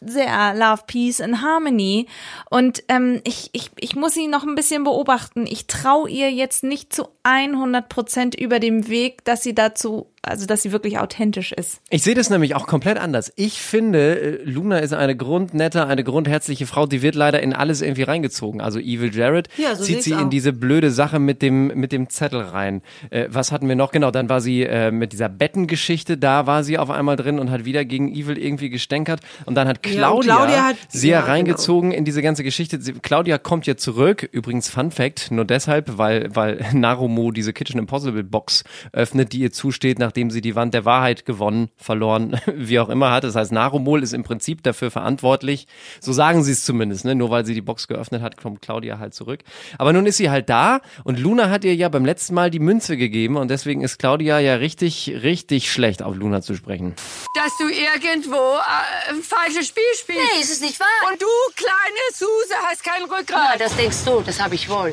sehr 0.06 0.54
Love, 0.56 0.84
Peace 0.88 1.22
and 1.22 1.42
Harmony. 1.42 2.08
Und 2.50 2.84
ähm, 2.88 3.22
ich, 3.26 3.50
ich, 3.54 3.72
ich 3.80 3.96
muss 3.96 4.14
sie 4.14 4.28
noch 4.28 4.44
ein 4.46 4.56
bisschen 4.56 4.84
beobachten. 4.84 5.46
Ich 5.48 5.68
traue 5.68 6.10
ihr 6.10 6.32
jetzt 6.32 6.64
nicht 6.64 6.94
zu 6.94 7.08
100 7.24 7.90
Prozent 7.90 8.36
über 8.36 8.60
dem 8.60 8.88
Weg, 8.88 9.24
dass 9.26 9.44
sie 9.44 9.54
dazu, 9.54 10.08
also 10.22 10.46
dass 10.46 10.62
sie 10.62 10.72
wirklich 10.72 10.98
authentisch 11.00 11.52
ist. 11.52 11.82
Ich 11.90 12.02
sehe 12.04 12.16
das 12.16 12.30
nämlich 12.30 12.56
auch 12.56 12.66
komplett 12.66 12.98
anders. 12.98 13.32
Ich 13.36 13.62
finde, 13.62 14.20
äh, 14.20 14.44
Luna 14.44 14.80
ist 14.80 14.94
eine 14.94 15.16
grundnette, 15.16 15.86
eine 15.86 16.04
grundherzliche 16.04 16.66
Frau, 16.66 16.86
die 16.88 17.02
wird 17.02 17.16
leider 17.16 17.42
in 17.42 17.54
alles 17.54 17.82
irgendwie 17.82 18.04
reingezogen. 18.04 18.62
Also 18.62 18.80
Evil 18.80 19.14
Jared 19.16 19.48
Ja, 19.58 19.76
so 19.76 19.84
zieht 19.84 20.04
sie 20.04 20.16
auch. 20.16 20.22
in 20.22 20.30
diese 20.30 20.54
blöde 20.54 20.92
Sache 20.92 21.20
mit 21.20 21.42
dem, 21.42 21.68
mit 21.68 21.92
dem 21.92 22.10
Zettel 22.10 22.42
rein. 22.42 22.82
Äh, 23.10 23.28
was 23.30 23.52
hatten 23.52 23.68
wir 23.68 23.76
noch? 23.76 23.92
Genau, 23.92 24.12
dann 24.12 24.30
war 24.30 24.42
sie 24.42 24.64
äh, 24.64 24.92
mit 24.92 25.14
dieser 25.14 25.30
Bettengeschichte, 25.30 26.18
da 26.18 26.48
war 26.48 26.64
sie 26.64 26.78
auf 26.78 26.90
einmal 26.90 27.16
drin 27.16 27.38
und 27.38 27.52
hat 27.52 27.66
wieder 27.66 27.86
gegen 27.86 28.12
Evil 28.14 28.38
irgendwie 28.38 28.70
gestänkert. 28.70 29.20
Und 29.46 29.56
dann 29.56 29.68
hat 29.68 29.84
Ja, 29.94 30.10
und 30.10 30.24
Claudia, 30.24 30.36
Claudia 30.46 30.64
hat- 30.66 30.76
sehr 30.90 31.12
ja, 31.12 31.20
genau. 31.22 31.32
reingezogen 31.32 31.92
in 31.92 32.06
diese 32.06 32.22
ganze 32.22 32.44
Geschichte. 32.44 32.82
Sie, 32.82 32.94
Claudia 32.94 33.38
kommt 33.38 33.68
jetzt 33.68 33.84
zurück. 33.84 34.28
Übrigens 34.32 34.70
Fun 34.70 34.92
Fact, 34.92 35.32
nur 35.32 35.46
deshalb, 35.46 35.98
weil, 35.98 36.34
weil 36.36 36.66
Narumo 36.74 37.32
diese 37.32 37.54
Kitchen 37.54 37.80
Impossible 37.80 38.24
Box 38.24 38.64
öffnet, 38.94 39.34
die 39.34 39.40
ihr 39.40 39.52
zusteht, 39.52 40.00
nachdem 40.00 40.32
sie 40.32 40.42
die 40.42 40.56
Wand 40.56 40.74
der 40.74 40.86
Wahrheit 40.86 41.26
gewonnen, 41.26 41.70
verloren, 41.78 42.40
wie 42.56 42.80
auch 42.80 42.90
immer 42.90 43.12
hat. 43.12 43.24
Das 43.24 43.36
heißt, 43.36 43.52
Narumol 43.52 44.04
ist 44.04 44.14
im 44.14 44.24
Prinzip 44.24 44.64
dafür 44.64 44.92
verantwortlich. 44.92 45.68
So 46.00 46.14
sagen 46.14 46.44
sie 46.44 46.52
es 46.52 46.64
zumindest, 46.64 47.06
ne? 47.06 47.16
Nur 47.16 47.30
weil 47.30 47.46
sie 47.46 47.54
die 47.54 47.62
Box 47.62 47.88
geöffnet 47.88 48.22
hat, 48.22 48.38
kommt 48.38 48.62
Claudia 48.62 49.00
halt 49.00 49.14
zurück. 49.14 49.42
Aber 49.78 49.94
nun 49.94 50.06
ist 50.06 50.18
sie 50.18 50.30
halt 50.30 50.50
da 50.50 50.82
und 51.04 51.20
Luna 51.20 51.50
hat 51.50 51.64
ihr 51.64 51.76
ja 51.76 51.90
beim 51.90 52.06
letzten 52.06 52.34
Mal 52.34 52.50
die 52.50 52.60
Münze 52.60 52.98
gegeben 52.98 53.38
und 53.38 53.50
deswegen 53.50 53.82
ist 53.82 53.98
Claudia 54.00 54.40
ja 54.40 54.56
richtig, 54.56 55.12
richtig 55.24 55.72
schlecht 55.72 56.02
auf 56.04 56.16
Luna 56.16 56.42
zu 56.42 56.56
sprechen. 56.56 56.94
Dass 57.36 57.52
du 57.58 57.66
irgendwo 57.68 58.36
äh, 58.36 59.10
ein 59.12 59.22
falsches 59.22 59.68
Spiel 59.68 59.79
spielst. 60.00 60.22
Nee, 60.36 60.42
ist 60.42 60.52
es 60.52 60.62
nicht 60.62 60.80
wahr? 60.80 60.88
Und 61.12 61.22
du, 61.22 61.28
kleine 61.56 62.00
Suse, 62.14 62.54
hast 62.64 62.84
kein 62.84 63.02
Ja, 63.08 63.16
Rückgrat. 63.16 63.60
das 63.60 63.76
denkst 63.76 63.98
du, 64.06 64.22
das 64.22 64.42
habe 64.42 64.56
ich 64.56 64.70
wohl. 64.70 64.92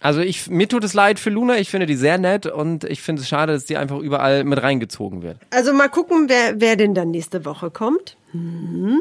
Also 0.00 0.20
ich, 0.20 0.48
mir 0.48 0.68
tut 0.68 0.84
es 0.84 0.92
leid 0.92 1.18
für 1.18 1.30
Luna, 1.30 1.56
ich 1.58 1.70
finde 1.70 1.86
die 1.86 1.96
sehr 1.96 2.18
nett 2.18 2.46
und 2.46 2.84
ich 2.84 3.00
finde 3.00 3.22
es 3.22 3.28
schade, 3.28 3.52
dass 3.54 3.64
die 3.64 3.76
einfach 3.78 3.98
überall 3.98 4.44
mit 4.44 4.62
reingezogen 4.62 5.22
wird. 5.22 5.38
Also 5.50 5.72
mal 5.72 5.88
gucken, 5.88 6.28
wer, 6.28 6.60
wer 6.60 6.76
denn 6.76 6.94
dann 6.94 7.10
nächste 7.10 7.44
Woche 7.46 7.70
kommt. 7.70 8.16
Hm. 8.32 9.00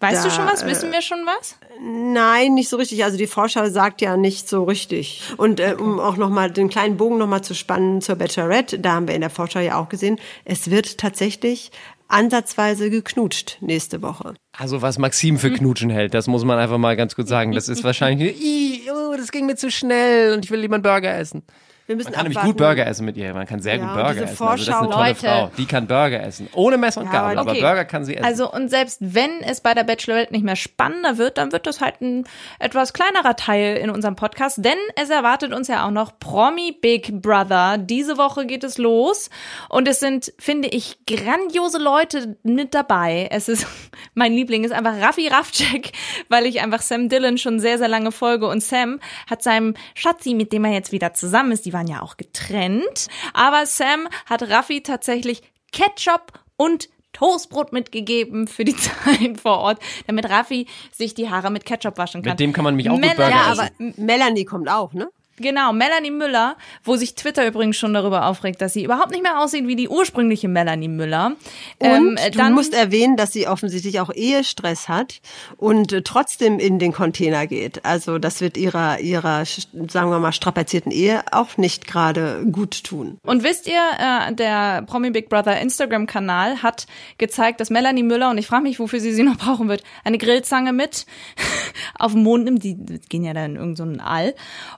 Weißt 0.00 0.24
du 0.24 0.28
Da, 0.28 0.34
schon 0.34 0.46
was? 0.46 0.62
äh, 0.62 0.66
Wissen 0.66 0.92
wir 0.92 1.00
schon 1.00 1.24
was? 1.24 1.56
Nein, 1.80 2.52
nicht 2.54 2.68
so 2.68 2.76
richtig. 2.76 3.02
Also 3.04 3.16
die 3.16 3.26
Vorschau 3.26 3.68
sagt 3.70 4.00
ja 4.02 4.16
nicht 4.18 4.46
so 4.48 4.64
richtig. 4.64 5.22
Und 5.38 5.58
äh, 5.60 5.74
um 5.78 5.98
auch 6.00 6.16
noch 6.16 6.28
mal 6.28 6.50
den 6.50 6.68
kleinen 6.68 6.96
Bogen 6.98 7.16
noch 7.18 7.26
mal 7.26 7.42
zu 7.42 7.54
spannen 7.54 8.02
zur 8.02 8.16
Bachelorette, 8.16 8.78
da 8.78 8.92
haben 8.92 9.08
wir 9.08 9.14
in 9.14 9.22
der 9.22 9.30
Vorschau 9.30 9.60
ja 9.60 9.80
auch 9.80 9.88
gesehen, 9.88 10.18
es 10.44 10.70
wird 10.70 10.98
tatsächlich 10.98 11.70
ansatzweise 12.08 12.90
geknutscht 12.90 13.58
nächste 13.60 14.02
Woche. 14.02 14.34
Also 14.56 14.82
was 14.82 14.98
Maxim 14.98 15.38
für 15.38 15.50
Knutschen 15.50 15.90
hält, 15.90 16.14
das 16.14 16.26
muss 16.26 16.44
man 16.44 16.58
einfach 16.58 16.78
mal 16.78 16.96
ganz 16.96 17.14
kurz 17.14 17.28
sagen. 17.28 17.52
Das 17.52 17.68
ist 17.68 17.84
wahrscheinlich, 17.84 18.40
"Ih, 18.40 18.82
oh, 18.90 19.14
das 19.16 19.32
ging 19.32 19.46
mir 19.46 19.56
zu 19.56 19.70
schnell 19.70 20.34
und 20.34 20.44
ich 20.44 20.50
will 20.50 20.60
lieber 20.60 20.74
einen 20.76 20.82
Burger 20.82 21.16
essen. 21.16 21.42
Wir 21.86 21.96
müssen 21.96 22.06
Man 22.08 22.14
kann 22.14 22.22
nämlich 22.24 22.38
abwarten. 22.38 22.52
gut 22.52 22.58
Burger 22.58 22.86
essen 22.86 23.04
mit 23.04 23.16
ihr. 23.16 23.32
Man 23.32 23.46
kann 23.46 23.60
sehr 23.60 23.76
Ja, 23.76 23.84
gut 23.84 23.94
Burger 23.94 24.22
essen. 24.22 24.42
Also 24.42 24.44
das 24.46 24.60
ist 24.60 24.68
eine 24.68 24.90
tolle 24.90 25.08
Leute. 25.08 25.20
Frau. 25.20 25.50
Die 25.56 25.66
kann 25.66 25.86
Burger 25.86 26.22
essen. 26.22 26.48
Ohne 26.52 26.78
Messer 26.78 27.00
und 27.00 27.06
Ja, 27.06 27.12
Gabel. 27.12 27.38
Aber 27.38 27.50
okay. 27.52 27.60
Burger 27.60 27.84
kann 27.84 28.04
sie 28.04 28.16
essen. 28.16 28.24
Also 28.24 28.50
und 28.50 28.68
selbst 28.70 28.98
wenn 29.00 29.30
es 29.42 29.60
bei 29.60 29.72
der 29.72 29.84
Bachelorette 29.84 30.32
nicht 30.32 30.44
mehr 30.44 30.56
spannender 30.56 31.16
wird, 31.16 31.38
dann 31.38 31.52
wird 31.52 31.66
das 31.66 31.80
halt 31.80 32.00
ein 32.00 32.24
etwas 32.58 32.92
kleinerer 32.92 33.36
Teil 33.36 33.76
in 33.76 33.90
unserem 33.90 34.16
Podcast, 34.16 34.64
denn 34.64 34.78
es 35.00 35.10
erwartet 35.10 35.54
uns 35.54 35.68
ja 35.68 35.86
auch 35.86 35.92
noch 35.92 36.18
Promi 36.18 36.72
Big 36.72 37.22
Brother. 37.22 37.78
Diese 37.78 38.18
Woche 38.18 38.46
geht 38.46 38.64
es 38.64 38.78
los 38.78 39.30
und 39.68 39.86
es 39.86 40.00
sind, 40.00 40.32
finde 40.38 40.66
ich, 40.68 40.98
grandiose 41.06 41.78
Leute 41.78 42.36
mit 42.42 42.74
dabei. 42.74 43.28
Es 43.30 43.48
ist, 43.48 43.66
mein 44.14 44.32
Liebling 44.32 44.64
ist 44.64 44.72
einfach 44.72 45.00
Raffi 45.00 45.28
Raffcheck, 45.28 45.92
weil 46.28 46.46
ich 46.46 46.60
einfach 46.60 46.82
Sam 46.82 47.08
Dillon 47.08 47.38
schon 47.38 47.60
sehr, 47.60 47.78
sehr 47.78 47.88
lange 47.88 48.10
folge 48.10 48.48
und 48.48 48.60
Sam 48.62 48.98
hat 49.30 49.42
seinem 49.44 49.74
Schatzi, 49.94 50.34
mit 50.34 50.52
dem 50.52 50.64
er 50.64 50.72
jetzt 50.72 50.90
wieder 50.90 51.14
zusammen 51.14 51.52
ist, 51.52 51.64
die 51.64 51.75
waren 51.76 51.86
ja 51.86 52.00
auch 52.02 52.16
getrennt, 52.16 53.06
aber 53.34 53.66
Sam 53.66 54.08
hat 54.24 54.42
Raffi 54.48 54.82
tatsächlich 54.82 55.42
Ketchup 55.72 56.32
und 56.56 56.88
Toastbrot 57.12 57.72
mitgegeben 57.72 58.46
für 58.48 58.64
die 58.64 58.76
Zeit 58.76 59.40
vor 59.40 59.58
Ort, 59.58 59.78
damit 60.06 60.28
Raffi 60.28 60.66
sich 60.92 61.14
die 61.14 61.28
Haare 61.30 61.50
mit 61.50 61.64
Ketchup 61.64 61.98
waschen 61.98 62.22
kann. 62.22 62.32
mit 62.32 62.40
dem 62.40 62.52
kann 62.52 62.64
man 62.64 62.76
mich 62.76 62.88
auch 62.90 62.94
gut 62.94 63.00
Melanie- 63.02 63.16
Burger 63.16 63.30
Ja, 63.30 63.52
essen. 63.52 63.94
aber 63.96 64.02
Melanie 64.04 64.44
kommt 64.44 64.68
auch, 64.70 64.92
ne? 64.92 65.08
Genau, 65.38 65.72
Melanie 65.72 66.10
Müller, 66.10 66.56
wo 66.82 66.96
sich 66.96 67.14
Twitter 67.14 67.46
übrigens 67.46 67.76
schon 67.76 67.92
darüber 67.92 68.26
aufregt, 68.26 68.62
dass 68.62 68.72
sie 68.72 68.84
überhaupt 68.84 69.10
nicht 69.10 69.22
mehr 69.22 69.38
aussieht 69.40 69.66
wie 69.66 69.76
die 69.76 69.88
ursprüngliche 69.88 70.48
Melanie 70.48 70.88
Müller. 70.88 71.36
Und 71.78 72.16
Ähm, 72.18 72.18
du 72.32 72.50
musst 72.50 72.72
erwähnen, 72.72 73.16
dass 73.16 73.32
sie 73.32 73.46
offensichtlich 73.46 74.00
auch 74.00 74.10
Ehestress 74.12 74.88
hat 74.88 75.20
und 75.56 76.04
trotzdem 76.04 76.58
in 76.58 76.78
den 76.78 76.92
Container 76.92 77.46
geht. 77.46 77.84
Also 77.84 78.18
das 78.18 78.40
wird 78.40 78.56
ihrer, 78.56 79.00
ihrer, 79.00 79.44
sagen 79.44 80.10
wir 80.10 80.18
mal, 80.18 80.32
strapazierten 80.32 80.90
Ehe 80.90 81.22
auch 81.32 81.58
nicht 81.58 81.86
gerade 81.86 82.46
gut 82.50 82.84
tun. 82.84 83.18
Und 83.22 83.42
wisst 83.42 83.66
ihr, 83.66 83.82
äh, 83.98 84.32
der 84.34 84.82
Promi 84.82 85.10
Big 85.10 85.28
Brother 85.28 85.60
Instagram-Kanal 85.60 86.62
hat 86.62 86.86
gezeigt, 87.18 87.60
dass 87.60 87.68
Melanie 87.68 88.02
Müller, 88.02 88.30
und 88.30 88.38
ich 88.38 88.46
frage 88.46 88.62
mich, 88.62 88.78
wofür 88.78 89.00
sie 89.00 89.12
sie 89.12 89.22
noch 89.22 89.36
brauchen 89.36 89.68
wird, 89.68 89.82
eine 90.04 90.16
Grillzange 90.16 90.72
mit 90.72 91.04
auf 91.98 92.12
dem 92.12 92.22
Mond 92.22 92.44
nimmt. 92.44 92.64
Die 92.64 92.76
gehen 93.08 93.24
ja 93.24 93.34
dann 93.34 93.52
in 93.52 93.56
irgendeinen 93.56 93.98
so 93.98 94.04
All. 94.04 94.34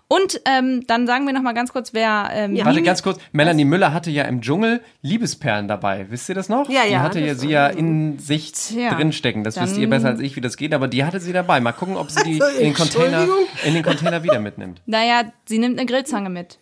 Und 0.09 0.41
ähm, 0.49 0.87
dann 0.87 1.07
sagen 1.07 1.27
wir 1.27 1.33
noch 1.35 1.43
mal 1.43 1.53
ganz 1.53 1.73
kurz, 1.73 1.93
wer 1.93 2.31
ähm, 2.33 2.57
Warte 2.57 2.71
Mimi- 2.81 2.83
ganz 2.87 3.03
kurz, 3.03 3.19
Melanie 3.33 3.65
Müller 3.65 3.93
hatte 3.93 4.11
ja 4.11 4.25
im 4.25 4.41
Dschungel 4.41 4.81
Liebesperlen 5.03 5.69
dabei. 5.69 6.07
Wisst 6.09 6.29
ihr 6.29 6.35
das 6.35 6.49
noch? 6.49 6.69
Ja, 6.71 6.85
Die 6.87 6.93
ja, 6.93 7.01
hatte 7.01 7.21
ja 7.21 7.35
sie 7.35 7.51
ja 7.51 7.67
in 7.69 8.19
sich 8.19 8.53
Tja, 8.53 8.95
drinstecken. 8.95 9.45
Das 9.45 9.61
wisst 9.61 9.77
ihr 9.77 9.89
besser 9.91 10.09
als 10.09 10.21
ich, 10.21 10.37
wie 10.37 10.41
das 10.41 10.57
geht, 10.57 10.73
aber 10.73 10.89
die 10.89 11.05
hatte 11.05 11.21
sie 11.21 11.33
dabei. 11.33 11.61
Mal 11.61 11.73
gucken, 11.73 11.97
ob 11.97 12.11
sie 12.11 12.23
die 12.25 12.41
Also, 12.43 12.57
in 12.59 12.65
den 12.65 12.75
Container, 12.75 13.27
in 13.65 13.75
den 13.75 13.83
Container 13.83 14.23
wieder 14.23 14.41
mitnimmt. 14.41 14.81
Naja, 14.87 15.25
sie 15.47 15.59
nimmt 15.59 15.79
eine 15.79 15.87
Grillzange 15.87 16.31
mit. 16.31 16.59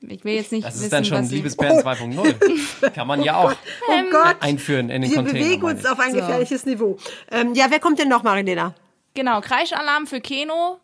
Ich 0.00 0.24
will 0.24 0.34
jetzt 0.34 0.52
nicht 0.52 0.64
Das 0.66 0.74
wissen, 0.74 0.84
ist 0.84 0.92
dann 0.92 1.04
schon. 1.04 1.28
Liebesperlen 1.28 1.80
2.0. 1.82 2.90
Kann 2.90 3.06
man 3.08 3.22
ja 3.22 3.36
auch 3.36 3.52
Oh 3.88 3.92
Gott, 4.12 4.36
einführen 4.40 4.90
in 4.90 5.02
den 5.02 5.10
wir 5.10 5.16
Container. 5.16 5.38
bewegen 5.44 5.62
meine 5.62 5.74
uns 5.76 5.86
auf 5.86 5.98
ein 5.98 6.12
So. 6.12 6.18
gefährliches 6.18 6.66
Niveau. 6.66 6.96
Ähm, 7.32 7.54
ja, 7.54 7.66
wer 7.70 7.80
kommt 7.80 7.98
denn 7.98 8.08
noch, 8.08 8.22
Marilena? 8.22 8.74
Genau, 9.14 9.40
Kreischalarm 9.40 10.06
für 10.06 10.20
Keno. 10.20 10.78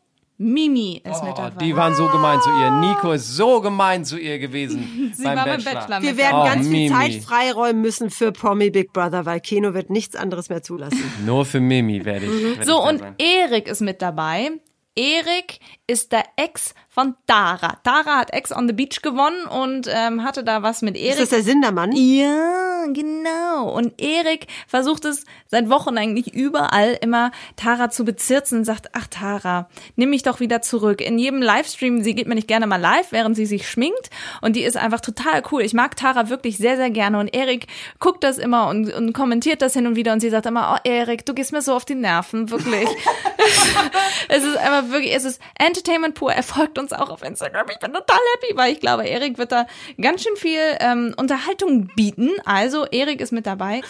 Mimi 0.44 1.00
ist 1.04 1.22
mit 1.24 1.32
Oh, 1.32 1.36
dabei. 1.36 1.64
die 1.64 1.74
waren 1.76 1.94
so 1.94 2.06
gemein 2.08 2.40
zu 2.40 2.50
ihr. 2.50 2.70
Nico 2.70 3.12
ist 3.12 3.34
so 3.36 3.60
gemein 3.60 4.04
zu 4.04 4.18
ihr 4.18 4.38
gewesen 4.38 5.12
Sie 5.16 5.24
beim 5.24 5.36
war 5.36 5.44
beim 5.46 5.56
Bachelor. 5.64 5.80
Bachelor 5.80 6.02
Wir 6.02 6.08
mit 6.10 6.18
werden 6.18 6.36
Oh, 6.40 6.44
ganz 6.44 6.68
viel 6.68 6.90
Mimi. 6.90 6.94
Zeit 6.94 7.24
freiräumen 7.24 7.82
müssen 7.82 8.10
für 8.10 8.30
Promi 8.32 8.70
Big 8.70 8.92
Brother, 8.92 9.24
weil 9.26 9.40
Keno 9.40 9.74
wird 9.74 9.90
nichts 9.90 10.14
anderes 10.16 10.48
mehr 10.50 10.62
zulassen. 10.62 11.02
Nur 11.26 11.44
für 11.44 11.60
Mimi 11.60 12.04
werde 12.04 12.26
ich. 12.26 12.58
werde 12.58 12.64
So, 12.64 12.78
ich 12.82 12.88
und 12.90 12.98
sein. 13.00 13.14
Erik 13.18 13.68
ist 13.68 13.80
mit 13.80 14.02
dabei. 14.02 14.50
Erik 14.96 15.58
ist 15.88 16.12
der 16.12 16.22
Ex 16.36 16.72
von 16.88 17.14
Tara. 17.26 17.78
Tara 17.82 18.18
hat 18.18 18.32
Ex 18.32 18.52
on 18.56 18.68
the 18.68 18.72
Beach 18.72 19.02
gewonnen 19.02 19.44
und 19.46 19.88
ähm, 19.92 20.22
hatte 20.22 20.44
da 20.44 20.62
was 20.62 20.82
mit 20.82 20.96
Erik. 20.96 21.14
Ist 21.14 21.20
das 21.22 21.28
der 21.30 21.42
Sindermann? 21.42 21.90
Ja, 21.92 22.73
genau. 22.92 23.70
Und 23.70 24.00
Erik 24.00 24.46
versucht 24.66 25.04
es 25.04 25.24
seit 25.46 25.70
Wochen 25.70 25.96
eigentlich 25.96 26.34
überall 26.34 26.98
immer 27.00 27.32
Tara 27.56 27.90
zu 27.90 28.04
bezirzen 28.04 28.58
und 28.58 28.64
sagt, 28.64 28.90
ach 28.92 29.06
Tara, 29.08 29.68
nimm 29.96 30.10
mich 30.10 30.22
doch 30.22 30.40
wieder 30.40 30.62
zurück. 30.62 31.00
In 31.00 31.18
jedem 31.18 31.40
Livestream, 31.40 32.02
sie 32.02 32.14
geht 32.14 32.26
mir 32.26 32.34
nicht 32.34 32.48
gerne 32.48 32.66
mal 32.66 32.80
live, 32.80 33.12
während 33.12 33.36
sie 33.36 33.46
sich 33.46 33.68
schminkt 33.68 34.10
und 34.42 34.56
die 34.56 34.62
ist 34.62 34.76
einfach 34.76 35.00
total 35.00 35.42
cool. 35.50 35.62
Ich 35.62 35.74
mag 35.74 35.96
Tara 35.96 36.28
wirklich 36.28 36.58
sehr, 36.58 36.76
sehr 36.76 36.90
gerne 36.90 37.18
und 37.18 37.34
Erik 37.34 37.66
guckt 37.98 38.24
das 38.24 38.38
immer 38.38 38.68
und, 38.68 38.92
und 38.92 39.12
kommentiert 39.12 39.62
das 39.62 39.74
hin 39.74 39.86
und 39.86 39.96
wieder 39.96 40.12
und 40.12 40.20
sie 40.20 40.30
sagt 40.30 40.46
immer, 40.46 40.74
oh 40.74 40.88
Erik, 40.88 41.24
du 41.24 41.34
gehst 41.34 41.52
mir 41.52 41.62
so 41.62 41.74
auf 41.74 41.84
die 41.84 41.94
Nerven, 41.94 42.50
wirklich. 42.50 42.88
es 44.28 44.44
ist 44.44 44.56
einfach 44.56 44.90
wirklich, 44.90 45.14
es 45.14 45.24
ist 45.24 45.40
Entertainment 45.58 46.14
pur. 46.14 46.32
Er 46.32 46.42
folgt 46.42 46.78
uns 46.78 46.92
auch 46.92 47.10
auf 47.10 47.22
Instagram. 47.22 47.66
Ich 47.70 47.78
bin 47.78 47.92
total 47.92 48.18
happy, 48.34 48.56
weil 48.56 48.72
ich 48.72 48.80
glaube, 48.80 49.06
Erik 49.06 49.38
wird 49.38 49.52
da 49.52 49.66
ganz 50.00 50.22
schön 50.22 50.36
viel 50.36 50.60
ähm, 50.80 51.14
Unterhaltung 51.16 51.88
bieten. 51.94 52.30
Also, 52.44 52.73
Erik 52.90 53.20
ist 53.20 53.32
mit 53.32 53.46
dabei. 53.46 53.80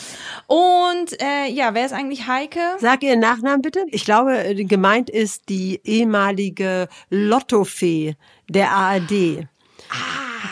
Und 0.47 1.21
äh, 1.23 1.49
ja, 1.51 1.73
wer 1.75 1.87
ist 1.87 1.93
eigentlich 1.93 2.27
Heike? 2.29 2.61
Sag 2.79 3.03
ihren 3.03 3.21
Nachnamen 3.21 3.63
bitte. 3.63 3.81
Ich 3.91 4.05
glaube, 4.05 4.37
äh, 4.45 4.65
gemeint 4.65 5.09
ist 5.09 5.49
die 5.49 5.81
ehemalige 5.85 6.89
Lottofee 7.11 8.17
der 8.49 8.71
ARD. 8.73 9.47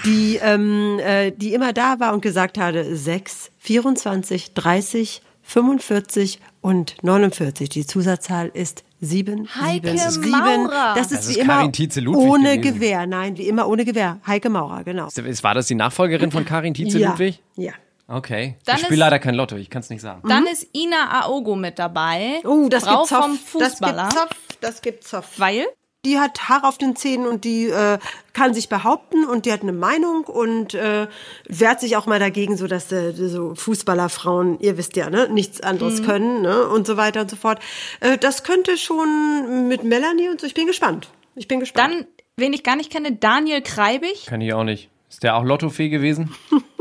Die, 0.04 0.38
ähm, 0.42 0.98
äh, 1.00 1.30
die 1.32 1.54
immer 1.54 1.72
da 1.72 2.00
war 2.00 2.12
und 2.14 2.22
gesagt 2.22 2.58
hatte, 2.58 2.96
6, 2.96 3.50
24, 3.58 4.54
30, 4.54 5.22
45 5.42 6.40
und 6.60 6.96
49. 7.02 7.68
Die 7.68 7.86
Zusatzzahl 7.86 8.50
ist 8.54 8.84
7, 9.00 9.48
Heike 9.60 9.98
7, 9.98 10.10
7. 10.10 10.30
Maurer. 10.30 10.94
Das 10.96 11.10
ist 11.10 11.18
Das 11.20 11.28
wie 11.28 11.32
ist 11.32 11.38
immer 11.38 11.54
Karin 11.54 11.72
Tietze-Ludwig 11.72 12.22
ohne 12.22 12.58
gewesen. 12.58 12.74
Gewehr. 12.74 13.06
Nein, 13.06 13.36
wie 13.36 13.48
immer 13.48 13.68
ohne 13.68 13.84
Gewehr. 13.84 14.18
Heike 14.26 14.48
Maurer, 14.48 14.84
genau. 14.84 15.08
War 15.08 15.54
das 15.54 15.66
die 15.66 15.74
Nachfolgerin 15.74 16.30
von 16.30 16.44
Karin 16.44 16.74
Ja, 16.74 16.84
Tietze-Ludwig? 16.84 17.40
ja. 17.56 17.72
Okay. 18.12 18.56
Dann 18.66 18.76
ich 18.76 18.82
spiele 18.82 19.00
leider 19.00 19.18
kein 19.18 19.34
Lotto, 19.34 19.56
ich 19.56 19.70
kann 19.70 19.80
es 19.80 19.88
nicht 19.90 20.02
sagen. 20.02 20.28
Dann 20.28 20.46
ist 20.46 20.66
Ina 20.76 21.22
Aogo 21.22 21.56
mit 21.56 21.78
dabei. 21.78 22.40
Oh, 22.44 22.68
das 22.68 22.84
Frau 22.84 22.98
gibt 22.98 23.08
Zoff. 23.08 23.24
vom 23.24 23.34
Fußballer. 23.38 24.08
Das 24.08 24.12
gibt 24.12 24.18
Zoff. 24.20 24.58
Das 24.60 24.82
gibt 24.82 25.04
Zoff. 25.04 25.28
Weil? 25.38 25.64
Die 26.04 26.18
hat 26.18 26.48
Haare 26.48 26.66
auf 26.66 26.78
den 26.78 26.96
Zähnen 26.96 27.26
und 27.28 27.44
die 27.44 27.66
äh, 27.68 27.98
kann 28.32 28.54
sich 28.54 28.68
behaupten 28.68 29.24
und 29.24 29.46
die 29.46 29.52
hat 29.52 29.62
eine 29.62 29.72
Meinung 29.72 30.24
und 30.24 30.74
äh, 30.74 31.06
wehrt 31.48 31.78
sich 31.80 31.96
auch 31.96 32.06
mal 32.06 32.18
dagegen, 32.18 32.56
so 32.56 32.66
dass 32.66 32.90
äh, 32.90 33.12
so 33.12 33.54
Fußballerfrauen, 33.54 34.58
ihr 34.58 34.76
wisst 34.76 34.96
ja, 34.96 35.08
ne, 35.10 35.28
nichts 35.30 35.60
anderes 35.60 36.00
Mhm. 36.00 36.04
können, 36.06 36.42
ne, 36.42 36.66
und 36.66 36.88
so 36.88 36.96
weiter 36.96 37.20
und 37.20 37.30
so 37.30 37.36
fort. 37.36 37.60
Äh, 38.00 38.18
das 38.18 38.42
könnte 38.42 38.76
schon 38.78 39.68
mit 39.68 39.84
Melanie 39.84 40.28
und 40.28 40.40
so. 40.40 40.46
Ich 40.48 40.54
bin 40.54 40.66
gespannt. 40.66 41.08
Ich 41.36 41.46
bin 41.46 41.60
gespannt. 41.60 41.94
Dann, 41.94 42.06
wen 42.36 42.52
ich 42.52 42.64
gar 42.64 42.74
nicht 42.74 42.90
kenne, 42.90 43.12
Daniel 43.12 43.62
Kreibig. 43.62 44.26
Kann 44.26 44.40
ich 44.40 44.52
auch 44.54 44.64
nicht. 44.64 44.88
Ist 45.08 45.22
der 45.22 45.36
auch 45.36 45.44
Lottofee 45.44 45.88
gewesen? 45.88 46.34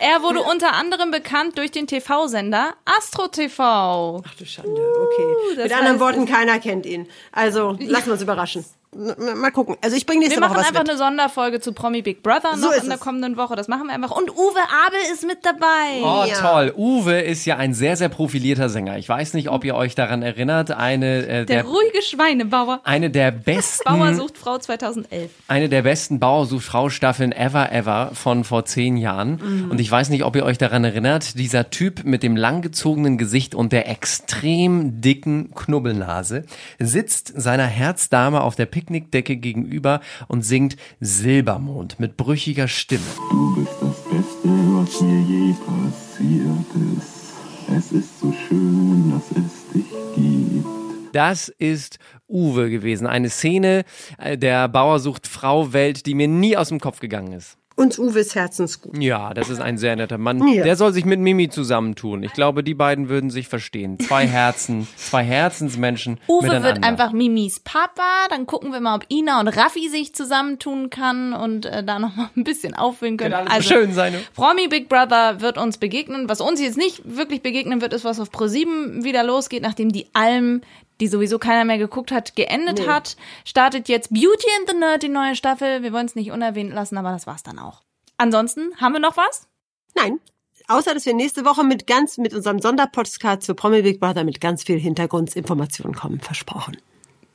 Er 0.00 0.22
wurde 0.22 0.42
unter 0.42 0.74
anderem 0.74 1.10
bekannt 1.10 1.58
durch 1.58 1.70
den 1.70 1.86
TV-Sender 1.86 2.74
Astro 2.84 3.28
TV. 3.28 4.22
Ach 4.26 4.34
du 4.34 4.46
Schande, 4.46 4.70
okay. 4.70 5.56
das 5.56 5.64
Mit 5.64 5.72
anderen 5.72 5.92
heißt, 5.92 6.00
Worten, 6.00 6.26
keiner 6.26 6.58
kennt 6.60 6.86
ihn. 6.86 7.08
Also 7.32 7.76
lassen 7.80 8.06
wir 8.06 8.12
uns 8.12 8.22
überraschen. 8.28 8.64
Mal 8.96 9.50
gucken. 9.50 9.76
Also 9.82 9.96
ich 9.96 10.06
bringe 10.06 10.20
nächste 10.20 10.40
Wir 10.40 10.42
Woche 10.44 10.54
machen 10.54 10.60
was 10.60 10.68
einfach 10.68 10.80
mit. 10.82 10.90
eine 10.90 10.98
Sonderfolge 10.98 11.60
zu 11.60 11.72
Promi 11.72 12.00
Big 12.00 12.22
Brother 12.22 12.56
So 12.56 12.66
noch 12.68 12.72
ist 12.72 12.82
in 12.84 12.88
der 12.88 12.96
es. 12.96 13.00
kommenden 13.02 13.36
Woche. 13.36 13.54
Das 13.54 13.68
machen 13.68 13.86
wir 13.86 13.94
einfach. 13.94 14.10
Und 14.16 14.30
Uwe 14.30 14.58
Abel 14.86 14.98
ist 15.12 15.26
mit 15.26 15.44
dabei. 15.44 16.00
Oh, 16.02 16.24
toll. 16.40 16.72
Uwe 16.76 17.20
ist 17.20 17.44
ja 17.44 17.56
ein 17.58 17.74
sehr, 17.74 17.96
sehr 17.96 18.08
profilierter 18.08 18.68
Sänger. 18.70 18.96
Ich 18.96 19.08
weiß 19.08 19.34
nicht, 19.34 19.50
ob 19.50 19.64
ihr 19.64 19.74
euch 19.74 19.94
daran 19.94 20.22
erinnert. 20.22 20.70
Eine 20.70 21.18
äh, 21.18 21.26
Der, 21.26 21.44
der, 21.44 21.64
ruhige 21.64 22.00
Schweinebauer. 22.02 22.80
eine 22.84 23.10
der 23.10 23.30
besten 23.48 23.84
Bauer 23.84 24.14
sucht 24.14 24.38
Frau 24.38 24.56
2011. 24.58 25.30
eine 25.48 25.68
der 25.68 25.82
besten 25.82 26.18
Bauer 26.18 26.46
sucht 26.46 26.64
Frau 26.64 26.88
Staffeln 26.88 27.32
ever 27.32 27.70
ever 27.70 28.10
von 28.14 28.42
vor 28.44 28.64
zehn 28.64 28.96
Jahren. 28.96 29.38
Mhm. 29.64 29.70
Und 29.70 29.80
ich 29.80 29.90
weiß 29.90 30.08
nicht, 30.08 30.24
ob 30.24 30.34
ihr 30.34 30.44
euch 30.44 30.56
daran 30.58 30.82
erinnert, 30.84 31.38
dieser 31.38 31.68
Typ 31.70 32.04
mit 32.04 32.22
dem 32.22 32.36
langgezogenen 32.36 33.18
Gesicht 33.18 33.54
und 33.54 33.72
der 33.72 33.88
extrem 33.90 35.00
dicken 35.02 35.54
Knubbelnase 35.54 36.44
sitzt 36.78 37.32
seiner 37.36 37.66
Herzdame 37.66 38.40
auf 38.40 38.56
der 38.56 38.66
Picknickdecke 38.78 39.36
gegenüber 39.36 40.00
und 40.28 40.42
singt 40.42 40.76
Silbermond 41.00 41.98
mit 41.98 42.16
brüchiger 42.16 42.68
Stimme. 42.68 43.02
Du 43.28 43.56
bist 43.56 43.72
das 43.80 44.04
Beste, 44.04 44.48
was 44.48 45.00
mir 45.00 45.20
je 45.22 45.52
passiert 45.66 46.96
ist. 46.96 47.34
Es 47.76 47.90
ist 47.90 48.20
so 48.20 48.32
schön, 48.32 49.10
dass 49.10 49.32
es 49.32 49.72
dich 49.74 49.90
gibt. 50.14 50.64
Das 51.12 51.48
ist 51.48 51.98
Uwe 52.28 52.70
gewesen. 52.70 53.08
Eine 53.08 53.30
Szene 53.30 53.84
äh, 54.16 54.38
der 54.38 54.68
Bauersucht 54.68 55.26
Frau 55.26 55.72
Welt, 55.72 56.06
die 56.06 56.14
mir 56.14 56.28
nie 56.28 56.56
aus 56.56 56.68
dem 56.68 56.78
Kopf 56.78 57.00
gegangen 57.00 57.32
ist. 57.32 57.58
Uns 57.78 57.96
Uwes 57.96 58.34
Herzensgut. 58.34 59.00
Ja, 59.00 59.32
das 59.32 59.50
ist 59.50 59.60
ein 59.60 59.78
sehr 59.78 59.94
netter 59.94 60.18
Mann. 60.18 60.44
Ja. 60.48 60.64
Der 60.64 60.74
soll 60.74 60.92
sich 60.92 61.04
mit 61.04 61.20
Mimi 61.20 61.48
zusammentun. 61.48 62.24
Ich 62.24 62.32
glaube, 62.32 62.64
die 62.64 62.74
beiden 62.74 63.08
würden 63.08 63.30
sich 63.30 63.46
verstehen. 63.46 64.00
Zwei 64.00 64.26
Herzen, 64.26 64.88
zwei 64.96 65.22
Herzensmenschen 65.22 66.18
Uwe 66.26 66.42
miteinander. 66.42 66.68
wird 66.74 66.84
einfach 66.84 67.12
Mimis 67.12 67.60
Papa. 67.60 68.26
Dann 68.30 68.46
gucken 68.46 68.72
wir 68.72 68.80
mal, 68.80 68.96
ob 68.96 69.06
Ina 69.08 69.38
und 69.38 69.46
Raffi 69.46 69.88
sich 69.88 70.12
zusammentun 70.12 70.90
kann 70.90 71.32
und 71.32 71.66
äh, 71.66 71.84
da 71.84 72.00
noch 72.00 72.16
mal 72.16 72.30
ein 72.36 72.42
bisschen 72.42 72.74
auffüllen 72.74 73.16
können. 73.16 73.30
Wird 73.30 73.48
alles 73.48 73.68
so 73.68 73.74
schön 73.74 73.92
sein, 73.92 74.12
ne? 74.12 74.22
Promi 74.34 74.66
Big 74.66 74.88
Brother 74.88 75.40
wird 75.40 75.56
uns 75.56 75.78
begegnen. 75.78 76.28
Was 76.28 76.40
uns 76.40 76.60
jetzt 76.60 76.78
nicht 76.78 77.02
wirklich 77.04 77.42
begegnen 77.42 77.80
wird, 77.80 77.92
ist, 77.92 78.04
was 78.04 78.18
auf 78.18 78.32
ProSieben 78.32 79.04
wieder 79.04 79.22
losgeht, 79.22 79.62
nachdem 79.62 79.92
die 79.92 80.06
Alm 80.14 80.62
die 81.00 81.08
sowieso 81.08 81.38
keiner 81.38 81.64
mehr 81.64 81.78
geguckt 81.78 82.10
hat, 82.12 82.34
geendet 82.36 82.78
Nee. 82.78 82.86
hat, 82.86 83.16
startet 83.44 83.88
jetzt 83.88 84.12
Beauty 84.12 84.46
and 84.58 84.68
the 84.68 84.76
Nerd, 84.76 85.02
die 85.02 85.08
neue 85.08 85.36
Staffel. 85.36 85.82
Wir 85.82 85.92
wollen 85.92 86.06
es 86.06 86.14
nicht 86.14 86.30
unerwähnt 86.30 86.72
lassen, 86.72 86.96
aber 86.96 87.10
das 87.12 87.26
war's 87.26 87.42
dann 87.42 87.58
auch. 87.58 87.82
Ansonsten, 88.16 88.76
haben 88.80 88.92
wir 88.92 89.00
noch 89.00 89.16
was? 89.16 89.48
Nein. 89.94 90.20
Außer, 90.66 90.92
dass 90.92 91.06
wir 91.06 91.14
nächste 91.14 91.44
Woche 91.44 91.64
mit 91.64 91.86
ganz, 91.86 92.18
mit 92.18 92.34
unserem 92.34 92.58
Sonderpodcast 92.58 93.42
zu 93.42 93.54
Promi 93.54 93.82
Big 93.82 94.00
Brother 94.00 94.24
mit 94.24 94.40
ganz 94.40 94.64
viel 94.64 94.78
Hintergrundinformationen 94.78 95.94
kommen. 95.94 96.20
Versprochen. 96.20 96.76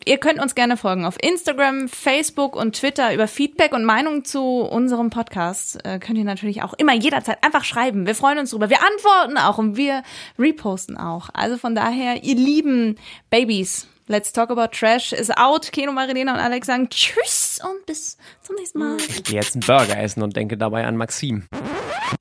Ihr 0.05 0.17
könnt 0.17 0.41
uns 0.41 0.55
gerne 0.55 0.75
folgen 0.75 1.05
auf 1.05 1.15
Instagram, 1.21 1.87
Facebook 1.87 2.55
und 2.55 2.75
Twitter 2.75 3.13
über 3.13 3.27
Feedback 3.27 3.73
und 3.73 3.85
Meinung 3.85 4.25
zu 4.25 4.41
unserem 4.41 5.09
Podcast. 5.09 5.85
Äh, 5.85 5.99
könnt 5.99 6.17
ihr 6.17 6.25
natürlich 6.25 6.61
auch 6.61 6.73
immer 6.73 6.93
jederzeit 6.93 7.43
einfach 7.43 7.63
schreiben. 7.63 8.05
Wir 8.05 8.15
freuen 8.15 8.39
uns 8.39 8.51
drüber. 8.51 8.69
Wir 8.69 8.79
antworten 8.81 9.37
auch 9.37 9.57
und 9.57 9.77
wir 9.77 10.03
reposten 10.37 10.97
auch. 10.97 11.29
Also 11.33 11.57
von 11.57 11.73
daher, 11.73 12.23
ihr 12.23 12.35
lieben 12.35 12.97
Babys, 13.29 13.87
Let's 14.07 14.33
Talk 14.33 14.51
About 14.51 14.75
Trash 14.77 15.13
ist 15.13 15.37
out. 15.37 15.71
Keno, 15.71 15.93
Marilena 15.93 16.33
und 16.33 16.39
Alex 16.39 16.67
sagen 16.67 16.89
Tschüss 16.89 17.61
und 17.63 17.85
bis 17.85 18.17
zum 18.41 18.57
nächsten 18.57 18.79
Mal. 18.79 18.97
Ich 18.97 19.23
gehe 19.23 19.35
jetzt 19.35 19.55
einen 19.55 19.61
Burger 19.65 19.97
essen 19.97 20.21
und 20.21 20.35
denke 20.35 20.57
dabei 20.57 20.85
an 20.85 20.97
Maxim. 20.97 21.47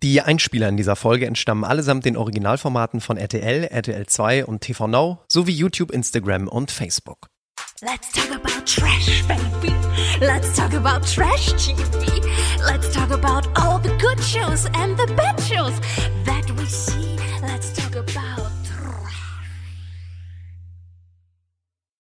Die 0.03 0.21
Einspieler 0.21 0.69
in 0.69 0.77
dieser 0.77 0.95
Folge 0.95 1.27
entstammen 1.27 1.65
allesamt 1.65 2.05
den 2.05 2.17
Originalformaten 2.17 3.01
von 3.01 3.17
RTL, 3.17 3.65
RTL 3.65 4.07
2 4.07 4.45
und 4.45 4.61
TV 4.61 4.87
Now 4.87 5.19
sowie 5.27 5.53
YouTube, 5.53 5.91
Instagram 5.91 6.47
und 6.47 6.71
Facebook. 6.71 7.32
Let's 7.85 8.13
talk 8.13 8.31
about 8.31 8.65
trash, 8.65 9.27
baby. 9.27 9.75
Let's 10.21 10.57
talk 10.57 10.73
about 10.73 11.05
trash 11.05 11.53
TV. 11.55 12.25
Let's 12.61 12.95
talk 12.95 13.11
about 13.11 13.45
all 13.59 13.81
the 13.81 13.89
good 13.97 14.23
shows 14.23 14.67
and 14.75 14.97
the 14.97 15.09
bad 15.17 15.41
shows 15.41 15.81